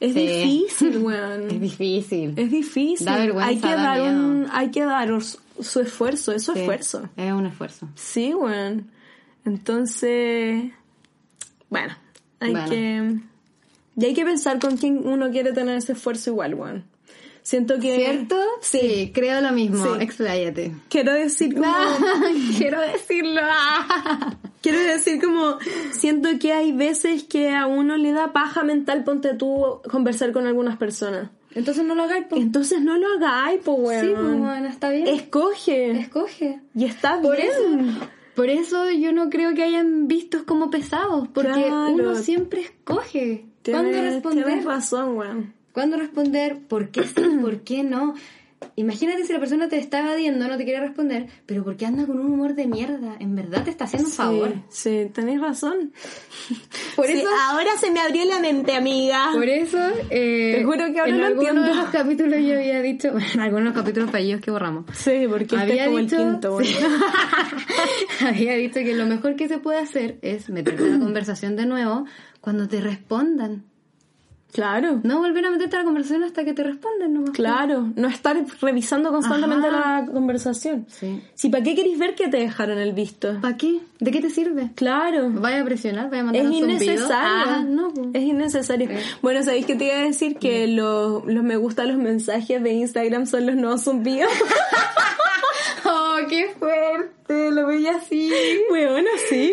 Es 0.00 0.12
Sí. 0.12 0.20
difícil, 0.26 0.98
weón. 1.02 1.50
Es 1.50 1.60
difícil. 1.60 2.34
Es 2.36 2.50
difícil. 2.50 3.04
Da 3.06 3.16
vergüenza, 3.16 3.48
hay 3.48 3.56
que 3.56 3.68
da 3.68 3.76
dar 3.98 4.00
un, 4.14 4.46
hay 4.52 4.70
que 4.70 4.84
dar 4.84 5.10
su 5.22 5.80
esfuerzo, 5.80 6.30
es 6.32 6.44
su 6.44 6.52
Sí, 6.52 6.60
esfuerzo. 6.60 7.08
Es 7.16 7.32
un 7.32 7.46
esfuerzo. 7.46 7.88
Sí, 7.96 8.32
weón. 8.34 8.90
Entonces, 9.44 10.70
bueno, 11.70 11.94
hay 12.38 12.50
Bueno. 12.52 12.68
que 12.70 13.16
y 14.00 14.04
hay 14.04 14.14
que 14.14 14.24
pensar 14.24 14.58
con 14.58 14.76
quién 14.76 15.06
uno 15.06 15.30
quiere 15.30 15.52
tener 15.52 15.76
ese 15.76 15.92
esfuerzo 15.92 16.30
igual, 16.30 16.54
weón. 16.54 16.84
Siento 17.42 17.78
que 17.80 17.94
¿Cierto? 17.96 18.36
Sí, 18.60 19.10
creo 19.14 19.40
lo 19.40 19.52
mismo. 19.52 19.82
Sí. 19.82 19.90
Expláyate. 20.02 20.72
quiero 20.90 21.12
decir 21.14 21.54
como 21.54 21.66
Quiero 22.58 22.80
decirlo. 22.82 23.40
Quiero 24.60 24.78
decir 24.80 25.22
como, 25.22 25.56
siento 25.92 26.28
que 26.40 26.52
hay 26.52 26.72
veces 26.72 27.22
que 27.24 27.50
a 27.54 27.66
uno 27.66 27.96
le 27.96 28.12
da 28.12 28.32
paja 28.32 28.64
mental, 28.64 29.04
ponte 29.04 29.32
tú, 29.34 29.80
conversar 29.90 30.32
con 30.32 30.46
algunas 30.46 30.76
personas. 30.76 31.30
Entonces 31.54 31.84
no 31.84 31.94
lo 31.94 32.02
hagáis, 32.02 32.26
po. 32.26 32.36
Entonces 32.36 32.80
no 32.82 32.98
lo 32.98 33.06
hagáis, 33.14 33.60
po, 33.62 33.72
weón. 33.74 34.00
Sí, 34.04 34.12
pues 34.14 34.38
bueno, 34.38 34.68
está 34.68 34.90
bien. 34.90 35.06
Escoge. 35.06 35.92
Escoge. 36.00 36.60
y 36.74 36.84
está 36.84 37.20
Por 37.22 37.36
bien. 37.36 37.48
eso, 37.48 37.62
por 38.34 38.50
eso 38.50 38.90
yo 38.90 39.12
no 39.12 39.30
creo 39.30 39.54
que 39.54 39.62
hayan 39.62 40.06
vistos 40.08 40.42
como 40.42 40.70
pesados, 40.70 41.28
porque 41.32 41.50
Claro. 41.52 41.90
uno 41.92 42.14
siempre 42.16 42.60
escoge. 42.62 43.46
¿Cuándo 43.64 43.90
Tienes- 43.90 44.14
responder? 44.14 44.44
Tienes 44.44 44.64
razón, 44.64 45.16
weón. 45.16 45.52
¿Cuándo 45.72 45.96
responder? 45.96 46.58
¿Por 46.68 46.90
qué 46.90 47.04
sí? 47.04 47.14
¿Por 47.42 47.60
qué 47.60 47.82
no? 47.82 48.14
Imagínate 48.74 49.24
si 49.24 49.32
la 49.32 49.38
persona 49.38 49.68
te 49.68 49.78
está 49.78 50.00
evadiendo, 50.00 50.48
no 50.48 50.56
te 50.56 50.64
quiere 50.64 50.80
responder, 50.80 51.28
pero 51.46 51.62
porque 51.62 51.86
anda 51.86 52.06
con 52.06 52.18
un 52.18 52.26
humor 52.32 52.54
de 52.56 52.66
mierda. 52.66 53.14
En 53.20 53.36
verdad 53.36 53.62
te 53.62 53.70
está 53.70 53.84
haciendo 53.84 54.08
un 54.08 54.12
favor. 54.14 54.52
Sí, 54.68 55.04
sí, 55.04 55.10
tenéis 55.12 55.40
razón. 55.40 55.92
Por 56.96 57.06
Sí, 57.06 57.12
eso, 57.12 57.28
ahora 57.50 57.70
se 57.78 57.92
me 57.92 58.00
abrió 58.00 58.24
la 58.24 58.40
mente, 58.40 58.74
amiga. 58.74 59.28
por 59.32 59.48
eso, 59.48 59.78
eh, 60.10 60.54
Te 60.58 60.64
juro 60.64 60.92
que 60.92 60.98
ahora 60.98 61.12
en 61.12 61.20
lo 61.20 61.26
algunos 61.26 61.48
entiendo. 61.50 61.68
de 61.68 61.74
los 61.76 61.90
capítulos 61.90 62.40
yo 62.40 62.54
había 62.56 62.82
dicho, 62.82 63.12
bueno, 63.12 63.26
en 63.34 63.40
algunos 63.40 63.74
capítulos 63.74 64.10
fallidos 64.10 64.40
que 64.40 64.50
borramos. 64.50 64.86
Sí, 64.92 65.26
porque 65.28 65.44
este 65.54 65.56
había 65.60 65.82
es 65.84 65.86
como 65.86 65.98
dicho, 66.00 66.16
el 66.16 66.22
quinto, 66.32 66.58
sí. 66.62 66.74
había 68.26 68.54
dicho 68.54 68.80
que 68.80 68.94
lo 68.94 69.06
mejor 69.06 69.36
que 69.36 69.46
se 69.46 69.58
puede 69.58 69.78
hacer 69.78 70.18
es 70.22 70.48
meterte 70.50 70.82
en 70.82 70.98
la 70.98 71.04
conversación 71.04 71.54
de 71.54 71.66
nuevo 71.66 72.06
cuando 72.40 72.68
te 72.68 72.80
respondan. 72.80 73.64
Claro. 74.52 75.00
No 75.02 75.18
volver 75.18 75.44
a 75.44 75.50
meterte 75.50 75.76
a 75.76 75.80
la 75.80 75.84
conversación 75.84 76.24
hasta 76.24 76.42
que 76.42 76.54
te 76.54 76.62
respondan 76.62 77.12
nomás. 77.12 77.30
Claro, 77.32 77.92
no 77.96 78.08
estar 78.08 78.36
revisando 78.62 79.10
constantemente 79.10 79.68
Ajá. 79.68 80.00
la 80.00 80.06
conversación. 80.06 80.86
Sí. 80.88 81.22
Si 81.34 81.50
para 81.50 81.62
qué 81.62 81.74
queréis 81.74 81.98
ver 81.98 82.14
que 82.14 82.28
te 82.28 82.38
dejaron 82.38 82.78
el 82.78 82.94
visto. 82.94 83.38
¿Para 83.42 83.56
qué? 83.58 83.80
¿De 84.00 84.10
qué 84.10 84.20
te 84.22 84.30
sirve? 84.30 84.70
Claro. 84.74 85.30
¿Vaya 85.30 85.60
a 85.60 85.64
presionar? 85.64 86.08
¿Vaya 86.08 86.22
a 86.22 86.24
mandar 86.24 86.42
Es 86.42 86.48
un 86.48 86.54
innecesario. 86.54 87.08
Ah, 87.12 87.64
no, 87.68 87.92
po. 87.92 88.10
Es 88.14 88.22
innecesario. 88.22 88.88
Bueno, 89.20 89.42
¿sabéis 89.42 89.66
que 89.66 89.74
te 89.74 89.84
iba 89.84 89.96
a 89.96 90.02
decir? 90.04 90.38
Que 90.38 90.66
los, 90.66 91.26
los 91.26 91.44
me 91.44 91.56
gusta, 91.56 91.84
los 91.84 91.98
mensajes 91.98 92.62
de 92.62 92.72
Instagram 92.72 93.26
son 93.26 93.44
los 93.46 93.54
nuevos 93.54 93.84
zumbidos. 93.84 94.30
¡Oh, 95.84 96.16
qué 96.28 96.54
fuerte! 96.58 97.50
Lo 97.50 97.66
veía 97.66 97.96
así. 97.96 98.32
bueno, 98.70 99.08
sí. 99.28 99.52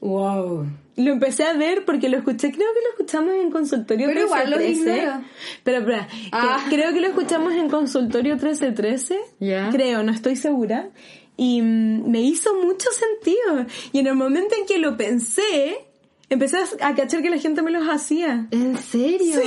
¡Wow! 0.00 0.66
Lo 0.96 1.10
empecé 1.12 1.44
a 1.44 1.54
ver 1.54 1.84
porque 1.86 2.08
lo 2.10 2.18
escuché, 2.18 2.52
creo 2.52 2.68
que 2.74 2.80
lo 2.82 2.90
escuchamos 2.90 3.34
en 3.34 3.50
consultorio 3.50 4.06
Pero 4.08 4.20
igual 4.24 4.50
los 4.50 4.58
1313. 4.60 5.00
ignoro. 5.02 5.24
Pero, 5.64 5.78
espera, 5.78 6.06
que- 6.08 6.28
Ah. 6.32 6.66
creo 6.68 6.92
que 6.92 7.00
lo 7.00 7.06
escuchamos 7.08 7.52
en 7.54 7.70
consultorio 7.70 8.34
1313. 8.34 9.18
Ya. 9.40 9.70
Creo, 9.72 10.02
no 10.02 10.12
estoy 10.12 10.36
segura. 10.36 10.90
Y 11.36 11.62
mm, 11.62 12.10
me 12.10 12.20
hizo 12.20 12.54
mucho 12.56 12.88
sentido. 12.90 13.66
Y 13.92 14.00
en 14.00 14.06
el 14.06 14.14
momento 14.14 14.54
en 14.58 14.66
que 14.66 14.76
lo 14.78 14.96
pensé, 14.98 15.86
empecé 16.28 16.58
a, 16.80 16.94
cachar 16.94 17.20
que 17.22 17.30
la 17.30 17.38
gente 17.38 17.62
me 17.62 17.70
los 17.70 17.86
hacía. 17.88 18.46
¿En 18.50 18.76
serio? 18.78 19.40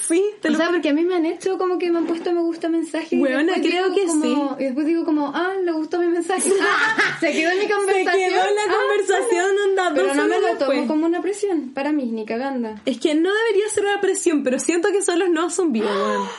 sí, 0.00 0.22
te 0.40 0.48
O 0.48 0.52
lo 0.52 0.56
sea, 0.58 0.68
porque 0.70 0.88
a 0.88 0.92
mí 0.94 1.04
me 1.04 1.14
han 1.16 1.26
hecho 1.26 1.58
como 1.58 1.78
que 1.78 1.90
me 1.90 1.98
han 1.98 2.06
puesto 2.06 2.32
me 2.32 2.40
gusta 2.40 2.68
mensaje. 2.68 3.16
después 3.16 3.60
creo 3.62 3.94
que 3.94 4.06
como- 4.06 4.56
Y 4.58 4.64
después 4.64 4.86
digo 4.86 5.04
como, 5.04 5.32
ah, 5.34 5.52
le 5.62 5.72
gustó 5.72 5.98
mi 6.00 6.06
mensaje. 6.06 6.50
Ah, 6.60 6.96
se 7.20 7.32
quedó 7.32 7.50
en 7.50 7.58
mi 7.58 7.64
Se 7.66 7.70
conversación. 7.72 8.30
quedó 8.30 8.48
en 8.48 8.54
la 8.54 8.62
Ah, 8.62 8.74
conversación 8.78 9.46
onda 9.70 9.90
Pero 9.94 10.06
dos 10.08 10.16
no 10.16 10.26
me 10.26 10.36
horas 10.36 10.47
lo 10.60 10.66
tomo 10.66 10.70
después. 10.72 10.88
como 10.88 11.06
una 11.06 11.20
presión. 11.22 11.70
Para 11.74 11.92
mí, 11.92 12.06
ni 12.06 12.24
cagando. 12.24 12.74
Es 12.84 12.98
que 12.98 13.14
no 13.14 13.30
debería 13.34 13.68
ser 13.72 13.84
una 13.84 14.00
presión, 14.00 14.42
pero 14.42 14.58
siento 14.58 14.88
que 14.92 15.02
son 15.02 15.18
los 15.18 15.30
nuevos 15.30 15.58
weón. 15.58 16.28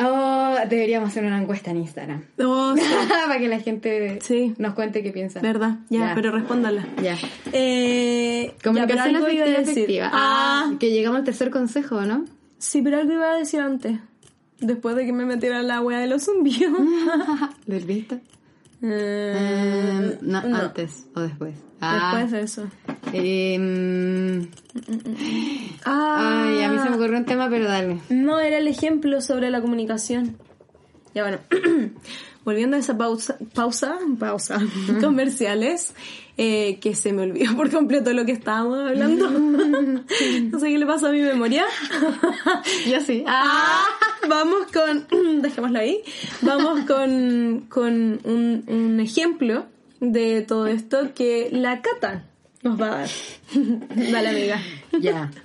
Oh, 0.00 0.54
deberíamos 0.70 1.08
hacer 1.08 1.24
una 1.24 1.42
encuesta 1.42 1.72
en 1.72 1.78
Instagram. 1.78 2.22
Oh, 2.38 2.72
sí, 2.76 2.82
Para 3.26 3.38
que 3.40 3.48
la 3.48 3.58
gente 3.58 4.20
Sí. 4.22 4.54
nos 4.56 4.74
cuente 4.74 5.02
qué 5.02 5.10
piensa. 5.10 5.40
verdad. 5.40 5.78
Ya, 5.90 5.98
Ya. 6.10 6.14
pero 6.14 6.30
respóndala. 6.30 6.86
Ya. 7.02 7.16
Eh, 7.52 8.54
Comunicación 8.62 9.10
ya, 9.10 9.18
algo 9.18 9.28
iba 9.28 9.44
a 9.44 9.48
afectiva, 9.48 9.74
decir. 9.74 10.00
Ah, 10.04 10.10
Ah, 10.70 10.72
que 10.78 10.90
llegamos 10.92 11.18
al 11.18 11.24
tercer 11.24 11.50
consejo, 11.50 12.02
¿no? 12.02 12.24
sí, 12.58 12.80
pero 12.80 12.98
algo 12.98 13.12
iba 13.12 13.32
a 13.32 13.36
decir 13.38 13.58
antes. 13.60 13.98
Después 14.60 14.94
de 14.94 15.04
que 15.04 15.12
me 15.12 15.24
metiera 15.24 15.62
la 15.62 15.80
wea 15.80 15.98
de 15.98 16.06
los 16.06 16.24
zumbidos. 16.26 16.78
¿Lo 17.66 17.76
has 17.76 17.84
visto? 17.86 18.20
No, 18.80 20.38
antes 20.38 21.06
o 21.16 21.20
después. 21.22 21.54
Ah, 21.80 22.12
Después 22.22 22.32
de 22.32 22.40
eso. 22.40 22.66
em, 23.12 24.48
Ah, 25.84 26.44
ay, 26.46 26.62
a 26.62 26.68
mí 26.70 26.78
se 26.82 26.90
me 26.90 26.96
ocurrió 26.96 27.18
un 27.18 27.24
tema, 27.24 27.48
pero 27.48 27.66
dale. 27.66 27.98
No, 28.10 28.40
era 28.40 28.58
el 28.58 28.68
ejemplo 28.68 29.20
sobre 29.20 29.50
la 29.50 29.60
comunicación. 29.60 30.36
Ya 31.14 31.22
bueno, 31.22 31.38
volviendo 32.44 32.76
a 32.76 32.80
esa 32.80 32.96
pausa, 32.98 33.38
pausa, 33.54 33.96
pausa, 34.18 34.58
comerciales, 35.00 35.94
eh, 36.36 36.78
que 36.80 36.94
se 36.94 37.12
me 37.12 37.22
olvidó 37.22 37.56
por 37.56 37.70
completo 37.70 38.12
lo 38.12 38.24
que 38.24 38.32
estábamos 38.32 38.78
hablando. 38.80 39.30
no 39.30 40.58
sé 40.58 40.68
qué 40.68 40.78
le 40.78 40.86
pasa 40.86 41.08
a 41.08 41.12
mi 41.12 41.20
memoria. 41.22 41.64
Yo 42.90 43.00
sí. 43.00 43.24
Ah, 43.26 43.84
vamos 44.28 44.66
con, 44.72 45.06
dejémoslo 45.42 45.78
ahí, 45.78 46.02
vamos 46.42 46.80
con, 46.86 47.66
con 47.68 48.20
un, 48.24 48.64
un 48.66 49.00
ejemplo 49.00 49.64
de 50.00 50.42
todo 50.42 50.66
esto 50.66 51.12
que 51.14 51.48
la 51.52 51.82
Cata 51.82 52.24
nos 52.62 52.80
va 52.80 52.86
a 52.86 52.90
dar. 52.98 53.08
Dale, 54.12 54.28
amiga. 54.28 54.60
Ya. 55.00 55.30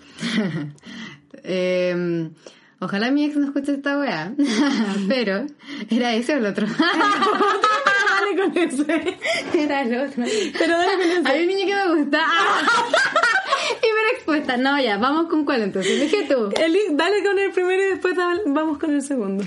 Em, 1.46 2.32
ojalá 2.80 3.12
mi 3.12 3.26
ex 3.26 3.36
no 3.36 3.48
escuche 3.48 3.74
esta 3.74 4.00
weá. 4.00 4.34
Pero, 5.10 5.46
¿era 5.90 6.14
ese 6.14 6.36
o 6.36 6.38
el 6.38 6.46
otro? 6.46 6.68
dale 6.68 8.38
con 8.38 8.58
ese. 8.58 9.18
Era 9.54 9.82
el 9.82 10.08
otro. 10.08 10.24
Pero 10.58 10.78
dale 10.78 10.94
con 10.94 11.02
ese. 11.02 11.30
Hay 11.30 11.42
un 11.42 11.48
niño 11.48 11.66
que 11.66 11.76
me 11.76 11.96
gusta. 11.96 12.26
Hiper 13.78 14.16
expuesta. 14.16 14.56
No, 14.56 14.80
ya, 14.80 14.98
vamos 14.98 15.28
con 15.28 15.44
cuál 15.44 15.64
entonces. 15.64 15.92
Elige 16.00 16.34
tú. 16.34 16.50
Eli, 16.58 16.80
dale 16.92 17.22
con 17.26 17.38
el 17.38 17.52
primero 17.52 17.84
y 17.84 17.88
después 17.88 18.16
vamos 18.46 18.78
con 18.78 18.94
el 18.94 19.02
segundo. 19.02 19.44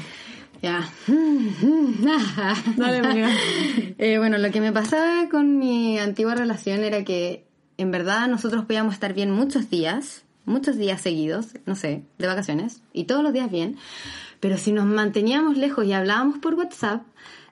Ya. 0.66 0.82
Dale. 2.76 3.26
Eh, 3.98 4.18
bueno, 4.18 4.36
lo 4.36 4.50
que 4.50 4.60
me 4.60 4.72
pasaba 4.72 5.28
con 5.30 5.58
mi 5.58 5.96
antigua 5.96 6.34
relación 6.34 6.82
era 6.82 7.04
que 7.04 7.44
en 7.78 7.92
verdad 7.92 8.26
nosotros 8.26 8.64
podíamos 8.64 8.94
estar 8.94 9.14
bien 9.14 9.30
muchos 9.30 9.70
días, 9.70 10.24
muchos 10.44 10.76
días 10.76 11.00
seguidos, 11.00 11.54
no 11.66 11.76
sé, 11.76 12.02
de 12.18 12.26
vacaciones, 12.26 12.82
y 12.92 13.04
todos 13.04 13.22
los 13.22 13.32
días 13.32 13.48
bien, 13.48 13.76
pero 14.40 14.58
si 14.58 14.72
nos 14.72 14.86
manteníamos 14.86 15.56
lejos 15.56 15.86
y 15.86 15.92
hablábamos 15.92 16.38
por 16.38 16.54
WhatsApp, 16.54 17.02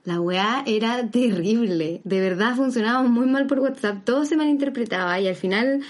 la 0.02 0.20
weá 0.20 0.64
era 0.66 1.08
terrible. 1.08 2.00
De 2.02 2.20
verdad 2.20 2.56
funcionábamos 2.56 3.12
muy 3.12 3.26
mal 3.26 3.46
por 3.46 3.60
WhatsApp, 3.60 4.04
todo 4.04 4.24
se 4.24 4.36
malinterpretaba 4.36 5.20
y 5.20 5.28
al 5.28 5.36
final 5.36 5.82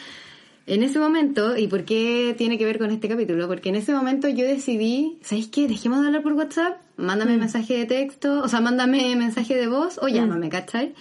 en 0.66 0.82
ese 0.82 0.98
momento, 0.98 1.56
¿y 1.56 1.68
por 1.68 1.84
qué 1.84 2.34
tiene 2.38 2.56
que 2.56 2.64
ver 2.64 2.78
con 2.78 2.90
este 2.90 3.08
capítulo? 3.08 3.46
Porque 3.48 3.68
en 3.68 3.74
ese 3.76 3.92
momento 3.92 4.28
yo 4.28 4.46
decidí, 4.46 5.18
¿sabéis 5.22 5.48
qué? 5.48 5.68
Dejemos 5.68 6.00
de 6.00 6.06
hablar 6.06 6.22
por 6.22 6.32
WhatsApp, 6.32 6.78
mándame 6.96 7.36
mensaje 7.36 7.76
de 7.76 7.86
texto, 7.86 8.42
o 8.42 8.48
sea, 8.48 8.60
mándame 8.60 9.14
mensaje 9.16 9.56
de 9.56 9.66
voz 9.66 9.98
o 10.00 10.08
llámame, 10.08 10.48
¿cachai? 10.48 10.94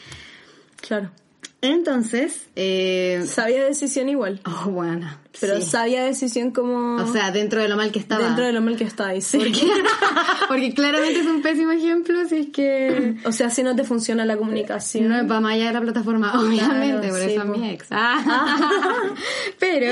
Claro. 0.75 1.11
Entonces, 1.63 2.47
eh... 2.57 3.23
Sabia 3.25 3.63
decisión 3.63 4.09
igual. 4.09 4.41
Oh, 4.65 4.69
bueno. 4.69 5.09
Pero 5.39 5.59
sí. 5.61 5.63
sabia 5.63 6.03
decisión 6.03 6.51
como... 6.51 6.97
O 6.97 7.07
sea, 7.11 7.31
dentro 7.31 7.61
de 7.61 7.67
lo 7.67 7.75
mal 7.75 7.91
que 7.91 7.99
estaba. 7.99 8.23
dentro 8.25 8.45
de 8.45 8.51
lo 8.51 8.61
mal 8.61 8.75
que 8.77 8.83
está 8.83 9.07
ahí, 9.07 9.21
sí. 9.21 9.39
Porque 10.47 10.73
claramente 10.73 11.21
es 11.21 11.25
un 11.25 11.41
pésimo 11.41 11.71
ejemplo 11.71 12.25
si 12.27 12.37
es 12.37 12.47
que 12.49 13.15
O 13.25 13.31
sea, 13.31 13.49
si 13.49 13.63
no 13.63 13.75
te 13.75 13.83
funciona 13.83 14.25
la 14.25 14.37
comunicación. 14.37 15.07
no 15.07 15.27
va 15.27 15.39
más 15.39 15.53
allá 15.53 15.67
de 15.67 15.73
la 15.73 15.81
plataforma, 15.81 16.33
obviamente, 16.39 17.07
por 17.07 17.19
sí, 17.19 17.31
eso 17.31 17.41
es 17.41 17.49
mi 17.49 17.69
ex. 17.69 17.87
Ah. 17.91 19.13
Pero 19.59 19.91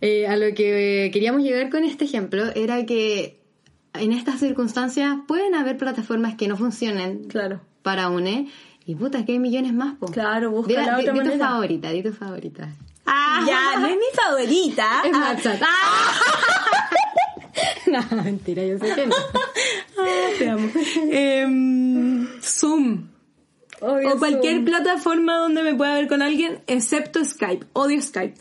eh, 0.00 0.26
a 0.26 0.36
lo 0.36 0.54
que 0.54 1.10
queríamos 1.12 1.42
llegar 1.42 1.70
con 1.70 1.84
este 1.84 2.06
ejemplo 2.06 2.44
era 2.54 2.84
que 2.86 3.40
en 3.94 4.12
estas 4.12 4.40
circunstancias 4.40 5.14
pueden 5.28 5.54
haber 5.54 5.76
plataformas 5.76 6.34
que 6.36 6.48
no 6.48 6.56
funcionen 6.56 7.24
Claro. 7.28 7.60
para 7.82 8.08
UNE 8.08 8.48
y 8.86 8.94
puta, 8.94 9.24
que 9.24 9.32
hay 9.32 9.38
millones 9.38 9.72
más, 9.72 9.96
po. 9.96 10.06
Claro, 10.06 10.50
busca 10.50 10.68
Di, 10.68 10.74
la 10.76 10.82
di- 10.82 10.88
otra 11.02 11.12
di 11.12 11.18
tu 11.20 11.24
manera. 11.24 11.48
favorita, 11.48 11.88
di 11.90 12.02
tu 12.02 12.12
favorita. 12.12 12.68
Ya, 13.46 13.78
no 13.78 13.86
es 13.86 13.96
mi 13.96 14.10
favorita. 14.14 15.02
Es 15.04 15.46
Ah, 17.94 18.06
no, 18.16 18.22
mentira, 18.22 18.64
yo 18.64 18.78
sé 18.78 18.94
que 18.94 19.06
no. 19.06 19.14
ah, 19.98 20.28
te 20.38 20.48
amo. 20.48 20.68
Em, 21.10 22.26
Zoom. 22.40 23.08
Odio 23.80 24.14
o 24.14 24.18
cualquier 24.18 24.54
Zoom. 24.56 24.64
plataforma 24.64 25.36
donde 25.38 25.62
me 25.62 25.74
pueda 25.74 25.94
ver 25.94 26.08
con 26.08 26.22
alguien, 26.22 26.60
excepto 26.66 27.24
Skype. 27.24 27.66
Odio 27.74 28.00
Skype. 28.00 28.34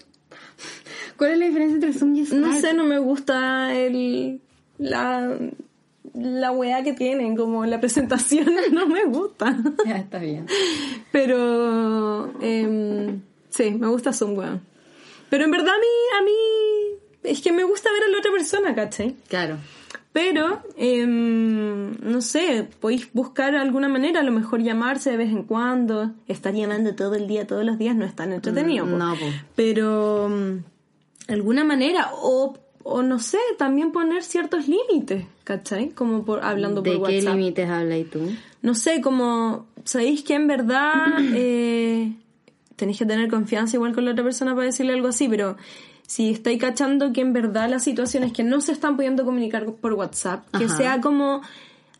¿Cuál 1.17 1.31
es 1.31 1.37
la 1.39 1.45
diferencia 1.47 1.75
entre 1.75 1.93
Zoom 1.93 2.15
y 2.15 2.25
Skype? 2.25 2.41
No 2.41 2.53
sé, 2.59 2.73
no 2.73 2.85
me 2.85 2.99
gusta 2.99 3.73
el 3.75 4.39
la 4.77 5.37
la 6.13 6.51
weá 6.51 6.83
que 6.83 6.93
tienen, 6.93 7.35
como 7.35 7.65
la 7.65 7.79
presentación 7.79 8.47
no 8.71 8.87
me 8.87 9.05
gusta. 9.05 9.57
Ya, 9.85 9.97
está 9.97 10.19
bien. 10.19 10.47
Pero 11.11 12.33
em, 12.41 13.21
sí, 13.49 13.71
me 13.71 13.87
gusta 13.87 14.13
Zoom, 14.13 14.37
weón. 14.37 14.61
Pero 15.29 15.45
en 15.45 15.51
verdad 15.51 15.73
a 15.73 15.79
mí, 15.79 16.19
a 16.19 16.23
mí 16.23 16.99
es 17.23 17.41
que 17.41 17.51
me 17.51 17.63
gusta 17.63 17.91
ver 17.91 18.03
a 18.03 18.07
la 18.09 18.17
otra 18.17 18.31
persona, 18.31 18.75
¿cachai? 18.75 19.15
Claro. 19.27 19.57
Pero, 20.13 20.61
em, 20.75 21.95
no 22.01 22.21
sé, 22.21 22.67
podéis 22.81 23.13
buscar 23.13 23.55
alguna 23.55 23.87
manera, 23.87 24.19
a 24.19 24.23
lo 24.23 24.33
mejor 24.33 24.61
llamarse 24.61 25.11
de 25.11 25.17
vez 25.17 25.29
en 25.29 25.43
cuando, 25.43 26.11
estar 26.27 26.53
llamando 26.53 26.95
todo 26.95 27.15
el 27.15 27.27
día, 27.27 27.47
todos 27.47 27.63
los 27.63 27.77
días, 27.77 27.95
no 27.95 28.03
es 28.03 28.13
tan 28.13 28.33
entretenido. 28.33 28.85
po. 28.85 28.91
no, 28.97 29.13
po. 29.15 29.25
Pero, 29.55 30.25
em, 30.25 30.63
alguna 31.29 31.63
manera, 31.63 32.09
o, 32.13 32.57
o 32.83 33.01
no 33.01 33.19
sé, 33.19 33.37
también 33.57 33.91
poner 33.91 34.23
ciertos 34.23 34.67
límites, 34.67 35.25
¿cachai? 35.43 35.89
Como 35.89 36.23
por, 36.25 36.43
hablando 36.43 36.81
¿De 36.81 36.97
por 36.97 37.07
qué 37.09 37.17
WhatsApp. 37.17 37.35
límites 37.35 37.69
hablas 37.69 38.05
tú? 38.11 38.31
No 38.61 38.75
sé, 38.75 39.01
como, 39.01 39.65
¿sabéis 39.83 40.23
que 40.23 40.35
en 40.35 40.47
verdad 40.47 41.03
eh, 41.33 42.13
tenéis 42.75 42.97
que 42.99 43.05
tener 43.05 43.29
confianza 43.29 43.75
igual 43.77 43.93
con 43.93 44.05
la 44.05 44.11
otra 44.11 44.23
persona 44.23 44.53
para 44.53 44.65
decirle 44.65 44.93
algo 44.93 45.07
así? 45.07 45.27
Pero 45.27 45.57
si 46.07 46.31
estáis 46.31 46.59
cachando 46.59 47.13
que 47.13 47.21
en 47.21 47.33
verdad 47.33 47.69
las 47.69 47.83
situaciones 47.83 48.33
que 48.33 48.43
no 48.43 48.61
se 48.61 48.71
están 48.71 48.95
pudiendo 48.95 49.23
comunicar 49.23 49.65
por 49.73 49.93
WhatsApp, 49.93 50.45
que 50.57 50.65
Ajá. 50.65 50.77
sea 50.77 51.01
como, 51.01 51.41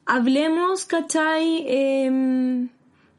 hablemos, 0.05 0.85
¿cachai? 0.85 1.63
Em, 1.67 2.69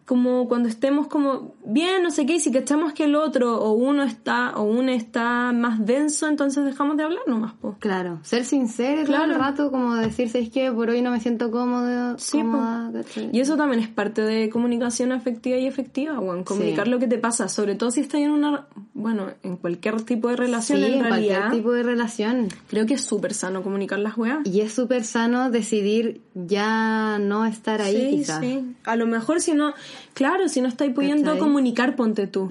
como 0.07 0.49
cuando 0.49 0.69
estemos 0.69 1.07
como 1.07 1.55
bien, 1.65 2.03
no 2.03 2.11
sé 2.11 2.27
qué, 2.27 2.35
y 2.35 2.41
si 2.41 2.51
cachamos 2.51 2.93
que 2.93 3.05
el 3.05 3.15
otro 3.15 3.57
o 3.63 3.73
uno 3.73 4.03
está 4.03 4.53
o 4.57 4.63
uno 4.65 4.91
está 4.91 5.53
más 5.53 5.85
denso, 5.87 6.27
entonces 6.29 6.65
dejamos 6.65 6.97
de 6.97 7.05
hablar 7.05 7.23
nomás, 7.27 7.53
po. 7.55 7.77
Claro, 7.79 8.19
ser 8.23 8.45
sincero 8.45 9.05
todo 9.05 9.17
el 9.17 9.25
Claro. 9.31 9.39
rato, 9.39 9.71
como 9.71 9.95
decirse 9.95 10.41
es 10.41 10.51
que 10.51 10.71
por 10.73 10.91
hoy 10.91 11.03
no 11.03 11.11
me 11.11 11.21
siento 11.21 11.51
cómodo, 11.51 12.19
Sí, 12.19 12.39
cómoda. 12.39 12.91
Y 13.33 13.41
eso 13.41 13.57
también 13.57 13.81
es 13.81 13.89
parte 13.89 14.23
de 14.23 14.51
comunicación 14.51 15.13
afectiva 15.13 15.57
y 15.57 15.67
efectiva, 15.67 16.17
Juan. 16.17 16.45
Comunicar 16.45 16.87
Sí. 16.87 16.91
lo 16.91 16.99
que 16.99 17.07
te 17.07 17.19
pasa, 17.19 17.49
sobre 17.49 17.75
todo 17.77 17.91
si 17.91 18.01
estás 18.01 18.21
en 18.21 18.33
una, 18.33 18.67
bueno, 18.95 19.29
en 19.43 19.57
cualquier 19.57 20.03
tipo 20.03 20.29
de 20.29 20.37
relación, 20.37 20.79
Sí, 20.81 20.85
en 20.85 20.95
en 20.95 21.01
realidad, 21.05 21.39
cualquier 21.41 21.51
tipo 21.61 21.73
de 21.73 21.83
relación. 21.85 22.49
creo 22.69 22.87
que 22.87 22.95
es 22.95 23.03
súper 23.05 23.35
sano 23.35 23.63
comunicar 23.63 23.99
las 24.01 24.19
weas. 24.19 24.41
Y 24.47 24.61
es 24.61 24.73
súper 24.73 25.05
sano 25.05 25.51
decidir 25.51 26.21
ya 26.35 27.19
no 27.21 27.45
estar 27.47 27.81
ahí, 27.81 28.11
sí, 28.11 28.17
quizás. 28.19 28.41
sí. 28.41 28.75
A 28.85 28.97
lo 28.97 29.07
mejor 29.07 29.41
si 29.41 29.53
no, 29.55 29.73
claro, 30.15 30.49
si 30.49 30.61
no 30.61 30.69
estáis 30.69 30.93
pudiendo 30.93 31.33
¿Cachai? 31.33 31.39
comunicar, 31.41 31.97
ponte 31.97 32.27
tú. 32.27 32.49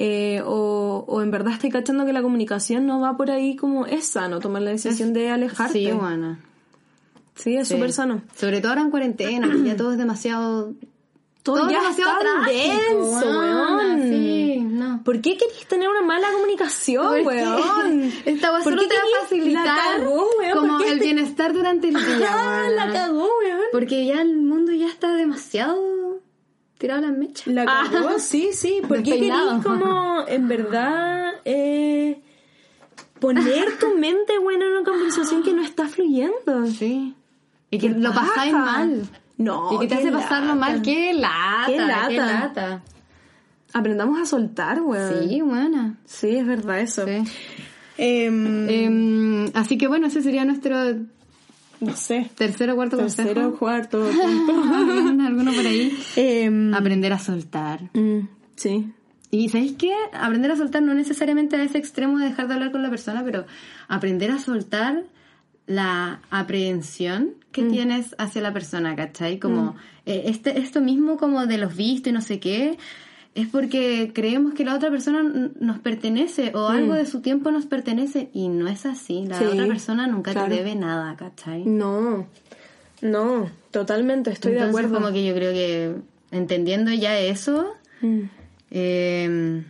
Eh, 0.00 0.40
o, 0.46 1.04
o 1.08 1.22
en 1.22 1.30
verdad 1.32 1.54
estáis 1.54 1.72
cachando 1.72 2.06
que 2.06 2.12
la 2.12 2.22
comunicación 2.22 2.86
no 2.86 3.00
va 3.00 3.16
por 3.16 3.30
ahí 3.32 3.56
como 3.56 3.84
es 3.86 4.06
sano 4.06 4.38
tomar 4.38 4.62
la 4.62 4.70
decisión 4.70 5.12
de 5.12 5.30
alejarte. 5.30 5.72
Sí, 5.72 5.90
buena. 5.90 6.38
Sí, 7.34 7.56
es 7.56 7.68
Sí. 7.68 7.74
súper 7.74 7.92
sano. 7.92 8.22
Sobre 8.36 8.60
todo 8.60 8.70
ahora 8.70 8.82
en 8.82 8.90
cuarentena, 8.90 9.48
que 9.50 9.62
ya 9.64 9.76
todo 9.76 9.92
es 9.92 9.98
demasiado... 9.98 10.72
Todo, 11.44 11.70
ya 11.70 11.80
demasiado 11.80 12.12
denso, 12.46 13.38
weón. 13.38 14.02
Sí, 14.02 14.58
no. 14.60 15.02
¿Por 15.02 15.20
qué 15.22 15.36
queréis 15.38 15.66
tener 15.66 15.88
una 15.88 16.02
mala 16.02 16.30
comunicación, 16.32 17.24
weón? 17.24 18.02
Esta 18.26 18.52
weá 18.52 18.62
¿Por 18.62 18.72
solo 18.74 18.82
qué 18.82 18.88
te 18.88 18.94
va 18.94 19.00
a 19.00 19.22
facilitar 19.22 20.00
cagó, 20.00 20.26
weón. 20.38 20.52
como 20.58 20.76
¿por 20.78 20.86
qué 20.86 20.92
el 20.92 20.98
te- 20.98 21.04
bienestar 21.06 21.54
durante 21.54 21.88
el 21.88 21.94
día, 22.18 22.28
Ah, 22.30 22.68
la 22.74 22.92
cagó, 22.92 23.28
weón. 23.42 23.60
Porque 23.72 24.04
ya 24.04 24.20
el 24.20 24.36
mundo 24.36 24.72
ya 24.72 24.88
está 24.88 25.14
demasiado 25.14 25.80
tirado 26.78 27.00
las 27.02 27.12
mechas. 27.16 27.46
La 27.48 27.64
cagó, 27.64 28.18
sí, 28.18 28.50
sí. 28.52 28.80
¿Por 28.88 29.02
qué 29.02 29.10
Despeinado. 29.12 29.60
queréis 29.60 29.64
como, 29.64 30.24
en 30.28 30.48
verdad, 30.48 31.32
eh, 31.44 32.20
poner 33.20 33.78
tu 33.78 33.96
mente, 33.98 34.38
weón, 34.38 34.62
en 34.62 34.68
una 34.72 34.84
conversación 34.84 35.42
que 35.42 35.52
no 35.52 35.62
está 35.62 35.86
fluyendo? 35.88 36.66
Sí. 36.66 37.14
Y 37.70 37.78
que 37.78 37.90
lo 37.90 38.12
pasáis 38.12 38.52
mal. 38.52 39.02
No, 39.36 39.72
Y 39.72 39.78
que 39.78 39.86
te 39.86 39.94
hace 39.96 40.10
pasarlo 40.10 40.56
mal. 40.56 40.82
¡Qué 40.82 41.12
lata! 41.14 41.64
Qué 41.66 41.76
lata. 41.78 42.08
¡Qué 42.08 42.16
lata! 42.16 42.82
Aprendamos 43.72 44.20
a 44.20 44.24
soltar, 44.24 44.80
weón. 44.80 45.28
Sí, 45.28 45.40
buena. 45.42 45.96
Sí, 46.04 46.36
es 46.36 46.46
verdad 46.46 46.80
eso. 46.80 47.04
Sí. 47.06 47.22
Em, 47.98 48.68
Em, 48.68 49.50
así 49.54 49.76
que 49.76 49.86
bueno, 49.88 50.06
ese 50.06 50.22
sería 50.22 50.44
nuestro 50.44 50.76
no 51.80 51.94
sé. 51.96 52.30
tercer 52.34 52.70
o 52.70 52.76
cuarto 52.76 52.96
Tercero, 52.96 53.34
consejo. 53.42 53.58
cuarto, 53.58 54.08
quinto. 54.10 54.52
Alguno 55.26 55.52
por 55.52 55.66
ahí. 55.66 55.96
Em, 56.16 56.74
Aprender 56.74 57.12
a 57.12 57.18
soltar. 57.18 57.82
mm, 57.94 58.28
sí. 58.56 58.92
Y 59.30 59.48
¿sabéis 59.50 59.74
qué? 59.76 59.92
Aprender 60.12 60.50
a 60.52 60.56
soltar 60.56 60.82
no 60.82 60.94
necesariamente 60.94 61.56
a 61.56 61.62
ese 61.62 61.76
extremo 61.78 62.18
de 62.18 62.26
dejar 62.30 62.48
de 62.48 62.54
hablar 62.54 62.72
con 62.72 62.82
la 62.82 62.88
persona, 62.88 63.22
pero 63.24 63.44
aprender 63.86 64.30
a 64.30 64.38
soltar 64.38 65.04
la 65.66 66.22
aprehensión 66.30 67.34
que 67.52 67.62
tienes 67.64 68.14
hacia 68.18 68.40
la 68.40 68.52
persona, 68.54 68.96
¿cachai? 68.96 69.38
Como 69.38 69.76
eh, 70.06 70.22
este, 70.26 70.58
esto 70.60 70.80
mismo 70.80 71.18
como 71.18 71.44
de 71.46 71.58
los 71.58 71.76
vistos 71.76 72.10
y 72.10 72.14
no 72.14 72.22
sé 72.22 72.40
qué, 72.40 72.78
es 73.40 73.46
porque 73.48 74.10
creemos 74.14 74.54
que 74.54 74.64
la 74.64 74.74
otra 74.74 74.90
persona 74.90 75.22
nos 75.60 75.78
pertenece 75.78 76.50
o 76.54 76.68
algo 76.68 76.94
de 76.94 77.06
su 77.06 77.20
tiempo 77.20 77.50
nos 77.50 77.66
pertenece 77.66 78.30
y 78.32 78.48
no 78.48 78.66
es 78.68 78.84
así. 78.86 79.24
La 79.26 79.38
Sí, 79.38 79.44
otra 79.44 79.66
persona 79.66 80.06
nunca 80.06 80.32
claro. 80.32 80.48
te 80.48 80.54
debe 80.56 80.74
nada, 80.74 81.14
¿cachai? 81.16 81.64
No, 81.64 82.26
no, 83.00 83.48
totalmente, 83.70 84.30
estoy 84.30 84.52
Entonces, 84.52 84.74
de 84.74 84.78
acuerdo. 84.80 84.94
como 85.00 85.12
que 85.14 85.24
yo 85.24 85.34
creo 85.34 85.52
que 85.52 85.94
entendiendo 86.36 86.92
ya 86.92 87.18
eso, 87.18 87.74
Mm, 88.00 88.20
eh, 88.70 89.64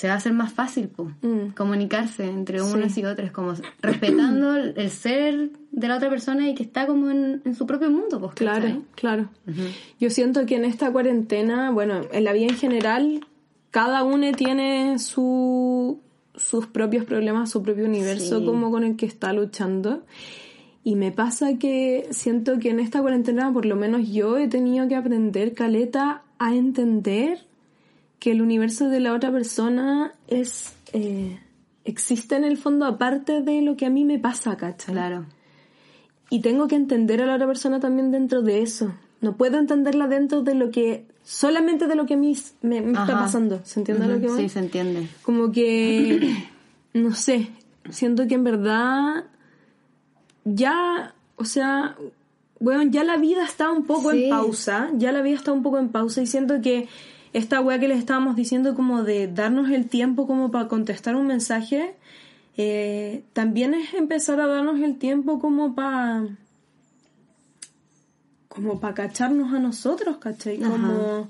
se 0.00 0.08
va 0.08 0.14
a 0.14 0.16
hacer 0.16 0.32
más 0.32 0.50
fácil 0.50 0.88
po, 0.88 1.10
Mm. 1.20 1.50
comunicarse 1.54 2.24
entre 2.24 2.62
unos 2.62 2.96
y 2.96 3.04
otros, 3.04 3.30
como 3.32 3.52
respetando 3.82 4.56
el 4.56 4.88
ser 4.90 5.50
de 5.72 5.88
la 5.88 5.96
otra 5.96 6.08
persona 6.08 6.48
y 6.48 6.54
que 6.54 6.62
está 6.62 6.86
como 6.86 7.10
en, 7.10 7.42
en 7.44 7.54
su 7.54 7.66
propio 7.66 7.90
mundo. 7.90 8.18
Pues, 8.18 8.32
claro, 8.32 8.82
claro. 8.94 9.28
Yo 9.98 10.08
siento 10.08 10.46
que 10.46 10.56
en 10.56 10.64
esta 10.64 10.90
cuarentena, 10.90 11.70
bueno, 11.70 12.00
en 12.12 12.24
la 12.24 12.32
vida 12.32 12.46
en 12.46 12.56
general, 12.56 13.26
cada 13.70 14.02
uno 14.02 14.32
tiene 14.32 14.98
su, 14.98 16.00
sus 16.34 16.66
propios 16.66 17.04
problemas, 17.04 17.50
su 17.50 17.62
propio 17.62 17.84
universo 17.84 18.38
Sí. 18.40 18.46
como 18.46 18.70
con 18.70 18.84
el 18.84 18.96
que 18.96 19.04
está 19.04 19.34
luchando. 19.34 20.02
Y 20.82 20.96
me 20.96 21.12
pasa 21.12 21.58
que 21.58 22.08
siento 22.10 22.58
que 22.58 22.70
en 22.70 22.80
esta 22.80 23.02
cuarentena, 23.02 23.52
por 23.52 23.66
lo 23.66 23.76
menos 23.76 24.08
yo 24.08 24.38
he 24.38 24.48
tenido 24.48 24.88
que 24.88 24.96
aprender, 24.96 25.52
Caleta, 25.52 26.22
a 26.38 26.54
entender 26.54 27.49
que 28.20 28.30
el 28.30 28.42
universo 28.42 28.88
de 28.88 29.00
la 29.00 29.12
otra 29.14 29.32
persona 29.32 30.12
es 30.28 30.74
eh, 30.92 31.40
existe 31.84 32.36
en 32.36 32.44
el 32.44 32.56
fondo 32.56 32.86
aparte 32.86 33.40
de 33.40 33.62
lo 33.62 33.76
que 33.76 33.86
a 33.86 33.90
mí 33.90 34.04
me 34.04 34.18
pasa, 34.18 34.56
¿cachai? 34.56 34.94
Claro. 34.94 35.26
Y 36.28 36.40
tengo 36.40 36.68
que 36.68 36.76
entender 36.76 37.20
a 37.22 37.26
la 37.26 37.34
otra 37.34 37.46
persona 37.48 37.80
también 37.80 38.12
dentro 38.12 38.42
de 38.42 38.62
eso. 38.62 38.92
No 39.20 39.36
puedo 39.36 39.58
entenderla 39.58 40.06
dentro 40.06 40.42
de 40.42 40.54
lo 40.54 40.70
que, 40.70 41.06
solamente 41.24 41.86
de 41.88 41.94
lo 41.96 42.06
que 42.06 42.14
a 42.14 42.16
mí 42.16 42.36
me, 42.62 42.80
me 42.82 42.92
está 42.92 43.18
pasando. 43.18 43.60
¿Se 43.64 43.80
entiende 43.80 44.06
lo 44.06 44.20
que 44.20 44.28
voy? 44.28 44.42
Sí, 44.42 44.48
se 44.48 44.60
entiende. 44.60 45.08
Como 45.22 45.50
que, 45.50 46.36
no 46.94 47.14
sé, 47.14 47.48
siento 47.90 48.28
que 48.28 48.34
en 48.34 48.44
verdad 48.44 49.24
ya, 50.44 51.14
o 51.36 51.44
sea, 51.44 51.96
bueno, 52.60 52.84
ya 52.90 53.02
la 53.04 53.16
vida 53.16 53.44
está 53.44 53.70
un 53.70 53.84
poco 53.84 54.12
Sí. 54.12 54.24
en 54.24 54.30
pausa, 54.30 54.90
ya 54.94 55.12
la 55.12 55.22
vida 55.22 55.36
está 55.36 55.52
un 55.52 55.62
poco 55.62 55.78
en 55.78 55.88
pausa 55.88 56.22
y 56.22 56.26
siento 56.26 56.60
que 56.60 56.88
esta 57.32 57.60
weá 57.60 57.78
que 57.78 57.88
les 57.88 57.98
estábamos 57.98 58.36
diciendo 58.36 58.74
como 58.74 59.02
de 59.02 59.28
darnos 59.28 59.70
el 59.70 59.88
tiempo 59.88 60.26
como 60.26 60.50
para 60.50 60.68
contestar 60.68 61.14
un 61.16 61.26
mensaje, 61.26 61.94
eh, 62.56 63.22
también 63.32 63.74
es 63.74 63.94
empezar 63.94 64.40
a 64.40 64.46
darnos 64.46 64.80
el 64.80 64.98
tiempo 64.98 65.38
como 65.38 65.74
para 65.74 66.26
como 68.48 68.80
para 68.80 68.94
cacharnos 68.94 69.52
a 69.54 69.60
nosotros, 69.60 70.16
¿cachai? 70.18 70.58
Como... 70.58 71.28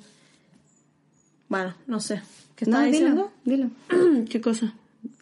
Bueno, 1.51 1.75
no 1.87 2.01
sé. 2.01 2.23
¿Qué 2.57 2.65
No, 2.65 2.81
estaba 2.81 2.85
dilo, 2.87 3.31
diciendo? 3.45 3.71
dilo. 3.91 4.25
¿Qué 4.31 4.41
cosa? 4.41 4.73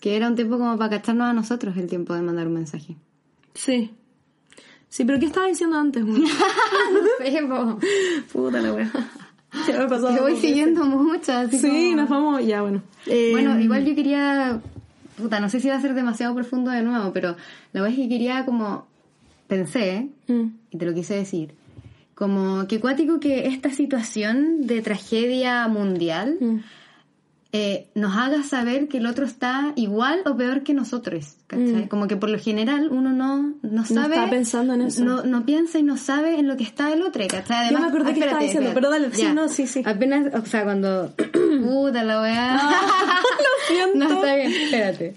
Que 0.01 0.17
era 0.17 0.29
un 0.29 0.37
tiempo 0.37 0.59
como 0.59 0.79
para 0.79 0.91
cacharnos 0.91 1.27
a 1.29 1.33
nosotros 1.33 1.77
el 1.77 1.89
tiempo 1.89 2.15
de 2.15 2.23
mandar 2.23 2.47
un 2.47 2.55
mensaje. 2.55 2.97
Sí. 3.55 3.91
Sí, 4.89 5.05
pero 5.05 5.19
¿qué 5.19 5.27
estaba 5.27 5.47
diciendo 5.49 5.77
antes? 5.77 6.05
Sí, 6.05 7.37
po. 7.49 7.79
Puta 8.33 8.61
la 8.61 8.73
wea. 8.73 8.93
Se 9.67 9.73
me 9.73 9.79
ha 9.79 9.87
pasado. 9.89 10.15
Te 10.15 10.21
voy 10.21 10.37
siguiendo 10.37 10.85
veces. 10.85 11.61
Sí, 11.61 11.69
como- 11.69 11.97
nos 11.97 12.09
vamos. 12.11 12.47
Ya, 12.47 12.63
bueno. 12.63 12.83
Eh, 13.07 13.31
Bueno, 13.33 13.59
igual 13.61 13.85
yo 13.85 13.95
quería, 13.95 14.61
puta, 15.17 15.41
no 15.41 15.49
sé 15.49 15.61
si 15.61 15.69
va 15.69 15.77
a 15.77 15.81
ser 15.81 15.95
demasiado 15.95 16.35
profundo 16.35 16.71
de 16.71 16.83
nuevo, 16.83 17.13
pero 17.13 17.37
la 17.73 17.81
verdad 17.83 17.91
es 17.91 17.97
que 18.05 18.09
quería 18.09 18.45
como, 18.45 18.87
pensé, 19.47 20.09
mm, 20.27 20.43
y 20.71 20.77
te 20.79 20.85
lo 20.87 20.95
quise 20.95 21.15
decir, 21.15 21.55
como 22.15 22.67
que 22.67 22.81
cuático 22.81 23.21
que 23.21 23.47
esta 23.47 23.71
situación 23.71 24.67
de 24.67 24.83
tragedia 24.83 25.67
mundial 25.69 26.37
mm. 26.41 26.57
Eh, 27.53 27.89
nos 27.95 28.15
haga 28.17 28.43
saber 28.43 28.89
que 28.89 28.99
el 28.99 29.07
otro 29.07 29.25
está 29.25 29.73
igual 29.75 30.21
o 30.27 30.37
peor 30.37 30.63
que 30.65 30.75
nosotros, 30.75 31.37
¿cachai? 31.47 31.89
Como 31.89 32.07
que 32.07 32.17
por 32.17 32.29
lo 32.29 32.39
general 32.39 32.89
uno 32.91 33.11
no, 33.13 33.55
no 33.63 33.85
sabe... 33.87 34.17
está 34.17 34.29
pensando 34.29 34.75
en 34.75 34.83
eso. 34.83 35.03
No, 35.03 35.23
no 35.23 35.47
piensa 35.47 35.79
y 35.79 35.83
no 35.83 35.97
sabe 35.97 36.39
en 36.39 36.47
lo 36.47 36.57
que 36.59 36.65
está 36.65 36.93
el 36.93 37.01
otro, 37.03 37.25
¿cachai? 37.27 37.71
Ya 37.71 37.79
me 37.79 37.87
acordé 37.87 38.13
que 38.13 38.21
estaba 38.21 38.43
diciendo, 38.43 38.71
pero 38.75 38.91
dale, 38.91 39.11
sí, 39.15 39.27
no, 39.35 39.49
sí, 39.49 39.67
sí. 39.67 39.83
Apenas, 39.87 40.35
o 40.35 40.45
sea, 40.45 40.65
cuando... 40.65 41.15
Puta 41.65 42.05
la 42.05 42.21
weá... 42.21 42.55
Lo 43.39 43.75
siento. 43.75 43.99
No, 43.99 44.23
está 44.23 44.35
bien, 44.37 44.53
espérate. 44.53 45.17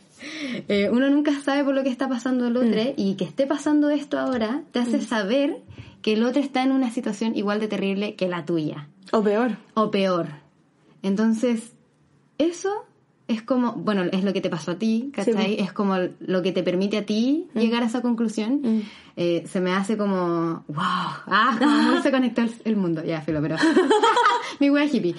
eh, 0.69 0.89
uno 0.89 1.09
nunca 1.09 1.31
sabe 1.41 1.63
por 1.65 1.73
lo 1.75 1.83
que 1.83 1.89
está 1.89 2.07
pasando 2.07 2.47
el 2.47 2.55
otro 2.55 2.69
Mm. 2.69 2.93
y 2.95 3.15
que 3.15 3.25
esté 3.25 3.45
pasando 3.45 3.89
esto 3.89 4.17
ahora 4.19 4.61
te 4.71 4.79
hace 4.79 5.01
saber 5.01 5.57
que 6.01 6.13
el 6.13 6.23
otro 6.23 6.41
está 6.41 6.63
en 6.63 6.71
una 6.71 6.91
situación 6.91 7.35
igual 7.35 7.59
de 7.59 7.67
terrible 7.67 8.15
que 8.15 8.27
la 8.29 8.45
tuya 8.45 8.87
O 9.11 9.21
peor. 9.21 9.57
o 9.73 9.91
peor. 9.91 10.27
Entonces, 11.03 11.73
eso 12.49 12.69
es 13.27 13.41
como, 13.41 13.73
bueno, 13.73 14.03
es 14.11 14.23
lo 14.25 14.33
que 14.33 14.41
te 14.41 14.49
pasó 14.49 14.71
a 14.71 14.75
ti, 14.75 15.09
¿cachai? 15.13 15.55
Sí. 15.55 15.57
Es 15.59 15.71
como 15.71 15.95
lo 16.19 16.41
que 16.41 16.51
te 16.51 16.63
permite 16.63 16.97
a 16.97 17.05
ti 17.05 17.47
llegar 17.53 17.81
a 17.83 17.85
esa 17.85 18.01
conclusión. 18.01 18.59
Mm. 18.61 18.81
Eh, 19.15 19.43
se 19.47 19.61
me 19.61 19.71
hace 19.73 19.95
como, 19.97 20.65
wow, 20.67 20.75
ah, 20.77 21.57
muy 21.93 22.01
se 22.01 22.11
conectó 22.11 22.41
el, 22.41 22.51
el 22.65 22.75
mundo. 22.75 23.03
Ya, 23.05 23.21
filo, 23.21 23.41
pero... 23.41 23.55
Mi 24.59 24.69
wea 24.69 24.85
hippie. 24.85 25.15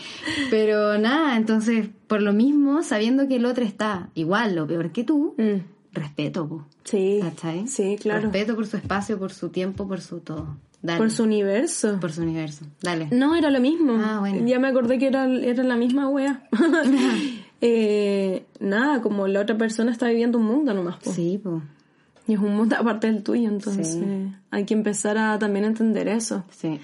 Pero 0.50 0.98
nada, 0.98 1.36
entonces, 1.36 1.88
por 2.06 2.20
lo 2.20 2.32
mismo, 2.32 2.82
sabiendo 2.82 3.26
que 3.28 3.36
el 3.36 3.46
otro 3.46 3.64
está 3.64 4.10
igual 4.14 4.58
o 4.58 4.66
peor 4.66 4.90
que 4.92 5.04
tú, 5.04 5.34
Mm. 5.38 5.62
respeto, 5.92 6.46
po, 6.48 6.66
Sí. 6.84 7.20
¿cachai? 7.22 7.66
Sí, 7.66 7.96
claro. 8.00 8.22
Respeto 8.22 8.54
por 8.54 8.66
su 8.66 8.76
espacio, 8.76 9.18
por 9.18 9.32
su 9.32 9.48
tiempo, 9.48 9.88
por 9.88 10.00
su 10.00 10.20
todo. 10.20 10.56
Dale. 10.82 10.98
Por 10.98 11.10
su 11.12 11.22
universo. 11.22 11.98
por 12.00 12.12
su 12.12 12.22
universo. 12.22 12.64
Dale. 12.82 13.08
No, 13.12 13.36
era 13.36 13.50
lo 13.50 13.60
mismo. 13.60 13.94
Ah, 14.04 14.18
bueno. 14.20 14.44
Ya 14.46 14.58
me 14.58 14.68
acordé 14.68 14.98
que 14.98 15.06
era, 15.06 15.26
era 15.26 15.62
la 15.62 15.76
misma 15.76 16.08
wea. 16.08 16.42
eh, 17.60 18.44
nada, 18.60 19.00
como 19.02 19.28
la 19.28 19.40
otra 19.40 19.56
persona 19.56 19.92
está 19.92 20.08
viviendo 20.08 20.38
un 20.38 20.44
mundo 20.46 20.74
nomás. 20.74 20.96
po. 20.96 21.12
Sí, 21.12 21.40
pues. 21.42 21.62
Y 22.26 22.34
es 22.34 22.38
un 22.40 22.56
mundo 22.56 22.76
aparte 22.80 23.06
del 23.06 23.22
tuyo, 23.22 23.48
entonces 23.48 23.88
Sí. 23.94 24.32
hay 24.50 24.64
que 24.64 24.74
empezar 24.74 25.18
a 25.18 25.38
también 25.38 25.64
entender 25.64 26.08
eso. 26.08 26.44
Sí. 26.50 26.80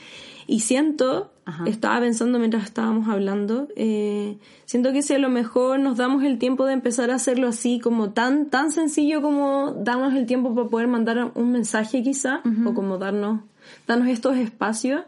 Y 0.46 0.60
siento, 0.60 1.30
Ajá. 1.44 1.64
estaba 1.66 2.00
pensando 2.00 2.38
mientras 2.38 2.64
estábamos 2.64 3.06
hablando, 3.08 3.68
eh, 3.76 4.38
siento 4.64 4.92
que 4.92 5.02
si 5.02 5.12
a 5.12 5.18
lo 5.18 5.28
mejor 5.28 5.78
nos 5.78 5.98
damos 5.98 6.22
el 6.24 6.38
tiempo 6.38 6.64
de 6.64 6.72
empezar 6.72 7.10
a 7.10 7.16
hacerlo 7.16 7.48
así, 7.48 7.80
como 7.80 8.10
tan, 8.12 8.46
tan 8.48 8.70
sencillo 8.70 9.20
como 9.20 9.74
darnos 9.78 10.14
el 10.14 10.24
tiempo 10.24 10.54
para 10.54 10.68
poder 10.68 10.88
mandar 10.88 11.32
un 11.34 11.52
mensaje 11.52 12.02
quizá, 12.02 12.40
o 12.64 12.72
como 12.72 12.96
darnos, 12.96 13.40
darnos 13.86 14.08
estos 14.08 14.36
espacios, 14.36 15.02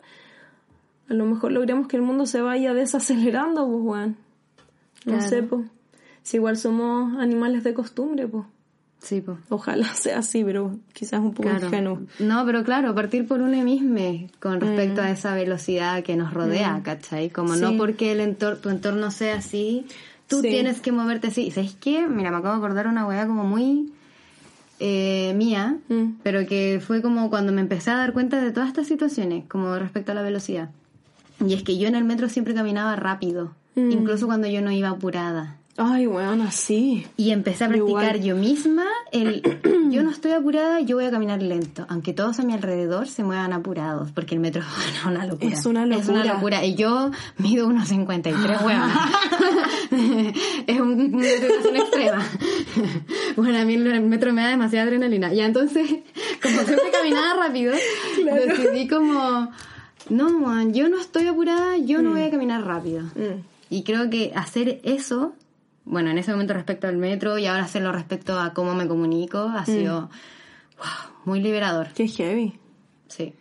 a 1.08 1.14
lo 1.14 1.24
mejor 1.26 1.52
logremos 1.52 1.88
que 1.88 1.96
el 1.96 2.02
mundo 2.02 2.26
se 2.26 2.40
vaya 2.40 2.72
desacelerando, 2.74 3.66
pues, 3.66 3.80
weón. 3.82 4.16
No 5.06 5.14
Claro. 5.14 5.28
sé, 5.28 5.42
pues. 5.42 5.66
Si 6.22 6.36
igual 6.36 6.56
somos 6.56 7.18
animales 7.18 7.64
de 7.64 7.74
costumbre, 7.74 8.28
pues. 8.28 8.44
Sí, 9.00 9.20
pues. 9.22 9.38
Ojalá 9.48 9.86
sea 9.94 10.18
así, 10.18 10.44
pero 10.44 10.76
quizás 10.92 11.20
un 11.20 11.32
poco 11.32 11.48
Claro. 11.48 11.66
ingenuo. 11.66 12.00
No, 12.18 12.44
pero 12.44 12.62
claro, 12.64 12.94
partir 12.94 13.26
por 13.26 13.40
uno 13.40 13.56
mismo 13.64 14.28
con 14.40 14.60
respecto 14.60 15.00
a 15.00 15.10
esa 15.10 15.34
velocidad 15.34 16.02
que 16.04 16.16
nos 16.16 16.34
rodea, 16.34 16.80
¿cachai? 16.84 17.30
Como 17.30 17.56
no 17.56 17.70
Sí. 17.70 17.76
porque 17.78 18.12
el 18.12 18.20
entor 18.20 18.58
tu 18.58 18.68
entorno 18.68 19.10
sea 19.10 19.36
así, 19.36 19.86
tú 20.28 20.42
Sí. 20.42 20.48
tienes 20.48 20.80
que 20.82 20.92
moverte 20.92 21.28
así. 21.28 21.46
¿Y 21.46 21.50
¿Sabes 21.50 21.74
qué? 21.80 22.06
Mira, 22.06 22.30
me 22.30 22.36
acabo 22.36 22.54
de 22.54 22.58
acordar 22.58 22.86
una 22.86 23.06
weá 23.06 23.26
como 23.26 23.42
muy 23.44 23.90
eh, 24.80 25.32
mía, 25.36 25.76
Mm. 25.88 26.14
pero 26.22 26.46
que 26.46 26.80
fue 26.84 27.00
como 27.02 27.30
cuando 27.30 27.52
me 27.52 27.60
empecé 27.60 27.90
a 27.90 27.96
dar 27.96 28.12
cuenta 28.12 28.40
de 28.42 28.50
todas 28.50 28.68
estas 28.68 28.86
situaciones, 28.88 29.44
como 29.48 29.78
respecto 29.78 30.12
a 30.12 30.14
la 30.14 30.22
velocidad. 30.22 30.70
Y 31.46 31.54
es 31.54 31.62
que 31.62 31.78
yo 31.78 31.86
en 31.86 31.94
el 31.94 32.04
metro 32.04 32.28
siempre 32.28 32.54
caminaba 32.54 32.96
rápido, 32.96 33.52
Mm. 33.76 33.92
incluso 33.92 34.26
cuando 34.26 34.48
yo 34.48 34.60
no 34.62 34.72
iba 34.72 34.88
apurada. 34.88 35.56
Ay, 35.82 36.06
weón, 36.06 36.42
así. 36.42 37.06
Y 37.16 37.30
empecé 37.30 37.64
a 37.64 37.68
practicar 37.68 38.16
igual. 38.16 38.22
yo 38.22 38.36
misma 38.36 38.84
el 39.12 39.42
yo 39.90 40.02
no 40.02 40.10
estoy 40.10 40.32
apurada, 40.32 40.80
yo 40.80 40.96
voy 40.96 41.06
a 41.06 41.10
caminar 41.10 41.40
lento, 41.42 41.86
aunque 41.88 42.12
todos 42.12 42.38
a 42.38 42.42
mi 42.42 42.52
alrededor 42.52 43.08
se 43.08 43.24
muevan 43.24 43.52
apurados, 43.52 44.10
porque 44.12 44.34
el 44.34 44.40
metro 44.40 44.62
es 44.94 45.04
una 45.06 45.24
locura. 45.26 45.52
Es 45.54 45.64
una 45.66 45.84
Es 45.96 46.08
una 46.08 46.18
locura. 46.24 46.34
locura. 46.34 46.64
Y 46.64 46.74
yo 46.74 47.10
mido 47.38 47.66
unos 47.66 47.88
53, 47.88 48.60
weón. 48.64 48.90
es 50.66 50.80
un- 50.80 51.14
una 51.14 51.24
situación 51.28 51.76
extrema. 51.76 52.26
bueno, 53.36 53.58
a 53.58 53.64
mí 53.64 53.74
el 53.74 54.00
metro 54.02 54.32
me 54.32 54.42
da 54.42 54.48
demasiada 54.48 54.86
adrenalina. 54.86 55.32
Y 55.32 55.40
entonces, 55.40 55.88
como 56.42 56.56
siempre 56.60 56.90
caminaba 56.92 57.46
rápido, 57.46 57.74
decidí 58.24 58.86
como, 58.88 59.50
no, 60.08 60.38
man, 60.40 60.74
yo 60.74 60.88
no 60.88 61.00
estoy 61.00 61.26
apurada, 61.26 61.76
yo 61.78 62.02
no 62.02 62.10
voy 62.10 62.22
a 62.22 62.30
caminar 62.30 62.64
rápido. 62.64 63.02
Mm. 63.14 63.42
Y 63.70 63.84
creo 63.84 64.10
que 64.10 64.32
hacer 64.34 64.80
eso, 64.82 65.32
bueno, 65.90 66.10
en 66.10 66.18
ese 66.18 66.30
momento 66.30 66.54
respecto 66.54 66.86
al 66.86 66.96
metro 66.96 67.36
y 67.36 67.46
ahora 67.46 67.64
hacerlo 67.64 67.90
respecto 67.90 68.38
a 68.38 68.54
cómo 68.54 68.74
me 68.74 68.86
comunico, 68.86 69.38
ha 69.38 69.66
sido 69.66 70.08
wow, 70.78 71.14
muy 71.24 71.40
liberador. 71.40 71.88
Qué 71.94 72.06
heavy. 72.06 72.58
Sí. 73.08 73.34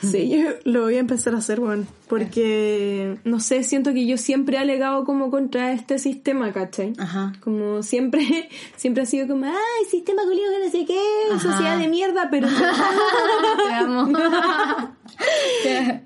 Sí, 0.00 0.28
yo 0.28 0.50
lo 0.64 0.82
voy 0.82 0.94
a 0.94 1.00
empezar 1.00 1.34
a 1.34 1.38
hacer, 1.38 1.58
weón. 1.58 1.88
Porque, 2.06 3.18
no 3.24 3.40
sé, 3.40 3.64
siento 3.64 3.92
que 3.92 4.06
yo 4.06 4.16
siempre 4.16 4.56
he 4.56 4.60
alegado 4.60 5.04
como 5.04 5.28
contra 5.28 5.72
este 5.72 5.98
sistema, 5.98 6.52
¿cachai? 6.52 6.92
Ajá. 6.98 7.32
Como 7.40 7.82
siempre, 7.82 8.48
siempre 8.76 9.02
ha 9.02 9.06
sido 9.06 9.26
como, 9.26 9.46
ay, 9.46 9.84
sistema 9.90 10.22
culiado 10.22 10.52
que 10.52 10.64
no 10.64 10.70
sé 10.70 10.86
qué, 10.86 11.02
Ajá. 11.32 11.40
sociedad 11.40 11.78
de 11.78 11.88
mierda, 11.88 12.28
pero... 12.30 12.46
Te 13.66 13.74
amo. 13.74 14.12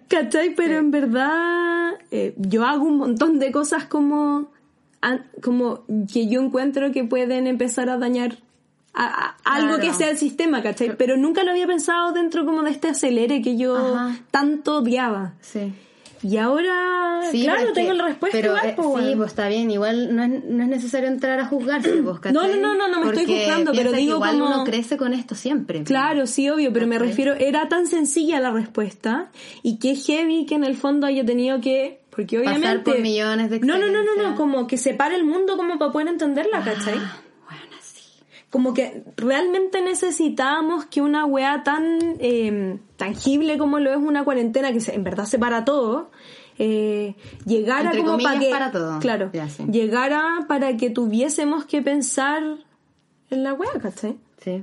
¿Cachai? 0.09 0.55
Pero 0.55 0.79
en 0.79 0.91
verdad 0.91 1.91
eh, 2.11 2.35
yo 2.39 2.65
hago 2.65 2.85
un 2.85 2.97
montón 2.97 3.39
de 3.39 3.53
cosas 3.53 3.85
como, 3.85 4.51
como 5.43 5.85
que 6.13 6.29
yo 6.29 6.41
encuentro 6.41 6.93
que 6.93 7.05
pueden 7.05 7.47
empezar 7.47 7.89
a 7.91 7.99
dañar 7.99 8.39
a- 8.95 9.07
a- 9.45 9.57
algo 9.57 9.77
Claro. 9.77 9.83
que 9.83 9.95
sea 9.95 10.11
el 10.11 10.19
sistema, 10.19 10.63
¿cachai? 10.63 10.97
Pero 10.97 11.17
nunca 11.17 11.45
lo 11.45 11.51
había 11.53 11.67
pensado 11.67 12.13
dentro 12.13 12.45
como 12.45 12.63
de 12.63 12.71
este 12.71 12.89
acelere 12.89 13.41
que 13.43 13.57
yo 13.57 13.77
Ajá. 13.77 14.17
tanto 14.31 14.79
odiaba. 14.79 15.35
sí. 15.41 15.73
Y 16.25 16.37
ahora, 16.37 17.23
Sí, 17.33 17.43
claro, 17.43 17.73
tengo 17.73 17.91
que- 17.91 17.97
la 17.97 18.05
respuesta 18.05 18.39
pero, 18.39 18.53
igual, 18.53 18.69
eh, 18.71 18.75
po, 18.77 18.83
Sí, 18.97 19.05
weón. 19.07 19.19
pues 19.19 19.31
está 19.33 19.49
bien. 19.49 19.69
Igual 19.73 20.15
no 20.15 20.23
es, 20.23 20.45
no 20.45 20.63
es 20.63 20.69
necesario 20.69 21.09
entrar 21.09 21.41
a 21.41 21.47
juzgarse, 21.47 22.01
vos, 22.01 22.21
¿cachai? 22.21 22.33
No, 22.35 22.47
no, 22.47 22.61
no, 22.61 22.77
no, 22.77 22.87
no 22.89 23.01
me 23.01 23.07
estoy 23.09 23.25
Porque 23.27 23.41
juzgando, 23.41 23.73
pero 23.73 23.91
piensa 23.91 23.97
que 23.97 24.01
digo 24.03 24.15
igual 24.19 24.39
como- 24.39 24.47
uno 24.55 24.65
crece 24.65 24.97
con 24.97 25.15
esto 25.15 25.35
siempre. 25.35 25.81
pues. 25.81 25.89
Claro, 25.89 26.29
sí, 26.29 26.49
obvio, 26.49 26.73
pero 26.73 26.87
me 26.87 26.95
¿Cachai? 26.95 27.09
refiero, 27.09 27.35
era 27.35 27.69
tan 27.69 27.89
sencilla 27.89 28.39
la 28.39 28.53
respuesta 28.53 29.33
y 29.65 29.79
qué 29.81 29.97
heavy 29.97 30.47
que 30.47 30.55
en 30.55 30.63
el 30.63 30.77
fondo 30.77 31.09
haya 31.09 31.25
tenido 31.25 31.61
que, 31.61 32.02
porque 32.15 32.39
Pasar 32.39 32.57
obviamente... 32.59 32.91
por 32.91 33.01
millones 33.01 33.51
de 33.51 33.61
No, 33.61 33.79
no, 33.79 33.87
no, 33.91 34.03
no, 34.05 34.23
no, 34.31 34.37
como 34.37 34.67
que 34.67 34.77
separa 34.77 35.15
el 35.17 35.25
mundo 35.25 35.57
como 35.57 35.79
para 35.79 35.91
poder 35.93 36.09
entenderla, 36.09 36.63
¿cachai? 36.63 36.99
Ah, 36.99 37.21
bueno, 37.47 37.77
sí. 37.81 38.03
Como 38.51 38.75
que 38.75 39.03
realmente 39.17 39.81
necesitábamos 39.81 40.85
que 40.87 41.01
una 41.01 41.25
weá 41.25 41.63
tan 41.65 41.99
eh, 42.21 42.79
tangible 42.97 43.57
como 43.57 43.79
lo 43.79 43.91
es 43.91 43.97
una 43.97 44.25
cuarentena, 44.25 44.73
que 44.73 44.81
se- 44.81 44.95
en 44.95 45.05
verdad 45.05 45.25
separa 45.25 45.65
todo, 45.65 46.11
eh, 46.59 47.15
llegara 47.47 47.91
Entre 47.93 48.05
como 48.05 48.19
para 48.19 48.39
que... 48.39 48.51
para 48.51 48.71
todo. 48.71 48.99
Claro, 49.01 49.31
Ya, 49.33 49.49
sí. 49.49 49.65
llegara 49.71 50.45
para 50.49 50.77
que 50.77 50.91
tuviésemos 50.91 51.65
que 51.65 51.81
pensar 51.81 52.43
en 53.31 53.43
la 53.43 53.55
weá, 53.55 53.71
¿cachai? 53.81 54.19
Sí. 54.45 54.63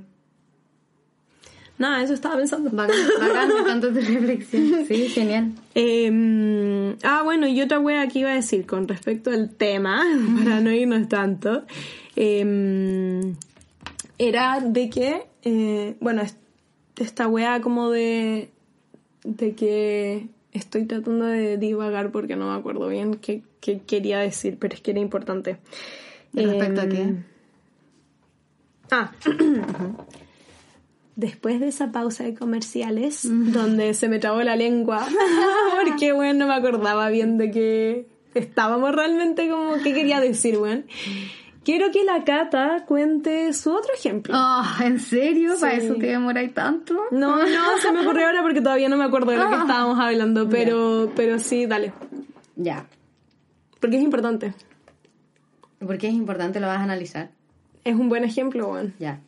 Nada, 1.80 2.04
eso 2.04 2.14
estaba 2.14 2.36
pensando. 2.36 2.70
Bacán, 2.72 2.96
bacán, 3.20 3.48
me 3.48 3.60
encantó 3.62 3.88
tu 3.90 3.96
reflexión. 4.02 4.86
Sí, 4.86 5.08
genial. 5.10 5.54
Eh, 5.76 6.96
ah, 7.04 7.22
bueno, 7.24 7.48
y 7.48 7.60
otra 7.62 7.80
wea 7.80 8.08
que 8.10 8.20
iba 8.20 8.32
a 8.32 8.36
decir 8.36 8.66
con 8.68 8.88
respecto 8.88 9.32
al 9.32 9.50
tema, 9.50 10.04
para 10.44 10.60
no 10.60 10.72
irnos 10.72 11.08
tanto, 11.10 11.64
eh, 12.18 13.34
era 14.18 14.60
de 14.60 14.90
que, 14.90 15.24
eh, 15.44 15.96
bueno, 16.02 16.22
es- 16.22 16.36
esta 16.98 17.28
wea 17.30 17.62
como 17.62 17.90
de, 17.90 18.52
de 19.24 19.56
que 19.56 20.28
estoy 20.52 20.84
tratando 20.86 21.26
de 21.26 21.58
divagar 21.58 22.12
porque 22.12 22.36
no 22.36 22.52
me 22.52 22.58
acuerdo 22.60 22.90
bien 22.90 23.16
qué, 23.16 23.42
qué 23.62 23.80
quería 23.80 24.20
decir, 24.20 24.58
pero 24.60 24.74
es 24.76 24.82
que 24.82 24.92
era 24.92 25.00
importante. 25.00 25.58
¿Respecto 26.34 26.82
a 26.82 26.90
qué? 26.90 27.02
Em, 27.04 27.24
Ah, 28.92 29.12
después 31.20 31.60
de 31.60 31.68
esa 31.68 31.92
pausa 31.92 32.24
de 32.24 32.34
comerciales, 32.34 33.22
donde 33.30 33.94
se 33.94 34.08
me 34.10 34.20
trabó 34.20 34.42
la 34.42 34.56
lengua, 34.56 35.06
porque, 35.86 36.12
bueno, 36.14 36.40
no 36.46 36.48
me 36.48 36.54
acordaba 36.56 37.10
bien 37.10 37.38
de 37.38 37.52
que 37.52 38.08
estábamos 38.34 38.96
realmente 38.96 39.50
como, 39.50 39.74
¿qué 39.84 39.94
quería 39.94 40.20
decir, 40.20 40.58
weón? 40.58 40.86
Quiero 41.66 41.92
que 41.92 42.04
la 42.06 42.24
Cata 42.24 42.86
cuente 42.88 43.52
su 43.54 43.72
otro 43.72 43.94
ejemplo. 43.94 44.34
Oh, 44.36 44.64
¿en 44.84 44.98
serio? 45.00 45.54
¿Para 45.60 45.80
Sí. 45.80 45.86
eso 45.88 45.96
te 45.96 46.08
demoráis 46.08 46.54
tanto? 46.54 46.96
No, 47.12 47.38
no, 47.38 47.78
se 47.82 47.92
me 47.92 48.02
ocurrió 48.02 48.28
ahora 48.28 48.42
porque 48.42 48.62
todavía 48.62 48.88
no 48.90 48.96
me 48.98 49.04
acuerdo 49.04 49.32
de 49.32 49.38
lo 49.38 49.50
que 49.50 49.56
Ah. 49.56 49.62
estábamos 49.62 50.00
hablando, 50.00 50.48
pero, 50.50 51.12
pero 51.16 51.38
sí, 51.38 51.66
dale. 51.66 51.92
Ya. 52.56 52.86
Porque 53.80 53.98
es 53.98 54.04
importante. 54.04 54.54
¿Por 55.80 55.98
qué 55.98 56.08
es 56.08 56.14
importante? 56.14 56.60
Lo 56.60 56.68
vas 56.68 56.80
a 56.80 56.84
analizar. 56.84 57.30
Es 57.84 57.96
un 57.96 58.10
buen 58.10 58.24
ejemplo, 58.24 58.70
weón. 58.70 58.94
Ya. 59.00 59.20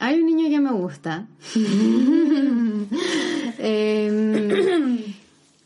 Hay 0.00 0.18
un 0.20 0.26
niño 0.26 0.48
que 0.48 0.60
me 0.60 0.72
gusta. 0.72 1.26
Em, 3.62 4.98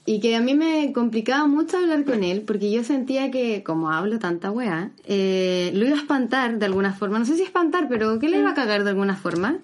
y 0.06 0.20
que 0.20 0.34
a 0.36 0.40
mí 0.40 0.54
me 0.54 0.92
complicaba 0.92 1.46
mucho 1.46 1.78
hablar 1.78 2.04
con 2.04 2.24
él 2.24 2.42
porque 2.42 2.70
yo 2.70 2.82
sentía 2.84 3.30
que, 3.30 3.62
como 3.62 3.90
hablo 3.90 4.18
tanta 4.18 4.50
weá, 4.50 4.90
eh, 5.06 5.70
lo 5.74 5.86
iba 5.86 5.94
a 5.96 6.00
espantar 6.00 6.58
de 6.58 6.66
alguna 6.66 6.92
forma. 6.92 7.18
No 7.20 7.24
sé 7.24 7.36
si 7.36 7.42
espantar, 7.44 7.86
pero 7.88 8.18
que 8.18 8.28
le 8.28 8.38
iba 8.38 8.50
a 8.50 8.54
cagar 8.54 8.84
de 8.84 8.90
alguna 8.90 9.16
forma. 9.16 9.58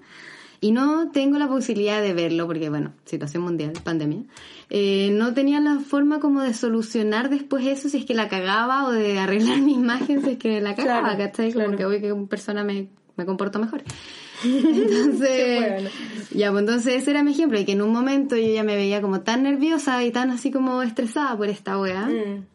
y 0.63 0.71
no 0.71 1.09
tengo 1.11 1.39
la 1.39 1.47
posibilidad 1.47 2.01
de 2.03 2.13
verlo 2.13 2.45
porque, 2.45 2.69
bueno, 2.69 2.93
situación 3.05 3.41
mundial, 3.41 3.73
pandemia, 3.83 4.21
eh, 4.69 5.09
no 5.11 5.33
tenía 5.33 5.59
la 5.59 5.79
forma 5.79 6.19
como 6.19 6.41
de 6.41 6.53
solucionar 6.53 7.31
después 7.31 7.65
eso 7.65 7.89
si 7.89 7.97
es 7.97 8.05
que 8.05 8.13
la 8.13 8.29
cagaba 8.29 8.85
o 8.87 8.91
de 8.91 9.17
arreglar 9.17 9.59
mi 9.59 9.73
imagen 9.73 10.23
si 10.23 10.29
es 10.31 10.37
que 10.37 10.61
la 10.61 10.75
cagaba, 10.75 11.15
Claro, 11.15 11.17
¿cachai? 11.17 11.51
Como 11.51 11.65
claro. 11.65 11.77
que 11.79 11.85
hoy 11.85 11.99
que 12.01 12.13
una 12.13 12.27
persona 12.27 12.63
me, 12.63 12.89
me 13.17 13.25
comporto 13.25 13.59
mejor. 13.59 13.83
Entonces, 14.43 15.91
ya, 16.31 16.49
pues 16.51 16.61
entonces 16.61 16.95
ese 16.95 17.11
era 17.11 17.23
mi 17.23 17.31
ejemplo, 17.31 17.59
y 17.59 17.65
que 17.65 17.73
en 17.73 17.81
un 17.83 17.91
momento 17.91 18.35
yo 18.35 18.51
ya 18.51 18.63
me 18.63 18.75
veía 18.75 19.01
como 19.01 19.21
tan 19.21 19.43
nerviosa 19.43 20.03
y 20.03 20.11
tan 20.11 20.31
así 20.31 20.49
como 20.49 20.81
estresada 20.81 21.37
por 21.37 21.47
esta 21.47 21.77
weá. 21.79 22.07
Mm. 22.07 22.45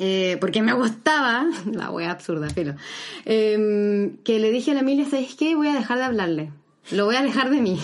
Eh, 0.00 0.36
porque 0.40 0.62
me 0.62 0.72
gustaba, 0.74 1.46
la 1.72 1.90
wea 1.90 2.10
absurda, 2.10 2.50
filo, 2.50 2.74
eh, 3.24 4.12
que 4.22 4.38
le 4.38 4.50
dije 4.50 4.70
a 4.70 4.74
la 4.74 4.80
Emilia, 4.80 5.06
¿sabes 5.06 5.34
qué? 5.34 5.54
Voy 5.54 5.68
a 5.68 5.74
dejar 5.74 5.98
de 5.98 6.04
hablarle. 6.04 6.52
Lo 6.90 7.04
voy 7.04 7.16
a 7.16 7.22
dejar 7.22 7.50
de 7.50 7.60
mí. 7.60 7.78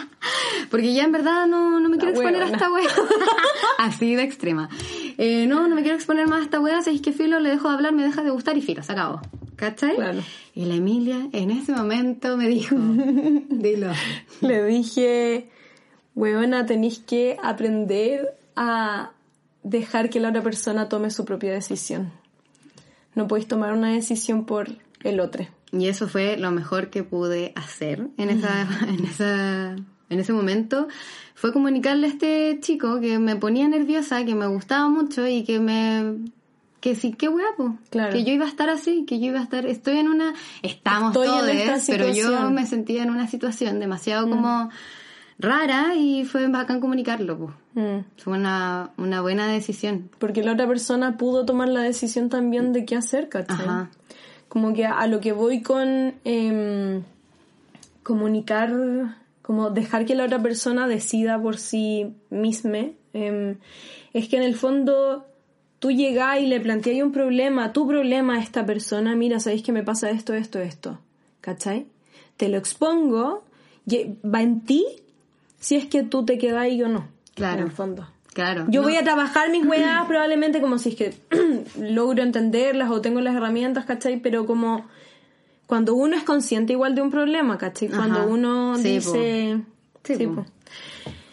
porque 0.70 0.94
ya 0.94 1.04
en 1.04 1.12
verdad 1.12 1.46
no, 1.46 1.78
no 1.78 1.88
me 1.88 1.96
quiero 1.96 2.10
exponer 2.10 2.42
a 2.42 2.46
huevona. 2.46 2.56
esta 2.56 2.72
wea. 2.72 2.88
Así 3.78 4.16
de 4.16 4.22
extrema. 4.22 4.68
Eh, 5.16 5.46
no, 5.46 5.68
no 5.68 5.76
me 5.76 5.82
quiero 5.82 5.96
exponer 5.96 6.26
más 6.26 6.40
a 6.40 6.44
esta 6.44 6.58
wea, 6.58 6.82
¿sabes 6.82 7.00
qué? 7.00 7.12
Filo, 7.12 7.38
le 7.38 7.50
dejo 7.50 7.68
de 7.68 7.74
hablar, 7.74 7.92
me 7.92 8.02
deja 8.02 8.22
de 8.22 8.30
gustar 8.30 8.56
y 8.56 8.62
filo, 8.62 8.82
se 8.82 8.92
acabó. 8.92 9.20
¿Cachai? 9.62 9.94
Claro. 9.94 10.22
Y 10.56 10.64
la 10.64 10.74
Emilia 10.74 11.28
en 11.30 11.52
ese 11.52 11.70
momento 11.70 12.36
me 12.36 12.48
dijo, 12.48 12.74
dilo. 13.48 13.92
Le 14.40 14.64
dije, 14.64 15.50
weona, 16.16 16.66
tenéis 16.66 16.98
que 16.98 17.36
aprender 17.40 18.36
a 18.56 19.12
dejar 19.62 20.10
que 20.10 20.18
la 20.18 20.30
otra 20.30 20.42
persona 20.42 20.88
tome 20.88 21.12
su 21.12 21.24
propia 21.24 21.52
decisión. 21.52 22.10
No 23.14 23.28
podéis 23.28 23.46
tomar 23.46 23.72
una 23.72 23.92
decisión 23.92 24.46
por 24.46 24.66
el 25.04 25.20
otro. 25.20 25.46
Y 25.70 25.86
eso 25.86 26.08
fue 26.08 26.36
lo 26.36 26.50
mejor 26.50 26.90
que 26.90 27.04
pude 27.04 27.52
hacer 27.54 28.08
en 28.16 28.30
esa, 28.30 28.62
en 28.88 29.04
esa, 29.04 29.76
en 29.76 30.18
ese 30.18 30.32
momento. 30.32 30.88
Fue 31.36 31.52
comunicarle 31.52 32.08
a 32.08 32.10
este 32.10 32.58
chico 32.60 32.98
que 32.98 33.20
me 33.20 33.36
ponía 33.36 33.68
nerviosa, 33.68 34.24
que 34.24 34.34
me 34.34 34.48
gustaba 34.48 34.88
mucho 34.88 35.24
y 35.28 35.44
que 35.44 35.60
me, 35.60 36.32
que 36.82 36.96
sí, 36.96 37.12
qué 37.12 37.28
guapo. 37.28 37.78
Claro. 37.90 38.12
Que 38.12 38.24
yo 38.24 38.32
iba 38.32 38.44
a 38.44 38.48
estar 38.48 38.68
así, 38.68 39.04
que 39.06 39.20
yo 39.20 39.26
iba 39.26 39.38
a 39.38 39.44
estar, 39.44 39.64
estoy 39.66 39.98
en 39.98 40.08
una, 40.08 40.34
estamos 40.62 41.14
Estoy 41.14 41.28
en 41.28 41.32
todos, 41.32 41.78
esta 41.78 41.92
pero 41.92 42.12
yo. 42.12 42.50
Mm. 42.50 42.52
me 42.52 42.66
sentía 42.66 43.04
en 43.04 43.10
una 43.10 43.28
situación 43.28 43.78
demasiado 43.78 44.28
como 44.28 44.68
rara 45.38 45.94
y 45.94 46.24
fue 46.24 46.48
bacán 46.48 46.80
comunicarlo, 46.80 47.38
pues. 47.38 47.50
Mm. 47.74 48.04
Fue 48.16 48.32
una, 48.32 48.90
una 48.96 49.20
buena 49.20 49.46
decisión. 49.46 50.10
Porque 50.18 50.42
la 50.42 50.54
otra 50.54 50.66
persona 50.66 51.16
pudo 51.16 51.46
tomar 51.46 51.68
la 51.68 51.82
decisión 51.82 52.28
también 52.28 52.72
de 52.72 52.84
qué 52.84 52.96
hacer, 52.96 53.28
¿cachai? 53.28 53.64
Ajá. 53.64 53.90
Como 54.48 54.74
que 54.74 54.84
a 54.84 55.06
lo 55.06 55.20
que 55.20 55.30
voy 55.30 55.62
con 55.62 56.14
em, 56.24 57.04
comunicar, 58.02 59.16
como 59.40 59.70
dejar 59.70 60.04
que 60.04 60.16
la 60.16 60.24
otra 60.24 60.42
persona 60.42 60.88
decida 60.88 61.40
por 61.40 61.58
sí 61.58 62.12
misma, 62.28 62.86
em, 63.12 63.58
es 64.12 64.28
que 64.28 64.36
en 64.36 64.42
el 64.42 64.56
fondo 64.56 65.28
tú 65.82 65.90
llegás 65.90 66.38
y 66.38 66.46
le 66.46 66.60
planteas 66.60 67.02
un 67.04 67.10
problema, 67.10 67.72
tu 67.72 67.88
problema 67.88 68.36
a 68.36 68.38
esta 68.38 68.64
persona, 68.64 69.16
mira, 69.16 69.40
sabéis 69.40 69.64
que 69.64 69.72
me 69.72 69.82
pasa 69.82 70.10
esto, 70.10 70.32
esto, 70.32 70.60
esto, 70.60 71.00
¿cachai? 71.40 71.86
Te 72.36 72.48
lo 72.48 72.56
expongo, 72.56 73.42
va 74.24 74.42
en 74.42 74.60
ti 74.60 74.86
si 75.58 75.74
es 75.74 75.86
que 75.86 76.04
tú 76.04 76.24
te 76.24 76.38
quedas 76.38 76.62
ahí 76.62 76.80
o 76.84 76.88
no. 76.88 77.08
Claro. 77.34 77.62
En 77.62 77.66
el 77.66 77.72
fondo. 77.72 78.06
Claro. 78.32 78.66
Yo 78.68 78.80
No. 78.82 78.86
voy 78.86 78.96
a 78.96 79.02
trabajar 79.02 79.50
mis 79.50 79.66
weas 79.66 80.06
probablemente 80.06 80.60
como 80.60 80.78
si 80.78 80.90
es 80.90 80.94
que 80.94 81.14
logro 81.80 82.22
entenderlas 82.22 82.88
o 82.92 83.00
tengo 83.00 83.20
las 83.20 83.34
herramientas, 83.34 83.84
¿cachai? 83.84 84.20
Pero 84.20 84.46
como 84.46 84.86
cuando 85.66 85.94
uno 85.96 86.16
es 86.16 86.22
consciente 86.22 86.74
igual 86.74 86.94
de 86.94 87.02
un 87.02 87.10
problema, 87.10 87.58
¿cachai? 87.58 87.88
Cuando 87.88 88.20
Ajá. 88.20 88.26
uno 88.28 88.76
Sí, 88.76 88.82
dice... 88.84 89.60
Sí, 90.04 90.14
Sí, 90.14 90.26
po. 90.28 90.34
po. 90.36 90.46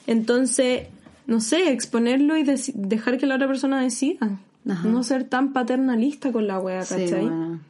Entonces, 0.08 0.88
no 1.30 1.40
sé, 1.40 1.72
exponerlo 1.72 2.36
y 2.38 2.44
dejar 2.74 3.18
que 3.18 3.26
la 3.26 3.36
otra 3.36 3.48
persona 3.48 3.82
decida. 3.82 4.40
Ajá. 4.70 4.88
No 4.88 5.04
ser 5.04 5.24
tan 5.24 5.54
paternalista 5.54 6.32
con 6.32 6.46
la 6.48 6.60
wea, 6.60 6.84
Sí, 6.84 6.96
¿cachai? 6.96 7.22
bueno. 7.22 7.62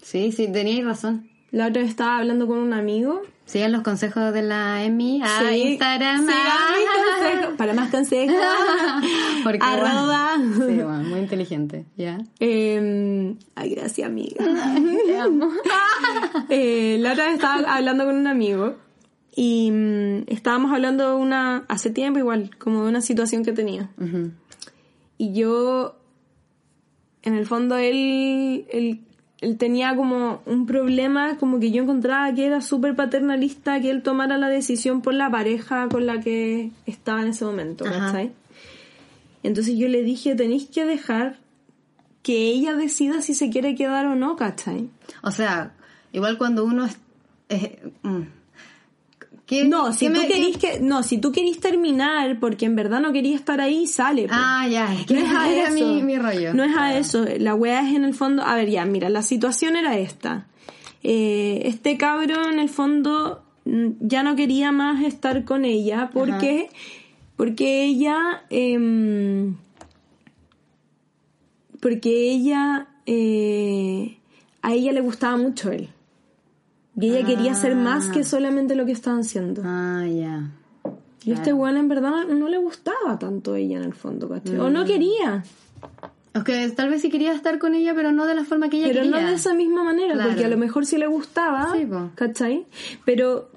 sí, 0.00 0.30
sí, 0.32 0.46
teníais 0.52 0.84
razón. 0.84 1.28
La 1.50 1.66
otra 1.68 1.80
vez 1.82 1.90
estaba 1.90 2.18
hablando 2.18 2.46
con 2.46 2.58
un 2.58 2.72
amigo. 2.74 3.22
Sigan 3.46 3.72
los 3.72 3.80
consejos 3.82 4.34
de 4.34 4.42
la 4.42 4.84
Emi 4.84 5.22
a 5.22 5.40
Sí, 5.48 5.62
Instagram. 5.62 6.20
sigan 6.20 6.36
Ah. 6.36 7.48
Para 7.56 7.72
más 7.72 7.90
consejos. 7.90 8.36
Porque, 9.44 9.58
Arroba. 9.62 10.36
bueno, 10.36 10.54
sí, 10.66 10.74
bueno, 10.74 11.02
muy 11.04 11.20
inteligente, 11.20 11.86
¿ya? 11.96 12.18
Eh, 12.40 13.34
ay, 13.54 13.70
gracias, 13.74 14.06
amiga. 14.06 14.44
Te 15.06 15.18
amo. 15.18 15.48
Eh, 16.50 16.98
la 17.00 17.12
otra 17.12 17.24
vez 17.26 17.34
estaba 17.34 17.74
hablando 17.74 18.04
con 18.04 18.16
un 18.16 18.26
amigo 18.26 18.76
y 19.34 19.70
mm, 19.70 20.24
estábamos 20.28 20.72
hablando 20.72 21.08
de 21.10 21.14
una, 21.16 21.64
hace 21.68 21.90
tiempo 21.90 22.18
igual, 22.18 22.50
como 22.58 22.82
de 22.82 22.88
una 22.88 23.00
situación 23.00 23.44
que 23.44 23.52
tenía. 23.52 23.90
Ujú. 23.98 24.32
Y 25.16 25.32
yo, 25.32 25.96
en 27.22 27.34
el 27.34 27.46
fondo, 27.46 27.76
él, 27.76 28.66
él, 28.70 29.00
él 29.40 29.56
tenía 29.58 29.94
como 29.96 30.42
un 30.46 30.66
problema, 30.66 31.36
como 31.38 31.60
que 31.60 31.70
yo 31.70 31.82
encontraba 31.82 32.32
que 32.34 32.46
era 32.46 32.60
súper 32.60 32.94
paternalista 32.96 33.80
que 33.80 33.90
él 33.90 34.02
tomara 34.02 34.38
la 34.38 34.48
decisión 34.48 35.00
por 35.02 35.14
la 35.14 35.30
pareja 35.30 35.88
con 35.88 36.06
la 36.06 36.20
que 36.20 36.70
estaba 36.86 37.22
en 37.22 37.28
ese 37.28 37.44
momento. 37.44 37.84
¿cachai? 37.84 38.32
Entonces 39.42 39.76
yo 39.76 39.88
le 39.88 40.02
dije, 40.02 40.34
tenéis 40.34 40.66
que 40.66 40.84
dejar 40.84 41.38
que 42.22 42.48
ella 42.50 42.74
decida 42.74 43.22
si 43.22 43.34
se 43.34 43.50
quiere 43.50 43.74
quedar 43.74 44.06
o 44.06 44.14
no, 44.16 44.36
¿cachai? 44.36 44.88
O 45.22 45.30
sea, 45.30 45.72
igual 46.12 46.36
cuando 46.38 46.64
uno 46.64 46.84
es... 46.84 46.98
es- 47.48 47.78
mm. 48.02 48.22
¿Qué- 49.48 49.64
No, 49.64 49.92
si 49.94 50.06
qué 50.06 50.12
tú 50.12 50.20
me- 50.20 50.28
querís 50.28 50.58
que, 50.58 50.78
no, 50.80 51.02
si 51.02 51.16
tú 51.18 51.32
querís 51.32 51.58
terminar 51.58 52.38
porque 52.38 52.66
en 52.66 52.76
verdad 52.76 53.00
no 53.00 53.12
querías 53.12 53.40
estar 53.40 53.60
ahí, 53.62 53.86
sale. 53.86 54.28
po. 54.28 54.34
Ah, 54.34 54.68
ya, 54.68 54.94
es 54.94 55.06
que 55.06 55.14
no 55.14 55.20
es 55.26 55.32
a 55.34 55.50
era 55.50 55.68
eso. 55.70 55.86
mi, 55.94 56.02
mi 56.02 56.16
rollo. 56.18 56.52
No 56.52 56.62
es 56.64 56.76
a 56.76 56.96
eso. 56.98 57.24
La 57.38 57.54
wea 57.54 57.80
es 57.88 57.96
en 57.96 58.04
el 58.04 58.12
fondo. 58.14 58.42
A 58.44 58.54
ver, 58.56 58.68
ya, 58.68 58.84
mira, 58.84 59.08
la 59.08 59.22
situación 59.22 59.74
era 59.74 59.96
esta. 59.98 60.46
Eh, 61.02 61.62
este 61.64 61.96
cabro 61.96 62.50
en 62.50 62.58
el 62.58 62.68
fondo 62.68 63.42
mm, 63.64 63.86
ya 64.00 64.22
no 64.22 64.36
quería 64.36 64.70
más 64.70 65.02
estar 65.02 65.44
con 65.44 65.64
ella 65.64 66.10
porque, 66.12 66.68
porque 67.36 67.84
ella, 67.84 68.42
em, 68.50 69.54
porque 71.80 72.30
ella, 72.32 72.88
eh, 73.06 74.18
a 74.62 74.74
ella 74.74 74.92
le 74.92 75.00
gustaba 75.00 75.36
mucho 75.36 75.70
él. 75.70 75.88
Y 77.00 77.10
ella 77.10 77.26
quería 77.26 77.54
ser 77.54 77.76
más 77.76 78.08
que 78.08 78.24
solamente 78.24 78.74
lo 78.74 78.84
que 78.84 78.92
estaban 78.92 79.20
haciendo. 79.20 79.62
Ah, 79.64 80.04
ya. 80.06 80.50
Y 81.24 81.32
este 81.32 81.52
weón 81.52 81.76
en 81.76 81.88
verdad 81.88 82.10
no, 82.10 82.24
no 82.34 82.48
le 82.48 82.58
gustaba 82.58 83.18
tanto 83.18 83.54
ella 83.54 83.76
en 83.78 83.84
el 83.84 83.94
fondo, 83.94 84.28
¿cachai? 84.28 84.58
O 84.58 84.70
no 84.70 84.84
quería. 84.84 85.44
Es 86.34 86.42
que 86.44 86.68
tal 86.70 86.90
vez 86.90 87.02
sí 87.02 87.10
quería 87.10 87.32
estar 87.32 87.58
con 87.58 87.74
ella, 87.74 87.94
pero 87.94 88.12
no 88.12 88.26
de 88.26 88.34
la 88.34 88.44
forma 88.44 88.68
que 88.68 88.78
ella 88.78 88.88
Pero 88.88 89.02
quería. 89.02 89.20
no 89.20 89.28
de 89.28 89.34
esa 89.34 89.54
misma 89.54 89.82
manera, 89.84 90.14
Claro. 90.14 90.30
porque 90.30 90.44
a 90.44 90.48
lo 90.48 90.56
mejor 90.56 90.86
sí 90.86 90.96
le 90.96 91.06
gustaba, 91.06 91.72
Sí. 91.72 91.86
¿cachai? 92.14 92.66
Pero, 93.04 93.50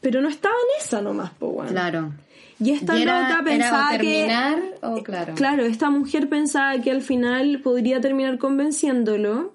pero 0.00 0.20
no 0.20 0.28
estaba 0.28 0.54
en 0.54 0.84
esa 0.84 1.00
nomás, 1.02 1.30
po, 1.32 1.48
weón. 1.48 1.68
Claro. 1.68 2.12
Y 2.58 2.70
esta 2.70 2.96
Y 2.98 3.02
era- 3.02 3.20
loca 3.22 3.34
era 3.34 3.44
pensaba 3.44 3.88
o 3.88 3.90
terminar 3.92 4.58
que... 4.80 4.86
o 4.86 5.02
claro. 5.02 5.34
Claro, 5.34 5.64
esta 5.64 5.90
mujer 5.90 6.28
pensaba 6.28 6.78
que 6.80 6.90
al 6.90 7.02
final 7.02 7.60
podría 7.62 8.00
terminar 8.00 8.38
convenciéndolo. 8.38 9.52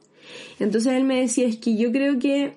Entonces 0.60 0.94
él 0.94 1.04
me 1.04 1.22
decía, 1.22 1.48
es 1.48 1.58
que 1.58 1.76
yo 1.78 1.92
creo 1.92 2.20
que 2.20 2.56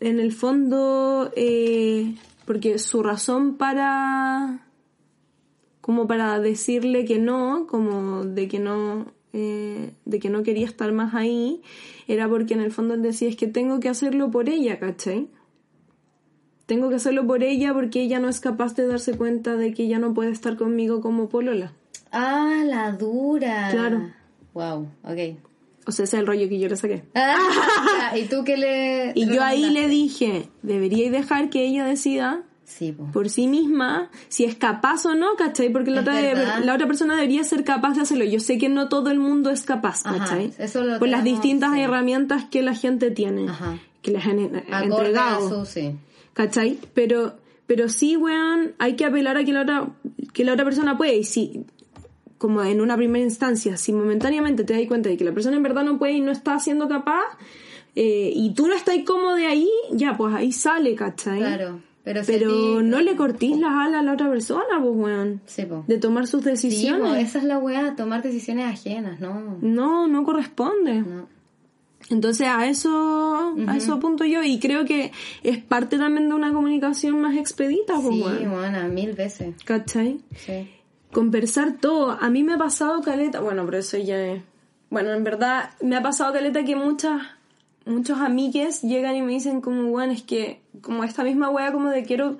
en 0.00 0.20
el 0.20 0.32
fondo, 0.32 1.32
eh, 1.36 2.14
porque 2.44 2.78
su 2.78 3.02
razón 3.02 3.56
para, 3.56 4.66
como 5.80 6.06
para 6.06 6.38
decirle 6.40 7.04
que 7.04 7.18
no, 7.18 7.66
como 7.66 8.24
de 8.24 8.48
que 8.48 8.58
no, 8.58 9.06
eh, 9.32 9.92
de 10.04 10.18
que 10.18 10.30
no 10.30 10.42
quería 10.42 10.66
estar 10.66 10.92
más 10.92 11.14
ahí, 11.14 11.62
era 12.08 12.28
porque 12.28 12.54
en 12.54 12.60
el 12.60 12.72
fondo 12.72 12.94
él 12.94 13.02
decía, 13.02 13.28
es 13.28 13.36
que 13.36 13.46
tengo 13.46 13.80
que 13.80 13.88
hacerlo 13.88 14.30
por 14.30 14.48
ella, 14.48 14.78
¿cachai? 14.78 15.28
Tengo 16.66 16.88
que 16.88 16.96
hacerlo 16.96 17.26
por 17.26 17.42
ella 17.42 17.72
porque 17.72 18.02
ella 18.02 18.18
no 18.18 18.28
es 18.28 18.40
capaz 18.40 18.74
de 18.74 18.86
darse 18.86 19.16
cuenta 19.16 19.56
de 19.56 19.72
que 19.72 19.84
ella 19.84 19.98
no 19.98 20.14
puede 20.14 20.30
estar 20.30 20.56
conmigo 20.56 21.00
como 21.00 21.28
polola. 21.28 21.72
Ah, 22.10 22.62
la 22.64 22.92
dura. 22.92 23.68
Claro. 23.70 24.10
Wow, 24.52 24.88
ok. 25.04 25.45
O 25.86 25.92
sea, 25.92 26.04
ese 26.04 26.16
es 26.16 26.20
el 26.20 26.26
rollo 26.26 26.48
que 26.48 26.58
yo 26.58 26.68
le 26.68 26.76
saqué. 26.76 27.04
Ah, 27.14 28.12
¿Y 28.16 28.24
tú 28.24 28.42
qué 28.44 28.56
le.? 28.56 29.12
Y 29.14 29.26
yo 29.32 29.42
ahí 29.42 29.70
le 29.70 29.88
dije, 29.88 30.48
deberíais 30.62 31.12
dejar 31.12 31.48
que 31.50 31.64
ella 31.64 31.84
decida 31.84 32.42
Sí, 32.64 32.90
po. 32.90 33.04
por 33.12 33.30
sí 33.30 33.46
misma 33.46 34.10
si 34.28 34.44
es 34.44 34.56
capaz 34.56 35.06
o 35.06 35.14
no, 35.14 35.36
¿cachai? 35.38 35.68
Porque 35.70 35.92
la 35.92 36.00
otra, 36.00 36.58
la 36.60 36.74
otra 36.74 36.86
persona 36.88 37.14
debería 37.14 37.44
ser 37.44 37.62
capaz 37.62 37.94
de 37.94 38.00
hacerlo. 38.02 38.24
Yo 38.24 38.40
sé 38.40 38.58
que 38.58 38.68
no 38.68 38.88
todo 38.88 39.10
el 39.12 39.20
mundo 39.20 39.50
es 39.50 39.62
capaz, 39.62 40.02
¿cachai? 40.02 40.52
eso 40.58 40.82
lo 40.82 40.98
por 40.98 41.08
las 41.08 41.22
distintas 41.22 41.74
sí. 41.74 41.80
herramientas 41.80 42.44
que 42.50 42.62
la 42.62 42.74
gente 42.74 43.12
tiene, 43.12 43.48
Ajá. 43.48 43.78
que 44.02 44.10
les 44.10 44.26
han 44.26 44.40
Acorde 44.68 44.84
entregado. 44.84 45.64
sí. 45.64 45.92
¿Cachai? 46.32 46.78
Pero, 46.92 47.36
pero 47.68 47.88
sí, 47.88 48.16
weón, 48.16 48.74
hay 48.78 48.96
que 48.96 49.04
apelar 49.04 49.36
a 49.36 49.44
que 49.44 49.52
la 49.52 49.62
otra, 49.62 49.88
que 50.34 50.44
la 50.44 50.52
otra 50.54 50.64
persona 50.64 50.98
puede. 50.98 51.16
Y 51.18 51.24
si, 51.24 51.64
como 52.38 52.62
en 52.62 52.80
una 52.80 52.96
primera 52.96 53.24
instancia, 53.24 53.76
si 53.76 53.92
momentáneamente 53.92 54.64
te 54.64 54.74
das 54.74 54.86
cuenta 54.88 55.08
de 55.08 55.16
que 55.16 55.24
la 55.24 55.32
persona 55.32 55.56
en 55.56 55.62
verdad 55.62 55.84
no 55.84 55.98
puede 55.98 56.12
y 56.14 56.20
no 56.20 56.30
está 56.32 56.58
siendo 56.58 56.88
capaz, 56.88 57.22
eh, 57.94 58.30
y 58.34 58.52
tú 58.54 58.66
no 58.66 58.74
estás 58.74 58.96
cómodo 59.06 59.34
de 59.36 59.46
ahí, 59.46 59.68
ya, 59.92 60.16
pues 60.16 60.34
ahí 60.34 60.52
sale, 60.52 60.94
¿cachai? 60.94 61.38
Claro. 61.38 61.80
Pero, 62.04 62.20
Pero 62.24 62.50
ti- 62.78 62.84
no 62.84 63.00
le 63.00 63.16
cortís 63.16 63.58
las 63.58 63.72
alas 63.72 64.00
a 64.00 64.02
la 64.04 64.12
otra 64.12 64.28
persona, 64.30 64.80
pues, 64.80 64.92
weón. 64.94 65.40
Sí, 65.46 65.62
po. 65.66 65.82
De 65.88 65.98
tomar 65.98 66.28
sus 66.28 66.40
Sí, 66.42 66.44
po, 66.44 66.50
decisiones. 66.52 67.28
esa 67.28 67.38
es 67.38 67.44
la 67.44 67.58
weá, 67.58 67.96
tomar 67.96 68.22
decisiones 68.22 68.66
ajenas, 68.66 69.18
¿no? 69.18 69.58
No, 69.60 70.06
no 70.06 70.22
corresponde. 70.22 71.00
No. 71.00 71.26
Entonces 72.08 72.46
a 72.46 72.68
eso, 72.68 73.56
a 73.66 73.76
eso 73.76 73.94
apunto 73.94 74.24
yo 74.24 74.40
y 74.44 74.60
creo 74.60 74.84
que 74.84 75.10
es 75.42 75.58
parte 75.58 75.98
también 75.98 76.28
de 76.28 76.34
una 76.36 76.52
comunicación 76.52 77.20
más 77.20 77.36
expedita, 77.36 77.94
pues, 78.00 78.14
Sí, 78.14 78.22
weón. 78.22 78.50
bueno, 78.52 78.88
mil 78.88 79.12
veces. 79.14 79.56
¿Cachai? 79.64 80.20
Sí. 80.36 80.70
Conversar 81.12 81.74
todo. 81.80 82.10
A 82.20 82.28
mí 82.30 82.42
me 82.42 82.54
ha 82.54 82.58
pasado 82.58 83.00
caleta, 83.02 83.40
bueno, 83.40 83.64
pero 83.64 83.78
eso 83.78 83.96
ya 83.98 84.18
es... 84.18 84.42
Bueno, 84.90 85.12
en 85.12 85.24
verdad 85.24 85.70
me 85.80 85.96
ha 85.96 86.02
pasado 86.02 86.32
caleta 86.32 86.64
que 86.64 86.76
muchas, 86.76 87.20
muchos 87.86 88.18
amigues 88.20 88.82
llegan 88.82 89.16
y 89.16 89.22
me 89.22 89.32
dicen 89.32 89.60
como, 89.60 89.88
bueno, 89.90 90.12
es 90.12 90.22
que 90.22 90.60
como 90.80 91.02
esta 91.04 91.24
misma 91.24 91.48
wea 91.50 91.72
como 91.72 91.90
de 91.90 92.04
quiero, 92.04 92.38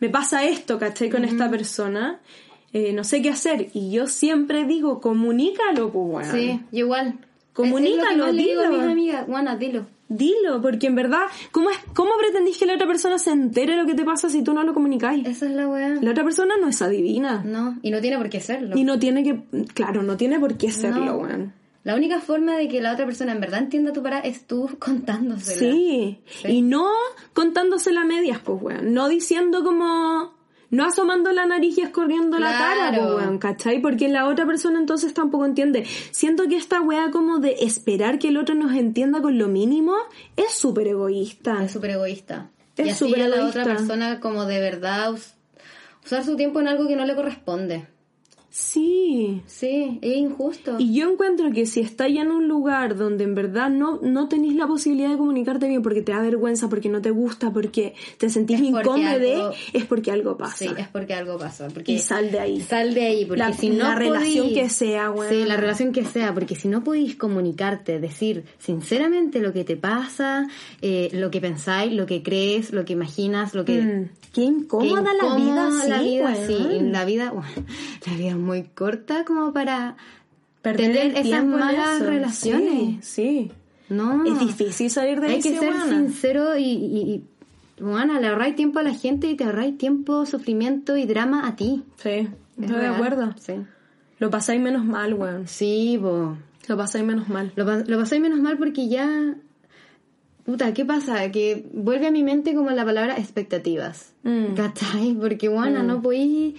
me 0.00 0.08
pasa 0.08 0.44
esto, 0.44 0.78
¿cachai? 0.78 1.10
Con 1.10 1.24
esta 1.24 1.50
persona, 1.50 2.20
eh, 2.72 2.92
no 2.94 3.04
sé 3.04 3.20
qué 3.20 3.28
hacer. 3.30 3.68
Y 3.74 3.90
yo 3.90 4.06
siempre 4.06 4.64
digo, 4.64 5.00
comunícalo, 5.00 5.90
pues, 5.90 6.06
weón. 6.26 6.32
Sí, 6.32 6.60
igual. 6.72 7.18
Comunícalo, 7.52 8.02
Es- 8.02 8.10
es 8.12 8.16
lo 8.16 8.24
que 8.24 8.26
más 8.28 8.34
le 8.34 8.42
digo 8.42 8.62
a 8.62 8.68
mis 8.70 8.80
amigas, 8.82 9.26
Juana, 9.26 9.56
dilo. 9.56 9.86
Dilo, 10.16 10.60
porque 10.62 10.86
en 10.88 10.94
verdad, 10.94 11.22
¿cómo, 11.50 11.70
es, 11.70 11.78
¿cómo 11.94 12.10
pretendís 12.18 12.58
que 12.58 12.66
la 12.66 12.74
otra 12.74 12.86
persona 12.86 13.18
se 13.18 13.30
entere 13.30 13.76
lo 13.76 13.86
que 13.86 13.94
te 13.94 14.04
pasa 14.04 14.28
si 14.28 14.42
tú 14.42 14.52
no 14.52 14.62
lo 14.62 14.74
comunicáis? 14.74 15.26
Esa 15.26 15.46
es 15.46 15.52
la 15.52 15.68
weá. 15.68 15.98
La 16.00 16.10
otra 16.10 16.24
persona 16.24 16.54
no 16.60 16.68
es 16.68 16.80
adivina. 16.82 17.42
No, 17.44 17.78
y 17.82 17.90
no 17.90 18.00
tiene 18.00 18.18
por 18.18 18.28
qué 18.28 18.40
serlo. 18.40 18.76
Y 18.76 18.84
no 18.84 18.98
tiene 18.98 19.22
que, 19.24 19.40
claro, 19.74 20.02
no 20.02 20.16
tiene 20.16 20.38
por 20.38 20.56
qué 20.56 20.70
serlo, 20.70 21.04
No. 21.04 21.16
weón. 21.18 21.52
La 21.84 21.96
única 21.96 22.20
forma 22.20 22.56
de 22.56 22.68
que 22.68 22.80
la 22.80 22.92
otra 22.92 23.06
persona 23.06 23.32
en 23.32 23.40
verdad 23.40 23.58
entienda 23.58 23.92
tu 23.92 24.02
parada 24.04 24.22
es 24.22 24.46
tú 24.46 24.68
contándosela. 24.78 25.60
Sí. 25.72 26.18
y 26.48 26.62
no 26.62 26.88
contándosela 27.32 28.02
a 28.02 28.04
medias, 28.04 28.38
pues, 28.44 28.62
weón. 28.62 28.94
No 28.94 29.08
diciendo 29.08 29.64
como, 29.64 30.32
no 30.72 30.84
asomando 30.86 31.30
la 31.30 31.46
nariz 31.46 31.78
y 31.78 31.82
escorriendo 31.82 32.38
la 32.40 32.50
cara, 32.50 32.90
pues, 32.96 33.14
weón, 33.14 33.38
¿cachai? 33.38 33.80
Porque 33.80 34.08
la 34.08 34.26
otra 34.26 34.44
persona 34.46 34.80
entonces 34.80 35.14
tampoco 35.14 35.44
entiende. 35.46 35.84
Siento 36.10 36.48
que 36.48 36.56
esta 36.56 36.80
weá 36.80 37.10
como 37.12 37.38
de 37.38 37.58
esperar 37.60 38.18
que 38.18 38.28
el 38.28 38.36
otro 38.38 38.56
nos 38.56 38.74
entienda 38.74 39.20
con 39.22 39.38
lo 39.38 39.46
mínimo 39.46 39.94
es 40.36 40.52
súper 40.54 40.88
egoísta. 40.88 41.62
Es 41.62 41.70
súper 41.72 41.90
egoísta. 41.90 42.50
Es 42.76 42.86
y 42.86 42.90
así 42.90 43.04
súper 43.06 43.22
a 43.22 43.28
la 43.28 43.46
otra 43.46 43.64
persona 43.64 44.18
como 44.18 44.46
de 44.46 44.58
verdad 44.58 45.12
us- 45.12 45.34
usar 46.04 46.24
su 46.24 46.34
tiempo 46.36 46.58
en 46.58 46.66
algo 46.68 46.88
que 46.88 46.96
no 46.96 47.04
le 47.04 47.14
corresponde. 47.14 47.86
Sí. 48.54 49.40
Sí, 49.46 49.98
es 50.02 50.16
injusto. 50.18 50.76
Y 50.78 50.92
yo 50.94 51.10
encuentro 51.10 51.50
que 51.52 51.64
si 51.64 51.80
estáis 51.80 52.18
en 52.20 52.30
un 52.30 52.48
lugar 52.48 52.96
donde 52.96 53.24
en 53.24 53.34
verdad 53.34 53.70
no, 53.70 53.98
no 54.02 54.28
tenéis 54.28 54.54
la 54.56 54.66
posibilidad 54.66 55.08
de 55.08 55.16
comunicarte 55.16 55.66
bien 55.68 55.80
porque 55.82 56.02
te 56.02 56.12
da 56.12 56.20
vergüenza, 56.20 56.68
porque 56.68 56.90
no 56.90 57.00
te 57.00 57.10
gusta, 57.10 57.50
porque 57.50 57.94
te 58.18 58.28
sentís 58.28 58.60
Es 58.60 58.70
porque 58.70 58.88
incómodo, 58.88 59.06
algo- 59.46 59.54
es 59.72 59.84
porque 59.86 60.10
algo 60.10 60.36
pasa. 60.36 60.56
Sí, 60.58 60.66
es 60.76 60.86
porque 60.88 61.14
algo 61.14 61.38
pasó. 61.38 61.66
Porque 61.72 61.92
Y 61.92 61.98
sal 61.98 62.30
de 62.30 62.40
ahí. 62.40 62.60
Sal 62.60 62.92
de 62.92 63.06
ahí, 63.06 63.24
porque 63.24 63.38
La- 63.38 63.54
si 63.54 63.70
no 63.70 63.84
la 63.84 63.94
relación 63.94 64.52
que 64.52 64.68
sea, 64.68 65.10
weón. 65.10 65.32
Sí, 65.32 65.44
la 65.46 65.56
relación 65.56 65.92
que 65.92 66.04
sea, 66.04 66.34
porque 66.34 66.54
si 66.54 66.68
no 66.68 66.84
podéis 66.84 67.16
comunicarte, 67.16 68.00
decir 68.00 68.44
sinceramente 68.58 69.40
lo 69.40 69.54
que 69.54 69.64
te 69.64 69.78
pasa, 69.78 70.46
eh, 70.82 71.08
lo 71.14 71.30
que 71.30 71.40
pensáis, 71.40 71.90
lo 71.94 72.04
que 72.04 72.22
crees, 72.22 72.70
lo 72.72 72.84
que 72.84 72.92
imaginas, 72.92 73.54
lo 73.54 73.64
que... 73.64 73.80
Mm, 73.80 74.08
Qué 74.32 74.40
incómoda 74.40 75.10
Qué 75.12 75.26
la 75.26 75.36
vida, 75.36 75.46
incómoda 75.68 75.82
sí, 75.82 75.88
la 75.90 76.00
vida, 76.02 76.24
weón. 76.24 76.46
sí. 76.46 76.78
La 76.90 77.04
vida, 77.04 77.30
bueno, 77.32 77.48
la 78.06 78.14
vida 78.16 78.36
muy 78.42 78.64
corta 78.64 79.24
como 79.24 79.52
para 79.52 79.96
Perder 80.62 80.92
tener 80.92 81.16
esas 81.26 81.44
malas 81.44 81.96
eso. 81.96 82.04
relaciones. 82.06 83.04
Sí, 83.04 83.48
sí. 83.48 83.52
No. 83.88 84.24
Es 84.24 84.38
difícil 84.38 84.90
salir 84.90 85.20
de 85.20 85.28
Hay 85.28 85.40
que 85.40 85.58
ser 85.58 85.70
weona. 85.72 85.86
sincero 85.88 86.56
y, 86.56 86.62
y, 86.64 86.98
y, 87.14 87.24
bueno, 87.82 88.18
le 88.20 88.28
ahorráis 88.28 88.54
tiempo 88.56 88.78
a 88.78 88.82
la 88.82 88.94
gente 88.94 89.26
y 89.28 89.34
te 89.36 89.44
ahorráis 89.44 89.76
tiempo, 89.76 90.24
sufrimiento 90.26 90.96
y 90.96 91.04
drama 91.06 91.46
a 91.46 91.56
ti. 91.56 91.82
Sí, 91.96 92.08
Es 92.10 92.28
estoy 92.60 92.80
de 92.80 92.86
acuerdo. 92.86 93.34
Sí. 93.40 93.54
Lo 94.18 94.30
pasáis 94.30 94.60
menos 94.60 94.84
mal, 94.84 95.14
weón. 95.14 95.48
Sí, 95.48 95.96
bo. 96.00 96.36
Lo 96.68 96.76
pasáis 96.76 97.04
menos 97.04 97.28
mal. 97.28 97.52
Lo, 97.56 97.64
lo 97.64 97.98
pasáis 97.98 98.22
menos 98.22 98.38
mal 98.40 98.56
porque 98.56 98.88
ya... 98.88 99.34
Puta, 100.44 100.72
¿qué 100.74 100.84
pasa? 100.84 101.30
Que 101.30 101.66
vuelve 101.72 102.06
a 102.08 102.10
mi 102.10 102.22
mente 102.22 102.54
como 102.54 102.70
la 102.70 102.84
palabra 102.84 103.16
expectativas. 103.16 104.12
Mm. 104.22 104.54
¿Cachai? 104.54 105.14
Porque, 105.20 105.48
bueno, 105.48 105.82
no 105.82 106.00
podéis 106.02 106.54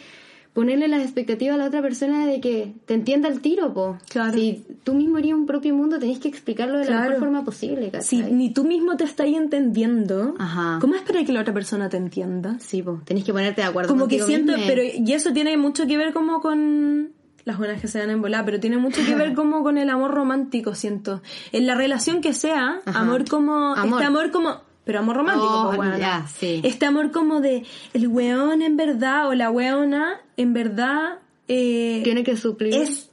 ponerle 0.53 0.87
las 0.87 1.01
expectativas 1.01 1.55
a 1.55 1.57
la 1.57 1.65
otra 1.65 1.81
persona 1.81 2.27
de 2.27 2.39
que 2.39 2.73
te 2.85 2.93
entienda 2.93 3.27
el 3.27 3.41
tiro, 3.41 3.73
po. 3.73 3.97
Claro. 4.09 4.33
Si 4.33 4.63
tú 4.83 4.93
mismo 4.93 5.17
harías 5.17 5.35
un 5.37 5.45
propio 5.45 5.73
mundo, 5.73 5.97
tenés 5.99 6.19
que 6.19 6.27
explicarlo 6.27 6.77
de 6.79 6.89
la 6.89 7.01
mejor 7.01 7.19
forma 7.19 7.43
posible, 7.43 7.89
¿cachai? 7.89 8.03
Si 8.03 8.21
ni 8.31 8.51
tú 8.53 8.63
mismo 8.63 8.95
te 8.95 9.03
estás 9.03 9.27
entendiendo, 9.27 10.35
Ajá. 10.37 10.77
¿cómo 10.81 10.95
esperar 10.95 11.25
que 11.25 11.31
la 11.31 11.41
otra 11.41 11.53
persona 11.53 11.89
te 11.89 11.97
entienda? 11.97 12.57
Sí, 12.59 12.81
po. 12.83 13.01
Tenés 13.05 13.23
que 13.23 13.31
ponerte 13.33 13.61
de 13.61 13.67
acuerdo 13.67 13.89
como 13.89 14.07
que 14.07 14.21
siento, 14.21 14.53
misma. 14.53 14.67
pero 14.67 14.81
y 14.83 15.13
eso 15.13 15.33
tiene 15.33 15.57
mucho 15.57 15.87
que 15.87 15.97
ver 15.97 16.13
como 16.13 16.41
con 16.41 17.09
las 17.45 17.57
buenas 17.57 17.81
que 17.81 17.87
se 17.87 17.99
dan 17.99 18.09
en 18.11 18.21
volar, 18.21 18.45
pero 18.45 18.59
tiene 18.59 18.77
mucho 18.77 19.01
que 19.05 19.15
ver 19.15 19.33
como 19.35 19.63
con 19.63 19.77
el 19.77 19.89
amor 19.89 20.11
romántico, 20.11 20.75
siento. 20.75 21.21
En 21.51 21.65
la 21.65 21.75
relación 21.75 22.21
que 22.21 22.33
sea, 22.33 22.79
Ajá. 22.85 22.99
amor 22.99 23.27
como 23.27 23.73
Amor. 23.75 23.99
este 23.99 24.05
amor 24.05 24.31
como 24.31 24.61
pero 24.85 24.99
amor 24.99 25.17
romántico, 25.17 25.47
Oh, 25.51 25.65
pues, 25.67 25.79
weona. 25.79 25.97
ya, 25.97 26.27
sí. 26.27 26.61
Este 26.63 26.85
amor 26.85 27.11
como 27.11 27.41
de 27.41 27.65
el 27.93 28.07
weón 28.07 28.61
en 28.61 28.75
verdad 28.77 29.27
o 29.27 29.33
la 29.33 29.49
weona 29.51 30.19
en 30.37 30.53
verdad 30.53 31.19
eh, 31.47 32.01
Tiene 32.03 32.23
que 32.23 32.35
suplir. 32.37 32.73
es 32.73 33.09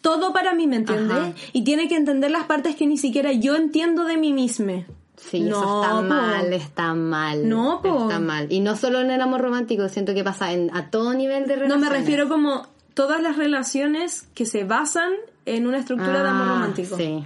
todo 0.00 0.32
para 0.32 0.54
mí, 0.54 0.66
¿me 0.66 0.76
entiendes? 0.76 1.16
Ajá. 1.16 1.32
Y 1.52 1.62
tiene 1.64 1.88
que 1.88 1.96
entender 1.96 2.30
las 2.30 2.44
partes 2.44 2.74
que 2.76 2.86
ni 2.86 2.96
siquiera 2.96 3.32
yo 3.32 3.54
entiendo 3.56 4.04
de 4.04 4.16
mí 4.16 4.32
misma. 4.32 4.84
Sí, 5.16 5.40
No, 5.40 5.48
eso 5.60 5.82
está 5.82 5.96
po. 5.96 6.02
mal, 6.02 6.52
está 6.54 6.94
mal. 6.94 7.46
No, 7.48 7.80
po. 7.82 8.04
Está 8.04 8.18
mal. 8.18 8.50
Y 8.50 8.60
no 8.60 8.74
solo 8.76 9.00
en 9.00 9.10
el 9.10 9.20
amor 9.20 9.42
romántico, 9.42 9.86
siento 9.90 10.14
que 10.14 10.24
pasa 10.24 10.52
en, 10.54 10.74
a 10.74 10.90
todo 10.90 11.12
nivel 11.12 11.46
de 11.46 11.56
No 11.56 11.62
relaciones. 11.64 11.90
me 11.90 11.96
refiero 11.98 12.28
como 12.30 12.66
todas 12.94 13.20
las 13.22 13.36
relaciones 13.36 14.26
que 14.34 14.46
se 14.46 14.64
basan 14.64 15.12
en 15.44 15.66
una 15.66 15.76
estructura 15.78 16.22
de 16.22 16.28
amor 16.30 16.46
Ah, 16.48 16.52
romántico. 16.54 16.96
Sí. 16.96 17.22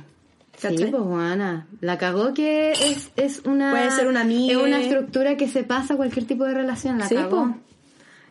Sí, 0.56 0.68
¿Cachai? 0.68 0.90
pues 0.90 1.02
Juana, 1.02 1.66
la 1.80 1.98
cagó 1.98 2.32
que 2.34 2.72
es, 2.72 3.10
es 3.16 3.42
una... 3.44 3.70
Puede 3.72 3.90
ser 3.90 4.06
una 4.06 4.20
amiga. 4.22 4.52
Es 4.52 4.58
una 4.66 4.80
estructura 4.80 5.36
que 5.36 5.48
se 5.48 5.64
pasa 5.64 5.94
a 5.94 5.96
cualquier 5.96 6.26
tipo 6.26 6.44
de 6.44 6.54
relación, 6.54 6.98
la 6.98 7.08
Sí, 7.08 7.14
cagó. 7.16 7.30
po. 7.30 7.54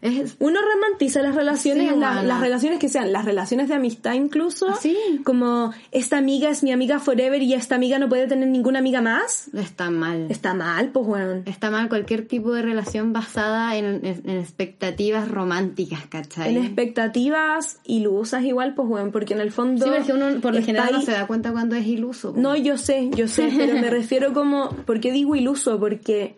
Es, 0.04 0.36
Uno 0.40 0.60
romantiza 0.62 1.22
las 1.22 1.34
relaciones, 1.34 1.90
Sí, 1.94 2.00
la- 2.00 2.12
bueno. 2.14 2.28
las 2.28 2.40
relaciones 2.42 2.78
que 2.80 2.90
sean, 2.90 3.12
las 3.14 3.26
relaciones 3.26 3.70
de 3.70 3.76
amistad 3.76 4.14
incluso. 4.14 4.76
Sí. 4.76 4.96
Como 5.24 5.72
esta 5.92 6.18
amiga 6.18 6.50
es 6.50 6.62
mi 6.62 6.72
amiga 6.72 7.00
forever 7.00 7.42
y 7.42 7.54
esta 7.54 7.76
amiga 7.76 7.98
no 8.00 8.10
puede 8.10 8.28
tener 8.28 8.50
ninguna 8.50 8.80
amiga 8.80 9.02
más. 9.02 9.50
está 9.54 9.90
mal. 9.90 10.28
Está 10.30 10.54
mal, 10.54 10.90
pues 10.90 11.08
weón. 11.08 11.44
Está 11.46 11.72
mal 11.72 11.88
cualquier 11.90 12.28
tipo 12.28 12.52
de 12.52 12.62
relación 12.62 13.14
basada 13.14 13.76
en, 13.78 13.86
en- 14.06 14.22
en 14.30 14.38
expectativas 14.40 15.30
románticas, 15.32 16.06
¿cachai? 16.08 16.56
En 16.56 16.64
expectativas 16.64 17.80
ilusas 17.86 18.44
igual, 18.44 18.74
pues 18.76 18.88
weón, 18.90 19.12
porque 19.12 19.34
en 19.34 19.40
el 19.42 19.52
fondo... 19.52 19.86
Sí, 19.86 19.90
pero 19.92 20.02
es 20.02 20.08
que 20.08 20.14
uno 20.14 20.42
por 20.42 20.54
lo 20.54 20.62
general 20.62 20.90
no 20.92 21.02
se 21.02 21.12
da 21.12 21.28
cuenta 21.28 21.52
cuando 21.52 21.76
es 21.76 21.88
iluso. 21.88 22.34
po. 22.34 22.40
No, 22.42 22.56
yo 22.56 22.78
sé, 22.78 23.10
yo 23.16 23.28
sé, 23.28 23.50
pero 23.58 23.74
me 23.76 23.90
refiero 23.90 24.34
como, 24.34 24.70
¿por 24.86 25.00
qué 25.00 25.12
digo 25.12 25.36
iluso? 25.36 25.80
Porque 25.80 26.36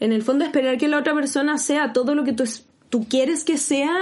en 0.00 0.12
el 0.12 0.22
fondo 0.22 0.44
esperar 0.44 0.76
que 0.78 0.88
la 0.88 0.98
otra 0.98 1.14
persona 1.14 1.58
sea 1.58 1.92
todo 1.92 2.14
lo 2.14 2.24
que 2.24 2.32
tú, 2.32 2.44
tú 2.90 3.06
quieres 3.08 3.44
que 3.44 3.56
sea, 3.56 3.92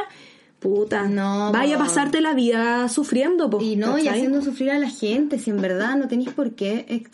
puta, 0.59 1.05
No, 1.09 1.53
vaya 1.53 1.77
a 1.77 1.79
po. 1.79 1.85
pasarte 1.85 2.21
la 2.21 2.35
vida 2.35 2.89
sufriendo, 2.89 3.49
po, 3.49 3.61
Y 3.61 3.77
no, 3.77 3.97
y 3.99 4.09
haciendo 4.09 4.43
sufrir 4.43 4.71
a 4.73 4.79
la 4.79 4.91
gente, 4.91 5.39
si 5.39 5.51
en 5.51 5.61
verdad 5.61 5.97
no 5.97 6.09
tenéis 6.09 6.31
por 6.31 6.53
qué 6.57 7.05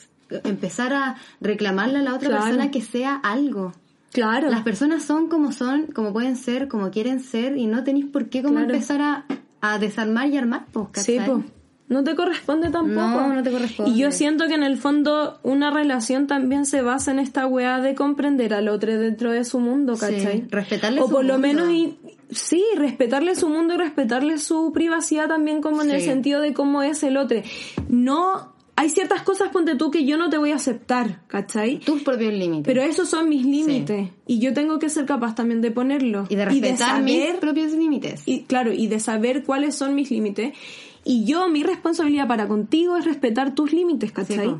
empezar 0.45 0.93
a 0.95 1.16
reclamarle 1.41 1.99
a 1.99 2.03
la 2.03 2.14
otra 2.14 2.29
Claro. 2.31 2.45
persona 2.45 2.70
que 2.70 2.81
sea 2.81 3.16
algo. 3.16 3.72
Claro, 4.12 4.49
Las 4.49 4.62
personas 4.62 5.03
son 5.03 5.29
como 5.29 5.53
son, 5.53 5.87
como 5.89 6.12
pueden 6.12 6.37
ser, 6.37 6.68
como 6.68 6.91
quieren 6.91 7.20
ser, 7.20 7.57
y 7.59 7.66
no 7.66 7.83
tenéis 7.85 8.07
por 8.07 8.29
qué 8.31 8.43
como 8.43 8.55
Claro. 8.59 8.72
empezar 8.72 9.03
a, 9.03 9.25
a 9.61 9.79
desarmar 9.79 10.29
y 10.29 10.39
armar, 10.39 10.66
pues, 10.72 10.87
sí, 11.05 11.16
¿cachai? 11.16 11.27
po. 11.27 11.43
No 11.89 12.03
te 12.03 12.14
corresponde 12.14 12.70
tampoco. 12.70 12.95
No, 13.01 13.35
no 13.35 13.43
te 13.43 13.51
corresponde. 13.51 13.93
Y 13.93 13.99
yo 13.99 14.11
siento 14.11 14.47
que 14.49 14.55
en 14.55 14.62
el 14.62 14.78
fondo 14.78 15.39
una 15.43 15.70
relación 15.70 16.26
también 16.26 16.64
se 16.64 16.80
basa 16.80 17.11
en 17.11 17.18
esta 17.18 17.47
weá 17.47 17.80
de 17.80 17.95
comprender 17.95 18.55
al 18.55 18.68
otro 18.68 18.97
dentro 18.99 19.30
de 19.32 19.45
su 19.45 19.59
mundo, 19.61 19.95
Sí, 19.97 20.01
¿cachai? 20.01 20.47
respetarle 20.51 21.01
O 21.01 21.07
su 21.07 21.12
por 21.12 21.24
lo 21.26 21.39
menos, 21.39 21.68
y, 21.70 21.97
sí, 22.30 22.64
respetarle 22.76 23.35
su 23.37 23.49
mundo 23.51 23.74
y 23.74 23.76
respetarle 23.76 24.39
su 24.39 24.72
privacidad 24.72 25.28
también 25.28 25.61
como 25.61 25.82
en 25.82 25.91
el 25.91 26.01
Sí. 26.01 26.07
sentido 26.07 26.41
de 26.41 26.55
cómo 26.55 26.82
es 26.82 27.03
el 27.03 27.18
otro. 27.18 27.43
No, 27.89 28.55
hay 28.76 28.89
ciertas 28.89 29.22
cosas, 29.22 29.51
ponte 29.51 29.76
tú, 29.76 29.91
que 29.91 30.05
yo 30.07 30.16
no 30.16 30.30
te 30.30 30.39
voy 30.39 30.53
a 30.53 30.57
aceptar, 30.57 31.20
¿cachai? 31.28 31.80
Tus 31.80 32.03
propios 32.03 32.32
límites. 32.32 32.64
Pero 32.64 32.80
esos 32.82 33.09
son 33.11 33.28
mis 33.28 33.45
límites. 33.45 34.09
Y 34.26 34.39
yo 34.41 34.53
tengo 34.55 34.78
que 34.78 34.89
ser 34.89 35.05
capaz 35.05 35.35
también 35.35 35.61
de 35.61 35.70
ponerlos. 35.70 36.30
y 36.30 36.35
de 36.35 36.47
respetar 36.47 37.03
mis 37.03 37.18
saber 37.20 37.41
propios 37.41 37.72
límites. 37.72 38.22
y 38.26 38.45
claro, 38.45 38.72
y 38.72 38.87
de 38.87 39.01
saber 39.01 39.45
cuáles 39.45 39.74
son 39.74 39.95
mis 39.95 40.11
límites. 40.11 40.55
Y 41.05 41.25
yo, 41.25 41.49
mi 41.49 41.63
responsabilidad 41.63 42.27
para 42.27 42.49
contigo 42.49 42.97
es 42.97 43.05
respetar 43.05 43.55
tus 43.55 43.73
límites, 43.73 44.13
¿cachai? 44.13 44.49
po. 44.49 44.59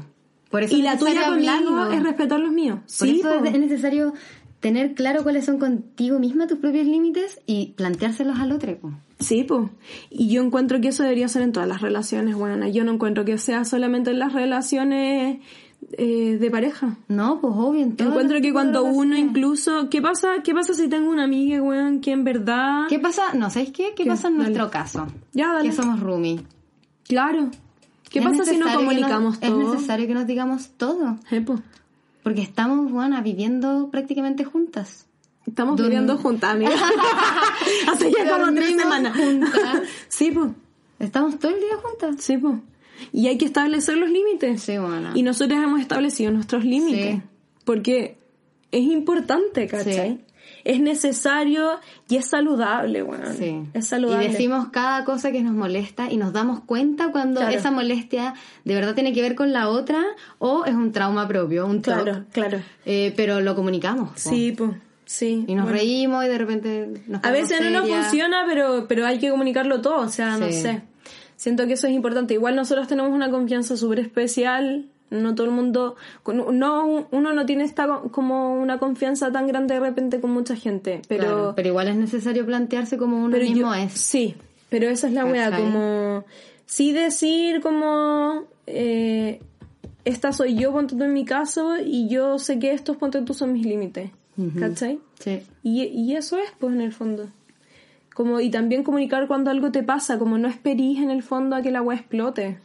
Por 0.51 0.63
eso 0.63 0.77
y 0.77 0.83
la 0.83 0.97
tuya 0.97 1.27
conmigo 1.27 1.91
es 1.91 2.03
respetar 2.03 2.39
los 2.39 2.53
míos. 2.53 2.79
Por 2.99 3.09
sí, 3.09 3.21
eso 3.21 3.45
es 3.45 3.59
necesario 3.59 4.13
tener 4.61 4.95
claro 4.95 5.23
cuáles 5.23 5.45
son 5.45 5.59
contigo 5.59 6.19
misma 6.19 6.47
tus 6.47 6.59
propios 6.59 6.87
límites 6.87 7.41
y 7.45 7.73
planteárselos 7.77 8.39
al 8.39 8.53
otro. 8.53 8.77
po. 8.79 8.93
Sí, 9.19 9.45
pues. 9.45 9.69
Y 10.11 10.29
yo 10.29 10.43
encuentro 10.43 10.81
que 10.81 10.89
eso 10.89 11.03
debería 11.03 11.29
ser 11.29 11.43
en 11.43 11.53
todas 11.53 11.69
las 11.69 11.81
relaciones, 11.81 12.37
bueno, 12.37 12.69
yo 12.69 12.85
no 12.85 12.93
encuentro 12.93 13.25
que 13.25 13.37
sea 13.39 13.65
solamente 13.65 14.11
en 14.11 14.19
las 14.19 14.33
relaciones 14.33 15.39
eh, 15.93 16.39
de 16.41 16.51
pareja. 16.51 16.97
No, 17.09 17.41
pues 17.41 17.53
obvio. 17.57 17.83
Encuentro 17.83 18.41
que 18.41 18.53
cuando 18.53 18.85
uno 18.85 19.17
incluso... 19.17 19.89
¿Qué 19.91 20.01
pasa, 20.03 20.43
qué 20.43 20.55
pasa 20.55 20.75
si 20.75 20.89
tengo 20.89 21.11
una 21.11 21.25
amiga, 21.25 21.63
weón, 21.63 22.01
que 22.01 22.13
en 22.13 22.25
verdad... 22.25 22.87
¿Qué 22.89 22.99
pasa? 22.99 23.35
No, 23.35 23.51
¿sabéis 23.51 23.71
qué? 23.73 23.93
¿Qué, 23.97 24.05
¿Qué? 24.05 24.07
pasa 24.11 24.29
en 24.29 24.39
Dale. 24.39 24.49
nuestro 24.51 24.71
caso? 24.71 25.07
Ya, 25.33 25.53
dale. 25.53 25.69
Que 25.69 25.75
somos 25.75 26.01
roomie. 26.01 26.41
Claro. 27.07 27.51
¿Qué 28.11 28.21
Es 28.21 28.25
pasa 28.25 28.45
si 28.45 28.57
no 28.57 28.73
comunicamos 28.75 29.41
nos- 29.41 29.41
todo? 29.41 29.61
Es 29.63 29.75
necesario 29.75 30.07
que 30.07 30.15
nos 30.15 30.27
digamos 30.27 30.71
todo. 30.77 31.19
Eh, 31.31 31.41
po. 31.41 31.61
Porque 32.23 32.43
estamos, 32.43 32.91
bueno, 32.91 33.21
viviendo 33.23 33.89
prácticamente 33.91 34.45
juntas. 34.45 35.07
Estamos 35.47 35.81
viviendo 35.81 36.17
juntas, 36.17 36.55
amiga. 36.55 36.71
Hace 37.93 38.11
ya 38.11 38.31
como 38.31 38.53
tres 38.55 38.77
semanas. 38.77 39.15
juntas. 39.17 39.83
sí, 40.09 40.31
pues. 40.31 40.51
Estamos 40.99 41.39
todo 41.39 41.53
el 41.53 41.61
día 41.61 41.77
juntas. 41.83 42.17
Sí, 42.25 42.39
pues. 42.39 42.55
Y 43.13 43.29
hay 43.29 43.39
que 43.39 43.45
establecer 43.45 43.97
los 43.97 44.11
límites. 44.11 44.63
Sí, 44.63 44.79
bueno. 44.79 45.11
Y 45.15 45.23
nosotros 45.23 45.63
hemos 45.63 45.81
establecido 45.81 46.31
nuestros 46.31 46.65
límites. 46.65 47.17
Sí. 47.17 47.23
Porque 47.65 48.17
es 48.73 48.83
importante, 48.83 49.67
¿cachai? 49.67 50.17
Sí. 50.17 50.21
Es 50.65 50.81
necesario 50.81 51.79
y 52.09 52.17
es 52.17 52.27
saludable, 52.29 53.03
weón. 53.03 53.35
Sí. 53.37 53.63
Es 53.75 53.87
saludable. 53.89 54.27
Y 54.27 54.29
decimos 54.29 54.69
cada 54.71 55.05
cosa 55.05 55.31
que 55.31 55.43
nos 55.43 55.53
molesta 55.55 56.11
y 56.11 56.17
nos 56.17 56.33
damos 56.33 56.61
cuenta 56.61 57.13
cuando 57.13 57.41
Claro. 57.41 57.57
esa 57.57 57.71
molestia 57.71 58.35
de 58.65 58.75
verdad 58.75 58.95
tiene 58.95 59.13
que 59.13 59.21
ver 59.23 59.35
con 59.35 59.53
la 59.53 59.69
otra 59.69 60.03
o 60.39 60.65
es 60.65 60.75
un 60.75 60.93
trauma 60.93 61.29
propio, 61.29 61.67
un 61.67 61.83
TOC. 61.83 62.03
Claro, 62.03 62.25
claro. 62.33 62.61
Eh, 62.87 63.13
pero 63.17 63.41
lo 63.41 63.55
comunicamos. 63.55 64.11
po. 64.11 64.17
Sí, 64.31 64.53
pues. 64.57 64.71
Sí. 65.07 65.45
Y 65.47 65.55
nos 65.55 65.65
Bueno. 65.65 65.79
reímos 65.79 66.25
y 66.25 66.29
de 66.29 66.39
repente 66.39 66.89
nos 67.09 67.23
A 67.23 67.31
veces 67.31 67.61
no 67.61 67.71
nos 67.81 67.89
funciona, 67.89 68.45
pero, 68.47 68.87
pero 68.89 69.07
hay 69.07 69.19
que 69.19 69.29
comunicarlo 69.29 69.83
todo, 69.83 69.99
o 70.01 70.09
sea, 70.09 70.39
no 70.39 70.51
sé. 70.51 70.83
Siento 71.45 71.67
que 71.67 71.75
eso 71.75 71.87
es 71.87 71.93
importante. 71.93 72.33
Igual 72.33 72.57
nosotros 72.57 72.89
tenemos 72.89 73.13
una 73.13 73.31
confianza 73.31 73.77
súper 73.77 73.99
especial, 74.01 74.87
no 75.11 75.35
todo 75.35 75.47
el 75.47 75.53
mundo, 75.53 75.95
no, 76.27 77.07
uno 77.11 77.33
no 77.35 77.45
tiene 77.45 77.65
esta 77.65 77.87
co- 77.87 78.11
como 78.11 78.55
una 78.55 78.79
confianza 78.79 79.31
tan 79.31 79.47
grande 79.47 79.75
de 79.75 79.81
repente 79.81 80.23
con 80.23 80.31
mucha 80.31 80.57
gente, 80.57 81.03
pero, 81.07 81.23
Claro, 81.25 81.53
pero 81.55 81.69
igual 81.69 81.89
es 81.89 81.97
necesario 81.97 82.47
plantearse 82.47 82.97
como 82.97 83.19
uno 83.19 83.31
pero 83.31 83.45
yo- 83.45 83.53
mismo 83.53 83.75
es. 83.75 83.93
Sí, 83.93 84.37
pero 84.71 84.89
esa 84.89 85.07
es 85.09 85.13
la 85.13 85.27
wea, 85.27 85.51
como, 85.55 86.25
sí 86.65 86.93
decir 86.95 87.61
como, 87.61 88.45
eh, 88.67 89.41
esta 90.07 90.33
soy 90.33 90.57
yo, 90.57 90.73
ponte 90.73 90.97
tú 90.97 91.05
en 91.05 91.13
mi 91.13 91.27
caso, 91.27 91.77
y 91.77 92.09
yo 92.09 92.39
sé 92.39 92.59
que 92.59 92.73
estos 92.73 92.97
ponte 92.97 93.21
tú 93.21 93.35
son 93.35 93.53
mis 93.53 93.67
límites, 93.67 94.11
¿cachai? 94.59 94.99
Sí. 95.21 95.43
Y, 95.63 95.83
y 95.85 96.17
eso 96.17 96.39
es, 96.39 96.51
pues, 96.59 96.73
en 96.75 96.81
el 96.81 96.93
fondo. 96.93 97.29
Como, 98.15 98.41
y 98.41 98.51
también 98.51 98.85
comunicar 98.85 99.27
cuando 99.27 99.51
algo 99.51 99.73
te 99.73 99.83
pasa, 99.83 100.19
como 100.19 100.39
no 100.39 100.49
esperís 100.49 100.99
en 101.01 101.11
el 101.11 101.23
fondo 101.23 101.57
a 101.57 101.63
que 101.63 101.71
la 101.71 101.83
wea 101.83 101.99
explote. 101.99 102.59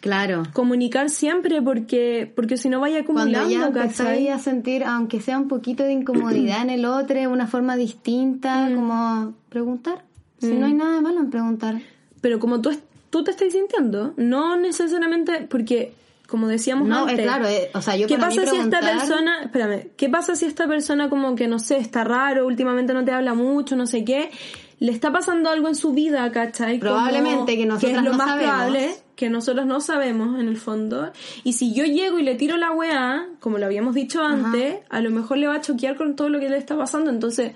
Claro. 0.00 0.42
Comunicar 0.52 1.08
siempre 1.10 1.62
porque, 1.62 2.30
porque 2.36 2.56
si 2.56 2.68
no 2.68 2.80
vaya 2.80 3.04
Cuando 3.04 3.22
acumulando, 3.22 3.72
ya 3.72 3.82
empezáis 3.82 4.30
a 4.30 4.38
sentir, 4.38 4.84
aunque 4.84 5.20
sea 5.20 5.38
un 5.38 5.48
poquito 5.48 5.82
de 5.84 5.92
incomodidad 5.92 6.62
en 6.62 6.70
el 6.70 6.84
otro, 6.84 7.18
una 7.30 7.46
forma 7.46 7.76
distinta, 7.76 8.68
Mm. 8.68 8.74
como 8.74 9.34
preguntar. 9.48 10.04
Si 10.38 10.52
no 10.52 10.66
hay 10.66 10.74
nada 10.74 10.96
de 10.96 11.00
malo 11.00 11.20
en 11.20 11.30
preguntar. 11.30 11.80
Pero 12.20 12.38
como 12.38 12.60
tú, 12.60 12.70
tú 13.10 13.24
te 13.24 13.30
estás 13.30 13.52
sintiendo, 13.52 14.12
no 14.16 14.56
necesariamente, 14.56 15.46
porque, 15.48 15.92
como 16.26 16.48
decíamos 16.48 16.88
No, 16.88 17.00
antes, 17.02 17.18
es 17.18 17.24
claro, 17.24 17.46
eh, 17.46 17.70
o 17.74 17.80
sea, 17.82 17.96
yo 17.96 18.06
¿Qué 18.06 18.16
para 18.16 18.28
mí 18.30 18.36
pasa 18.36 18.50
si 18.50 18.56
esta 18.56 18.78
preguntar- 18.80 18.98
persona, 18.98 19.42
espérame, 19.42 19.88
qué 19.96 20.08
pasa 20.08 20.34
si 20.36 20.44
esta 20.46 20.66
persona 20.66 21.08
como 21.08 21.34
que 21.36 21.46
no 21.48 21.58
sé, 21.58 21.78
está 21.78 22.04
raro, 22.04 22.46
últimamente 22.46 22.92
no 22.94 23.04
te 23.04 23.12
habla 23.12 23.34
mucho, 23.34 23.76
no 23.76 23.86
sé 23.86 24.04
qué, 24.04 24.30
le 24.78 24.92
está 24.92 25.10
pasando 25.12 25.48
algo 25.50 25.68
en 25.68 25.74
su 25.74 25.92
vida, 25.92 26.30
¿cachai? 26.32 26.78
Como- 26.78 26.92
Probablemente, 26.92 27.56
que 27.56 27.64
nosotras 27.66 27.96
es 27.98 28.02
lo 28.04 28.10
no 28.12 28.18
más 28.18 28.28
sabemos. 28.28 28.52
probable, 28.52 28.94
que 29.14 29.30
nosotros 29.30 29.64
no 29.66 29.80
sabemos 29.80 30.38
en 30.38 30.48
el 30.48 30.56
fondo. 30.58 31.10
Y 31.44 31.54
si 31.54 31.72
yo 31.72 31.84
llego 31.84 32.18
y 32.18 32.22
le 32.22 32.34
tiro 32.34 32.58
la 32.58 32.72
weá, 32.72 33.26
como 33.40 33.56
lo 33.56 33.64
habíamos 33.64 33.94
dicho 33.94 34.22
antes, 34.22 34.80
a 34.90 35.00
lo 35.00 35.10
mejor 35.10 35.38
le 35.38 35.46
va 35.46 35.54
a 35.54 35.60
choquear 35.62 35.96
con 35.96 36.14
todo 36.16 36.28
lo 36.28 36.38
que 36.40 36.50
le 36.50 36.58
está 36.58 36.76
pasando. 36.76 37.08
Entonces, 37.10 37.52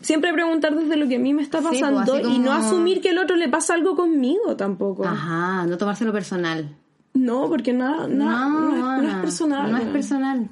siempre 0.00 0.32
preguntar 0.32 0.74
desde 0.74 0.96
lo 0.96 1.06
que 1.08 1.16
a 1.16 1.18
mí 1.18 1.34
me 1.34 1.42
está 1.42 1.58
Sí, 1.58 1.66
pues, 1.68 1.80
pasando 1.82 2.18
y 2.20 2.38
no 2.38 2.46
como- 2.52 2.66
asumir 2.66 3.02
que 3.02 3.10
el 3.10 3.18
otro 3.18 3.36
le 3.36 3.48
pasa 3.50 3.74
algo 3.74 3.94
conmigo 3.94 4.56
tampoco. 4.56 5.04
Ajá, 5.06 5.66
no 5.66 5.76
tomárselo 5.76 6.12
personal. 6.12 6.74
No, 7.16 7.48
porque 7.48 7.72
nada, 7.72 8.06
nada, 8.08 8.48
no, 8.48 8.96
es, 8.96 9.02
no 9.02 9.08
es 9.10 9.16
personal. 9.16 9.70
No 9.72 9.78
es 9.78 9.84
personal. 9.86 10.48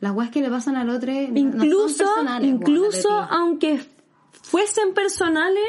Las 0.00 0.12
weas 0.12 0.30
que 0.30 0.42
le 0.42 0.50
pasan 0.50 0.76
al 0.76 0.90
otro 0.90 1.10
no- 1.12 1.64
no 1.64 1.88
son 1.88 2.44
incluso 2.44 2.44
incluso 2.44 3.08
aunque 3.10 3.80
fuesen 4.42 4.92
personales 4.94 5.64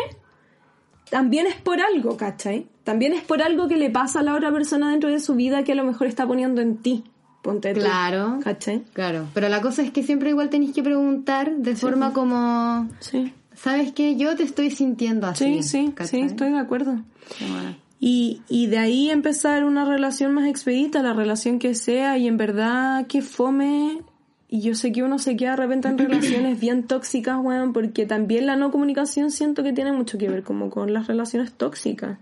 también 1.09 1.47
es 1.47 1.55
por 1.55 1.79
algo 1.79 2.17
¿cachai? 2.17 2.67
también 2.83 3.13
es 3.13 3.23
por 3.23 3.41
algo 3.41 3.67
que 3.69 3.77
le 3.77 3.89
pasa 3.89 4.19
a 4.19 4.23
la 4.23 4.35
otra 4.35 4.51
persona 4.51 4.91
dentro 4.91 5.09
de 5.09 5.19
su 5.21 5.35
vida 5.35 5.63
que 5.63 5.71
a 5.71 5.75
lo 5.75 5.85
mejor 5.85 6.07
está 6.07 6.27
poniendo 6.27 6.61
en 6.61 6.77
ti 6.77 7.05
ponte 7.41 7.73
tú, 7.73 7.79
Claro. 7.79 8.39
¿cachai? 8.43 8.83
Claro, 8.93 9.25
pero 9.33 9.47
la 9.47 9.61
cosa 9.61 9.81
es 9.81 9.91
que 9.91 10.03
siempre 10.03 10.29
igual 10.31 10.49
tenéis 10.49 10.73
que 10.73 10.83
preguntar 10.83 11.55
de 11.55 11.75
forma 11.77 12.11
como, 12.11 12.89
sí 12.99 13.33
¿sabes 13.55 13.93
qué? 13.93 14.17
Yo 14.17 14.35
te 14.35 14.43
estoy 14.43 14.69
sintiendo 14.71 15.33
sí 15.35 15.59
así. 15.59 15.63
sí 15.63 15.85
sí 15.87 15.91
¿cachai? 15.95 16.21
estoy 16.23 16.51
de 16.51 16.59
acuerdo 16.59 16.97
Sí, 17.37 17.45
bueno. 17.49 17.75
Y, 17.99 18.41
y 18.47 18.67
de 18.67 18.77
ahí 18.77 19.09
empezar 19.09 19.63
una 19.63 19.85
relación 19.85 20.33
más 20.33 20.47
expedita, 20.47 21.01
la 21.01 21.13
relación 21.13 21.59
que 21.59 21.73
sea, 21.75 22.17
y 22.17 22.27
en 22.27 22.37
verdad 22.37 23.07
que 23.07 23.21
fome. 23.21 24.01
Y 24.49 24.61
yo 24.61 24.75
sé 24.75 24.91
que 24.93 25.03
uno 25.03 25.19
se 25.19 25.35
queda 25.35 25.51
de 25.51 25.57
repente 25.57 25.87
en 25.87 25.97
relaciones 25.97 26.59
bien 26.59 26.83
tóxicas, 26.83 27.37
weón, 27.41 27.73
porque 27.73 28.05
también 28.05 28.45
la 28.45 28.55
no 28.55 28.71
comunicación 28.71 29.31
siento 29.31 29.63
que 29.63 29.73
tiene 29.73 29.91
mucho 29.91 30.17
que 30.17 30.29
ver 30.29 30.43
como 30.43 30.69
con 30.69 30.93
las 30.93 31.07
relaciones 31.07 31.51
tóxicas. 31.53 32.19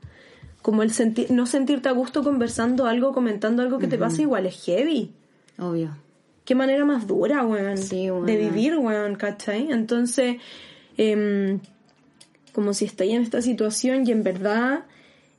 Como 0.61 0.81
el 0.81 0.91
sentir, 0.91 1.29
no 1.29 1.45
sentirte 1.45 1.89
a 1.89 1.91
gusto 1.91 2.23
conversando 2.23 2.87
algo, 2.87 3.13
comentando 3.13 3.61
algo 3.61 3.77
que 3.77 3.87
te 3.87 3.99
pasa 3.99 4.21
igual 4.23 4.47
es 4.47 4.63
heavy. 4.65 5.11
Obvio. 5.59 5.95
Qué 6.43 6.55
manera 6.55 6.85
más 6.85 7.05
dura, 7.05 7.45
weón, 7.45 7.77
Sí, 7.77 8.09
weón. 8.09 8.25
de 8.25 8.37
vivir, 8.37 8.75
weón, 8.77 9.15
¿cachai? 9.15 9.71
Entonces, 9.71 10.37
em, 10.97 11.59
como 12.53 12.73
si 12.73 12.85
estáis 12.85 13.13
en 13.13 13.21
esta 13.21 13.41
situación 13.43 14.07
y 14.07 14.11
en 14.11 14.23
verdad 14.23 14.85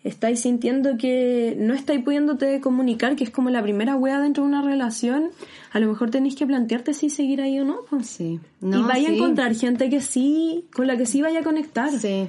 estáis 0.07 0.41
sintiendo 0.41 0.97
que 0.97 1.57
no 1.59 1.75
estáis 1.75 2.03
pudiéndote 2.03 2.61
comunicar, 2.61 3.17
que 3.17 3.25
es 3.25 3.31
como 3.31 3.51
la 3.51 3.63
primera 3.63 3.97
wea 3.97 4.21
dentro 4.21 4.43
de 4.45 4.49
una 4.49 4.63
relación, 4.63 5.31
a 5.73 5.79
lo 5.81 5.89
mejor 5.89 6.11
tenéis 6.11 6.35
que 6.37 6.47
plantearte 6.47 6.95
si 6.95 7.11
seguir 7.11 7.41
ahí 7.41 7.59
o 7.61 7.65
no. 7.65 7.81
pues. 7.91 8.07
Sí. 8.07 8.41
y 8.63 8.67
No, 8.67 8.87
vaya 8.87 9.09
a 9.09 9.13
sí. 9.13 9.17
encontrar 9.17 9.55
gente 9.55 9.91
que 9.91 10.01
sí, 10.01 10.67
con 10.75 10.87
la 10.87 10.97
que 10.97 11.07
sí 11.07 11.23
vaya 11.23 11.41
a 11.41 11.43
conectar. 11.43 11.91
Sí, 11.91 12.27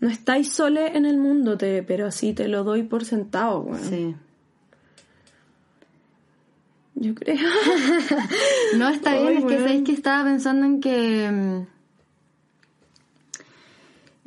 No 0.00 0.08
estáis 0.08 0.48
sole 0.52 0.96
en 0.96 1.06
el 1.06 1.16
mundo, 1.18 1.56
te, 1.56 1.82
pero 1.82 2.10
sí 2.10 2.32
te 2.32 2.48
lo 2.48 2.64
doy 2.64 2.82
por 2.84 3.04
sentado, 3.04 3.60
weón. 3.60 3.82
sí. 3.82 4.14
Yo 6.94 7.14
creo. 7.14 7.36
No, 8.76 8.88
está 8.88 9.16
bien, 9.18 9.38
es 9.38 9.44
que 9.44 9.58
sabéis 9.58 9.82
que 9.84 9.92
estaba 9.92 10.24
pensando 10.24 10.66
en 10.66 10.80
que. 10.80 11.64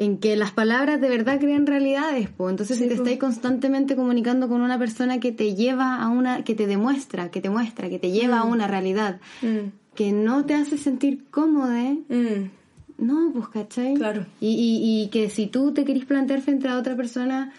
Mm, 0.02 0.04
En 0.04 0.18
que 0.18 0.36
las 0.36 0.52
palabras 0.52 1.00
de 1.00 1.10
verdad 1.10 1.40
crean 1.40 1.66
realidades, 1.68 2.30
pues. 2.36 2.52
Entonces, 2.52 2.78
Sí, 2.78 2.84
si 2.84 2.90
te 2.90 2.96
estáis 2.96 3.20
constantemente 3.20 3.96
comunicando 3.96 4.48
con 4.48 4.62
una 4.62 4.78
persona 4.80 5.20
que 5.20 5.32
te 5.32 5.54
lleva 5.56 5.96
a 6.02 6.10
una. 6.10 6.44
que 6.44 6.56
te 6.56 6.66
demuestra, 6.68 7.30
que 7.32 7.42
te 7.42 7.50
muestra, 7.50 7.90
que 7.90 8.00
te 8.00 8.12
lleva 8.12 8.40
a 8.40 8.44
una 8.44 8.68
realidad, 8.68 9.20
Mm, 9.42 9.70
que 9.96 10.12
no 10.12 10.46
te 10.46 10.54
hace 10.56 10.78
sentir 10.78 11.26
cómodo, 11.30 11.72
mm, 11.74 12.50
no, 12.98 13.32
pues, 13.34 13.48
¿cachai? 13.50 13.94
Claro. 13.96 14.26
Y, 14.40 14.48
y, 14.50 15.04
y 15.04 15.08
que 15.10 15.30
si 15.30 15.48
tú 15.48 15.74
te 15.74 15.84
querís 15.86 16.06
plantear 16.06 16.42
frente 16.42 16.68
a 16.68 16.78
otra 16.78 16.96
persona, 16.96 17.52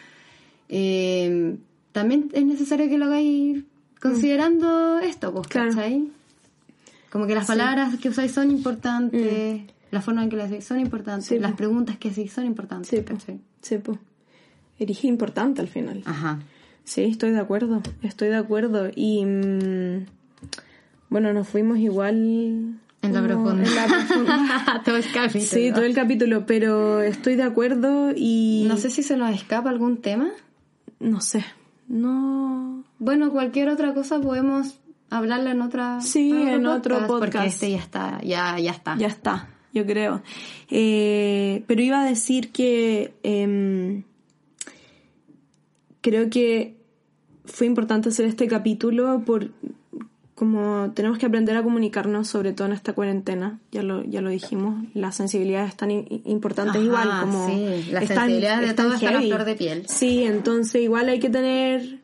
eh, 0.68 1.57
también 1.93 2.30
es 2.32 2.45
necesario 2.45 2.88
que 2.88 2.97
lo 2.99 3.07
hagáis 3.07 3.62
considerando 4.01 4.99
esto, 4.99 5.32
pues, 5.32 5.47
Claro. 5.49 5.70
¿cachai? 5.74 6.09
Como 7.11 7.26
que 7.26 7.34
las 7.34 7.47
palabras 7.47 7.99
que 7.99 8.09
usáis 8.09 8.32
son 8.32 8.51
importantes, 8.51 9.61
la 9.93 10.01
forma 10.01 10.24
en 10.24 10.30
que 10.30 10.36
las 10.36 10.51
decís 10.51 10.64
son 10.64 10.80
importantes, 10.80 11.26
Sí, 11.26 11.38
las 11.38 11.53
preguntas 11.53 11.99
que 11.99 12.09
hacéis 12.09 12.32
son 12.32 12.47
importantes, 12.47 12.88
Sí, 12.88 13.03
po. 13.03 13.14
Sí, 13.61 13.78
po. 13.78 13.99
Eres 14.78 15.05
importante 15.05 15.61
al 15.61 15.68
final. 15.68 16.03
Ajá. 16.07 16.40
Sí, 16.82 17.05
estoy 17.05 17.30
de 17.30 17.38
acuerdo, 17.38 17.82
estoy 18.03 18.28
de 18.28 18.36
acuerdo. 18.36 18.90
Y 18.97 19.24
mm, 19.24 20.07
bueno, 21.11 21.32
nos 21.32 21.47
fuimos 21.47 21.78
igual... 21.78 22.80
En 23.03 23.12
la 23.12 23.22
profunda. 23.22 23.64
en 23.64 23.74
la 23.74 23.86
profunda. 23.86 24.82
todo 24.84 24.97
el 24.97 25.12
capítulo. 25.12 25.45
sí, 25.45 25.70
todo 25.72 25.84
el 25.84 25.95
capítulo, 25.95 26.47
pero 26.47 27.03
estoy 27.03 27.36
de 27.36 27.43
acuerdo 27.43 28.12
y... 28.16 28.64
No 28.68 28.78
sé 28.78 28.90
si 28.90 29.03
se 29.03 29.16
nos 29.16 29.34
escapa 29.34 29.68
algún 29.68 29.99
tema. 29.99 30.30
No 31.01 31.20
sé, 31.20 31.45
no... 31.86 32.82
Bueno, 32.99 33.30
cualquier 33.30 33.68
otra 33.68 33.93
cosa 33.93 34.20
podemos 34.20 34.78
hablarla 35.11 35.51
en 35.51 35.61
otra 35.61 36.01
Sí, 36.01 36.32
en 36.32 36.66
otro 36.66 37.07
Porque 37.07 37.32
podcast. 37.32 37.47
este 37.47 37.72
ya 37.72 37.78
está, 37.78 38.20
ya, 38.22 38.59
ya 38.59 38.70
está. 38.70 38.97
Ya 38.97 39.09
está, 39.09 39.49
yo 39.73 39.85
creo. 39.87 40.23
Eh, 40.70 41.62
pero 41.66 41.83
iba 41.83 42.03
a 42.03 42.05
decir 42.07 42.51
que 42.53 43.12
em, 43.23 44.03
creo 46.01 46.31
que 46.31 46.75
fue 47.45 47.66
importante 47.66 48.09
hacer 48.11 48.27
este 48.27 48.47
capítulo 48.49 49.23
por 49.25 49.51
como 50.35 50.91
tenemos 50.95 51.18
que 51.18 51.27
aprender 51.27 51.57
a 51.57 51.62
comunicarnos, 51.62 52.27
sobre 52.27 52.53
todo 52.53 52.66
en 52.66 52.73
esta 52.73 52.95
cuarentena, 52.95 53.61
ya 53.70 53.83
lo, 53.85 54.03
ya 54.03 54.20
lo 54.23 54.31
dijimos, 54.31 54.85
las 54.93 55.14
sensibilidades 55.14 55.68
están 55.70 55.91
importantes 55.93 56.77
Ajá, 56.77 56.85
igual, 56.85 57.09
como 57.20 57.49
sí, 57.49 57.91
las 57.93 58.03
están- 58.05 58.16
sensibilidades 58.18 58.68
de 58.68 58.75
todo 58.75 58.95
están 58.95 59.09
a 59.14 59.18
heavy. 59.18 59.29
flor 59.31 59.45
de 59.45 59.55
piel. 59.55 59.85
Sí, 59.87 60.25
entonces 60.25 60.83
igual 60.83 61.09
hay 61.11 61.20
que 61.20 61.31
tener 61.31 61.99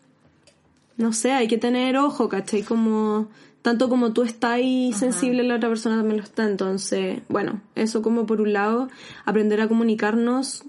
no 0.98 1.12
sé, 1.12 1.32
hay 1.32 1.48
que 1.48 1.58
tener 1.58 1.96
ojo, 1.96 2.28
¿cachai? 2.28 2.62
Como, 2.62 3.28
tanto 3.68 3.90
como 3.90 4.14
tú 4.14 4.22
estás 4.22 4.52
ahí 4.52 4.94
sensible, 4.94 5.42
la 5.42 5.56
otra 5.56 5.68
persona 5.68 5.96
también 5.98 6.16
lo 6.16 6.22
está. 6.22 6.48
Entonces, 6.48 7.20
bueno, 7.28 7.60
eso 7.74 8.00
como 8.00 8.24
por 8.24 8.40
un 8.40 8.54
lado, 8.54 8.88
aprender 9.26 9.60
a 9.60 9.68
comunicarnos, 9.68 10.64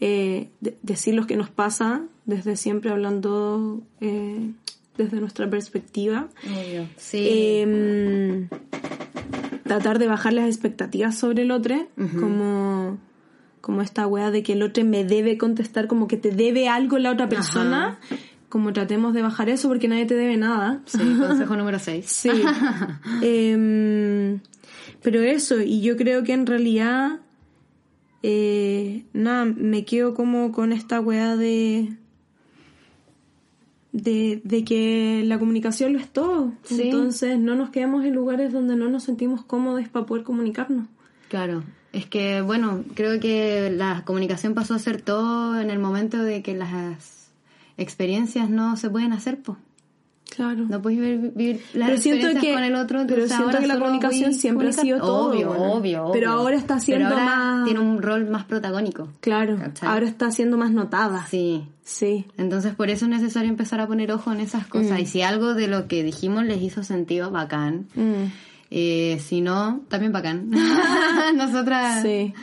eh, 0.00 0.48
de- 0.62 0.78
decir 0.82 1.12
lo 1.14 1.26
que 1.26 1.36
nos 1.36 1.50
pasa, 1.50 2.04
desde 2.24 2.56
siempre 2.56 2.90
hablando 2.90 3.82
eh, 4.00 4.50
desde 4.96 5.20
nuestra 5.20 5.50
perspectiva. 5.50 6.28
Sí. 6.96 7.28
Em, 7.30 8.48
tratar 9.64 9.98
de 9.98 10.06
bajar 10.06 10.32
las 10.32 10.46
expectativas 10.46 11.18
sobre 11.18 11.42
el 11.42 11.50
otro, 11.50 11.86
como, 12.18 12.96
como 13.60 13.82
esta 13.82 14.06
wea 14.06 14.30
de 14.30 14.42
que 14.42 14.54
el 14.54 14.62
otro 14.62 14.82
me 14.86 15.04
debe 15.04 15.36
contestar, 15.36 15.86
como 15.86 16.08
que 16.08 16.16
te 16.16 16.30
debe 16.30 16.66
algo 16.68 16.98
la 16.98 17.10
otra 17.12 17.28
persona, 17.28 17.98
como 18.48 18.72
tratemos 18.72 19.14
de 19.14 19.22
bajar 19.22 19.48
eso 19.48 19.68
porque 19.68 19.88
nadie 19.88 20.06
te 20.06 20.14
debe 20.14 20.36
nada. 20.36 20.82
Sí, 20.86 20.98
consejo 21.18 21.56
número 21.56 21.78
6. 21.78 22.06
Sí. 22.06 22.30
Em, 23.22 24.40
pero 25.02 25.20
eso, 25.20 25.60
y 25.60 25.80
yo 25.82 25.96
creo 25.96 26.24
que 26.24 26.32
en 26.32 26.46
realidad, 26.46 27.20
eh, 28.22 29.04
nada, 29.12 29.44
me 29.44 29.84
quedo 29.84 30.14
como 30.14 30.52
con 30.52 30.72
esta 30.72 31.00
weá 31.00 31.36
de, 31.36 31.92
de, 33.92 34.40
de 34.44 34.64
que 34.64 35.22
la 35.24 35.38
comunicación 35.38 35.92
lo 35.92 35.98
es 35.98 36.10
todo. 36.10 36.52
Sí. 36.64 36.82
Entonces 36.82 37.38
no 37.38 37.54
nos 37.54 37.70
quedemos 37.70 38.04
en 38.04 38.14
lugares 38.14 38.52
donde 38.52 38.76
no 38.76 38.88
nos 38.88 39.04
sentimos 39.04 39.44
cómodos 39.44 39.88
para 39.88 40.06
poder 40.06 40.24
comunicarnos. 40.24 40.86
Claro. 41.28 41.62
Es 41.92 42.06
que, 42.06 42.42
bueno, 42.42 42.84
creo 42.94 43.18
que 43.18 43.70
la 43.70 44.04
comunicación 44.04 44.54
pasó 44.54 44.74
a 44.74 44.78
ser 44.78 45.00
todo 45.00 45.58
en 45.60 45.70
el 45.70 45.78
momento 45.78 46.22
de 46.22 46.42
que 46.42 46.54
las 46.54 47.17
experiencias 47.78 48.50
no 48.50 48.76
se 48.76 48.90
pueden 48.90 49.12
hacer, 49.14 49.40
pues. 49.40 49.56
Claro. 50.36 50.66
No 50.68 50.82
puedes 50.82 50.98
vivir, 51.00 51.32
vivir 51.34 51.62
las 51.72 51.88
Pero 51.88 52.00
siento 52.02 52.26
experiencias 52.26 52.44
que- 52.44 52.52
con 52.54 52.62
el 52.62 52.74
otro. 52.74 53.04
pero 53.08 53.26
siento 53.26 53.58
que 53.58 53.66
la 53.66 53.78
comunicación 53.78 54.34
siempre 54.34 54.68
ha 54.68 54.72
sido 54.72 54.98
todo, 54.98 55.30
Obvio, 55.30 55.48
bueno. 55.48 55.72
obvio, 55.72 56.02
obvio. 56.04 56.12
Pero 56.12 56.30
ahora 56.32 56.56
está 56.56 56.78
siendo 56.80 57.08
ahora 57.08 57.24
más- 57.24 57.64
Tiene 57.64 57.80
un 57.80 58.02
rol 58.02 58.28
más 58.28 58.44
protagónico. 58.44 59.08
Claro. 59.20 59.56
¿Cachai? 59.58 59.88
Ahora 59.88 60.06
está 60.06 60.30
siendo 60.30 60.58
más 60.58 60.70
notada. 60.70 61.24
Sí. 61.28 61.64
Sí. 61.82 62.26
Entonces 62.36 62.74
por 62.74 62.90
eso 62.90 63.06
es 63.06 63.10
necesario 63.10 63.48
empezar 63.48 63.80
a 63.80 63.86
poner 63.86 64.12
ojo 64.12 64.30
en 64.30 64.40
esas 64.40 64.66
Mm. 64.66 64.70
cosas. 64.70 65.00
Y 65.00 65.06
si 65.06 65.22
algo 65.22 65.54
de 65.54 65.66
lo 65.66 65.88
que 65.88 66.04
dijimos 66.04 66.44
les 66.44 66.60
hizo 66.60 66.84
sentido, 66.84 67.30
bacán. 67.30 67.86
Mm. 67.94 68.26
Eh, 68.70 69.18
si 69.20 69.40
no, 69.40 69.80
también 69.88 70.12
bacán. 70.12 70.50
Nosotras 71.36 72.02
Sí. 72.02 72.34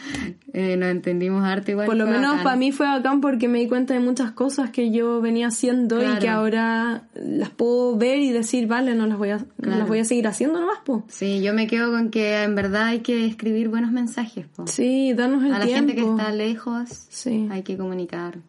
eh, 0.54 0.76
nos 0.76 0.90
entendimos 0.90 1.44
arte 1.44 1.72
igual. 1.74 1.86
Por 1.86 1.96
lo 1.96 2.06
menos 2.08 2.30
bacán. 2.32 2.44
para 2.44 2.56
mí 2.56 2.72
fue 2.72 2.88
bacán 2.88 3.22
porque 3.22 3.48
me 3.48 3.60
di 3.60 3.68
cuenta 3.68 3.94
de 3.94 4.00
muchas 4.00 4.32
cosas 4.32 4.72
que 4.72 4.90
yo 4.92 5.22
venía 5.22 5.48
haciendo 5.48 6.02
y 6.02 6.18
que 6.20 6.28
ahora 6.28 7.04
las 7.14 7.50
puedo 7.52 7.96
ver 7.96 8.20
y 8.20 8.32
decir, 8.32 8.66
vale, 8.68 8.96
no 8.96 9.06
las 9.06 9.18
voy 9.20 9.30
a, 9.30 9.38
no 9.38 9.76
las 9.78 9.88
voy 9.88 10.00
a 10.00 10.04
seguir 10.06 10.28
haciendo 10.28 10.60
nomás, 10.60 10.80
po. 10.84 11.04
Sí, 11.10 11.42
yo 11.44 11.54
me 11.54 11.68
quedo 11.68 11.92
con 11.92 12.10
que 12.10 12.42
en 12.42 12.56
verdad 12.56 12.86
hay 12.86 13.00
que 13.02 13.26
escribir 13.28 13.70
buenos 13.70 13.92
mensajes. 13.92 14.48
po. 14.56 14.66
Sí, 14.68 15.14
darnos 15.14 15.44
el 15.44 15.54
a 15.54 15.60
la 15.60 15.66
tiempo. 15.66 15.92
gente 15.92 16.02
que 16.02 16.10
está 16.10 16.32
lejos 16.32 16.90
Sí. 17.10 17.48
hay 17.52 17.62
que 17.62 17.78
comunicar. 17.78 18.40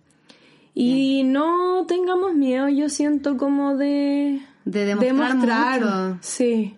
Y 0.75 1.25
no 1.25 1.85
tengamos 1.87 2.35
miedo, 2.35 2.69
yo 2.69 2.89
siento 2.89 3.37
como 3.37 3.77
de... 3.77 4.41
De 4.67 4.85
demostrar 4.85 5.81
mucho. 5.81 6.19
Sí. 6.21 6.75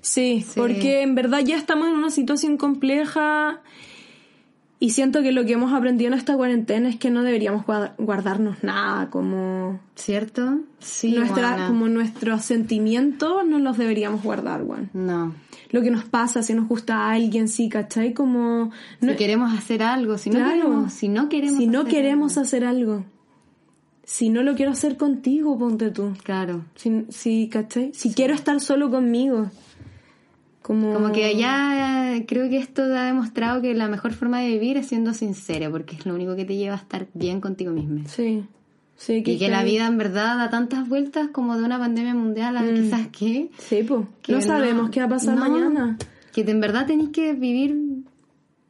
Sí. 0.00 0.44
Sí. 0.46 0.52
porque 0.56 1.02
en 1.02 1.14
verdad 1.14 1.40
ya 1.44 1.56
estamos 1.56 1.88
en 1.88 1.94
una 1.94 2.10
situación 2.10 2.56
compleja 2.56 3.60
y 4.80 4.90
siento 4.90 5.22
que 5.22 5.32
lo 5.32 5.44
que 5.44 5.54
hemos 5.54 5.72
aprendido 5.72 6.12
en 6.12 6.18
esta 6.18 6.36
cuarentena 6.36 6.88
es 6.88 6.96
que 6.96 7.10
no 7.10 7.24
deberíamos 7.24 7.66
guarda- 7.66 7.94
guardarnos 7.98 8.62
nada, 8.62 9.10
como... 9.10 9.80
¿Cierto? 9.96 10.60
Sí, 10.78 11.12
Nuestra, 11.16 11.50
buena. 11.50 11.66
como 11.66 11.88
nuestros 11.88 12.42
sentimientos 12.42 13.44
no 13.44 13.58
los 13.58 13.76
deberíamos 13.76 14.22
guardar, 14.22 14.62
weón. 14.62 14.88
No. 14.94 15.34
Lo 15.70 15.82
que 15.82 15.90
nos 15.90 16.04
pasa, 16.04 16.44
si 16.44 16.54
nos 16.54 16.68
gusta 16.68 16.94
a 16.96 17.10
alguien, 17.14 17.48
sí, 17.48 17.68
¿cachai? 17.68 18.14
Como... 18.14 18.70
Si 19.00 19.06
no- 19.06 19.16
queremos 19.16 19.52
hacer 19.58 19.82
algo, 19.82 20.16
si 20.16 20.30
no 20.30 20.36
Claro. 20.36 20.54
queremos, 20.54 20.92
si 20.92 21.08
no 21.08 21.28
queremos 21.28 21.58
si 21.58 21.66
no 21.66 21.80
hacer 21.80 21.90
queremos 21.92 22.32
algo. 22.36 22.46
hacer 22.46 22.64
algo. 22.64 23.04
Si 24.04 24.28
no 24.30 24.42
lo 24.44 24.54
quiero 24.54 24.70
hacer 24.70 24.96
contigo, 24.96 25.58
ponte 25.58 25.90
tú. 25.90 26.12
Claro. 26.22 26.64
Si, 26.76 27.04
si, 27.08 27.48
¿cachai? 27.48 27.90
Si 27.94 28.14
quiero 28.14 28.32
estar 28.32 28.60
solo 28.60 28.90
conmigo. 28.92 29.50
Como... 30.68 30.92
Como 30.92 31.12
que 31.12 31.34
ya 31.34 32.22
creo 32.26 32.50
que 32.50 32.58
esto 32.58 32.82
ha 32.82 33.06
demostrado 33.06 33.62
que 33.62 33.72
la 33.72 33.88
mejor 33.88 34.12
forma 34.12 34.40
de 34.40 34.48
vivir 34.48 34.76
es 34.76 34.88
siendo 34.88 35.14
sincero, 35.14 35.70
porque 35.70 35.96
es 35.96 36.04
lo 36.04 36.14
único 36.14 36.36
que 36.36 36.44
te 36.44 36.56
lleva 36.56 36.74
a 36.74 36.76
estar 36.76 37.06
bien 37.14 37.40
contigo 37.40 37.72
mismo. 37.72 38.02
Sí. 38.06 38.44
Sí, 38.94 39.22
Y 39.24 39.38
que 39.38 39.48
la 39.48 39.64
vida 39.64 39.86
en 39.86 39.96
verdad 39.96 40.36
da 40.36 40.50
tantas 40.50 40.86
vueltas 40.86 41.28
como 41.28 41.56
de 41.56 41.64
una 41.64 41.78
pandemia 41.78 42.14
mundial 42.14 42.58
a 42.58 42.62
quizás 42.62 43.06
que... 43.06 43.50
Sí, 43.56 43.82
pues. 43.82 44.04
que 44.20 44.32
No 44.32 44.42
sabemos 44.42 44.90
qué 44.90 45.00
va 45.00 45.06
a 45.06 45.08
pasar 45.08 45.36
no, 45.36 45.48
mañana. 45.48 45.96
Que 46.34 46.42
en 46.42 46.60
verdad 46.60 46.86
tenéis 46.86 47.10
que 47.10 47.32
vivir, 47.32 47.74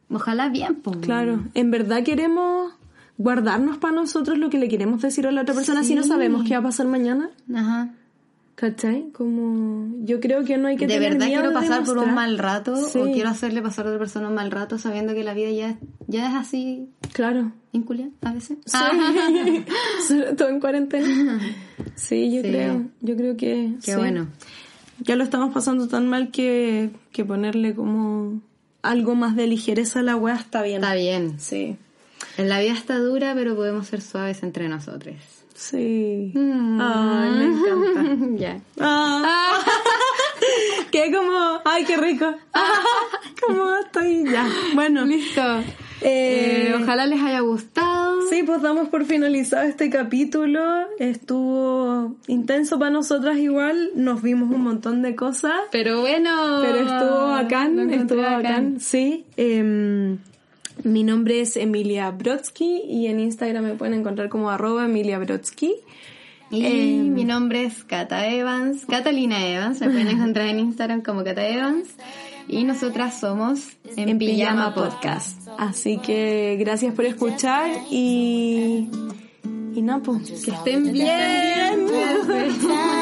ojalá 0.09 0.51
bien, 0.51 0.77
po. 0.77 0.93
Claro. 0.93 1.41
En 1.55 1.73
verdad 1.73 2.05
queremos 2.05 2.75
guardarnos 3.17 3.79
para 3.79 3.95
nosotros 3.95 4.39
lo 4.39 4.51
que 4.51 4.59
le 4.59 4.69
queremos 4.69 5.03
decir 5.03 5.27
a 5.27 5.33
la 5.33 5.43
otra 5.43 5.55
persona 5.57 5.83
si 5.83 5.97
no 5.97 6.05
sabemos 6.05 6.45
qué 6.47 6.55
va 6.55 6.61
a 6.61 6.63
pasar 6.63 6.87
mañana. 6.87 7.31
Ajá. 7.53 7.91
¿Cachai? 8.61 9.11
Como 9.13 9.89
yo 10.05 10.19
creo 10.19 10.45
que 10.45 10.59
no 10.59 10.67
hay 10.67 10.77
que 10.77 10.89
de 10.89 10.95
tener 10.95 11.13
verdad 11.13 11.27
miedo 11.29 11.43
quiero 11.43 11.55
pasar 11.55 11.85
por 11.85 11.99
un 11.99 12.13
mal 12.13 12.39
rato 12.39 12.75
Sí. 12.89 12.99
o 12.99 13.05
quiero 13.05 13.29
hacerle 13.29 13.63
pasar 13.63 13.87
a 13.87 13.91
otra 13.91 14.01
persona 14.01 14.27
un 14.29 14.35
mal 14.35 14.51
rato 14.51 14.79
sabiendo 14.79 15.15
que 15.15 15.23
la 15.23 15.33
vida 15.33 15.51
ya, 15.53 15.79
ya 16.09 16.29
es 16.29 16.35
así 16.35 16.89
Claro. 17.13 17.53
inculia 17.71 18.09
a 18.23 18.33
veces. 18.33 18.59
Sí. 18.67 18.77
Sobre 20.09 20.35
todo 20.35 20.49
en 20.49 20.59
cuarentena. 20.61 21.41
Sí, 21.95 22.33
yo 22.35 22.43
Sí. 22.43 22.49
creo. 22.49 22.83
Yo 23.01 23.17
creo 23.17 23.37
que 23.37 23.75
Qué 23.85 23.93
sí. 23.93 23.97
bueno. 23.97 24.27
Ya 25.01 25.15
lo 25.15 25.23
estamos 25.23 25.55
pasando 25.55 25.87
tan 25.87 26.09
mal 26.09 26.31
que, 26.33 26.91
que 27.13 27.25
ponerle 27.25 27.75
como 27.77 28.41
algo 28.83 29.15
más 29.15 29.37
de 29.37 29.47
ligereza 29.47 30.01
a 30.01 30.03
la 30.03 30.17
weá 30.17 30.35
está 30.35 30.63
bien. 30.63 30.83
Está 30.83 30.95
bien. 30.95 31.39
Sí. 31.39 31.77
En 32.37 32.49
la 32.49 32.59
vida 32.61 32.73
está 32.73 32.99
dura, 32.99 33.35
pero 33.37 33.55
podemos 33.55 33.87
ser 33.87 34.01
suaves 34.01 34.43
entre 34.43 34.69
nosotros. 34.69 35.15
Sí. 35.59 36.31
Mm. 36.37 36.81
Ay, 36.81 37.31
me 37.31 37.45
encanta. 37.47 38.37
ya. 38.37 38.61
Ah. 38.81 39.59
que 40.93 41.11
como, 41.13 41.61
ay, 41.65 41.85
qué 41.85 41.97
rico. 41.97 42.33
como 43.45 43.77
estoy 43.79 44.25
ya. 44.31 44.47
Bueno, 44.75 45.05
Listo. 45.05 45.43
eh, 46.01 46.69
Eh, 46.71 46.75
ojalá 46.81 47.07
les 47.07 47.21
haya 47.21 47.41
gustado. 47.41 48.23
Sí, 48.31 48.45
pues 48.45 48.63
damos 48.63 48.89
por 48.89 49.05
finalizado 49.05 49.65
este 49.65 49.91
capítulo. 49.91 50.61
Estuvo 51.01 52.15
intenso 52.29 52.79
para 52.79 52.93
nosotras 52.93 53.37
igual. 53.39 53.91
Nos 53.97 54.23
vimos 54.23 54.55
un 54.55 54.63
montón 54.63 55.03
de 55.03 55.17
cosas. 55.17 55.55
Pero 55.73 56.03
bueno. 56.03 56.61
Pero 56.63 56.77
estuvo 56.79 57.31
bacán, 57.31 57.91
estuvo 57.93 58.23
bacán, 58.23 58.79
sí. 58.79 59.25
Em, 59.37 60.19
mi 60.85 61.03
nombre 61.03 61.41
es 61.41 61.57
Emilia 61.57 62.11
Brodsky 62.11 62.83
y 62.89 63.07
en 63.07 63.21
Instagram 63.21 63.65
me 63.65 63.75
pueden 63.75 63.95
encontrar 63.95 64.29
como 64.29 64.51
arroba 64.51 64.85
Emilia 64.85 65.19
Brodsky. 65.19 65.75
Y 66.51 66.65
Em. 66.65 67.13
mi 67.13 67.25
nombre 67.25 67.65
es 67.65 67.85
Cata 67.85 68.27
Evans, 68.27 68.87
Catalina 68.87 69.47
Evans, 69.47 69.81
me 69.81 69.91
pueden 69.91 70.09
encontrar 70.09 70.47
en 70.47 70.61
Instagram 70.61 71.03
como 71.03 71.25
Cata 71.25 71.47
Evans. 71.47 71.89
Y 72.49 72.65
nosotras 72.65 73.21
somos 73.21 73.77
En, 73.97 74.19
Pijama, 74.19 74.75
Podcast. 74.75 75.47
Así 75.59 75.99
que 75.99 76.57
gracias 76.59 76.95
por 76.95 77.05
escuchar 77.05 77.71
y... 77.91 78.89
Y 79.75 79.83
nada, 79.83 80.03
pues, 80.03 80.45
que 80.45 80.51
estén 80.51 80.93
bien. 80.93 81.87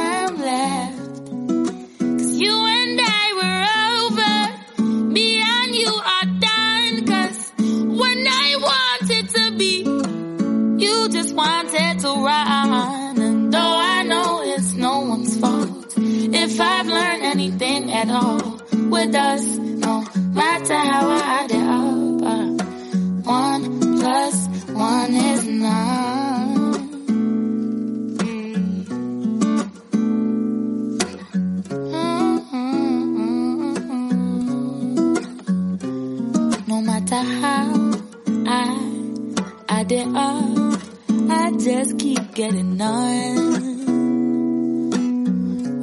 to 12.01 12.09
run. 12.09 13.18
And 13.18 13.52
though 13.52 13.59
I 13.59 14.02
know 14.02 14.43
it's 14.44 14.73
no 14.74 15.01
one's 15.01 15.39
fault, 15.40 15.94
if 15.97 16.60
I've 16.60 16.86
learned 16.86 17.23
anything 17.23 17.93
at 17.93 18.09
all 18.10 18.60
with 18.90 19.14
us, 19.14 19.44
no 19.56 20.05
matter 20.35 20.74
how 20.74 21.09
I 21.09 21.20
add 21.40 21.51
it 21.51 21.66
up, 21.78 22.23
uh, 22.23 22.47
one 23.23 23.81
plus 24.01 24.48
one 24.73 25.14
is 25.14 25.44
nine. 25.47 26.06
No 36.68 36.82
matter 36.82 37.23
how 37.40 37.93
I 38.47 38.59
add 39.68 39.93
it 39.93 40.09
up, 40.14 40.66
I 41.39 41.51
just 41.53 41.99
keep 41.99 42.35
getting 42.35 42.81
on. 42.81 43.37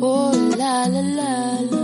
Oh 0.02 0.32
la 0.58 0.86
la 0.88 1.02
la. 1.02 1.83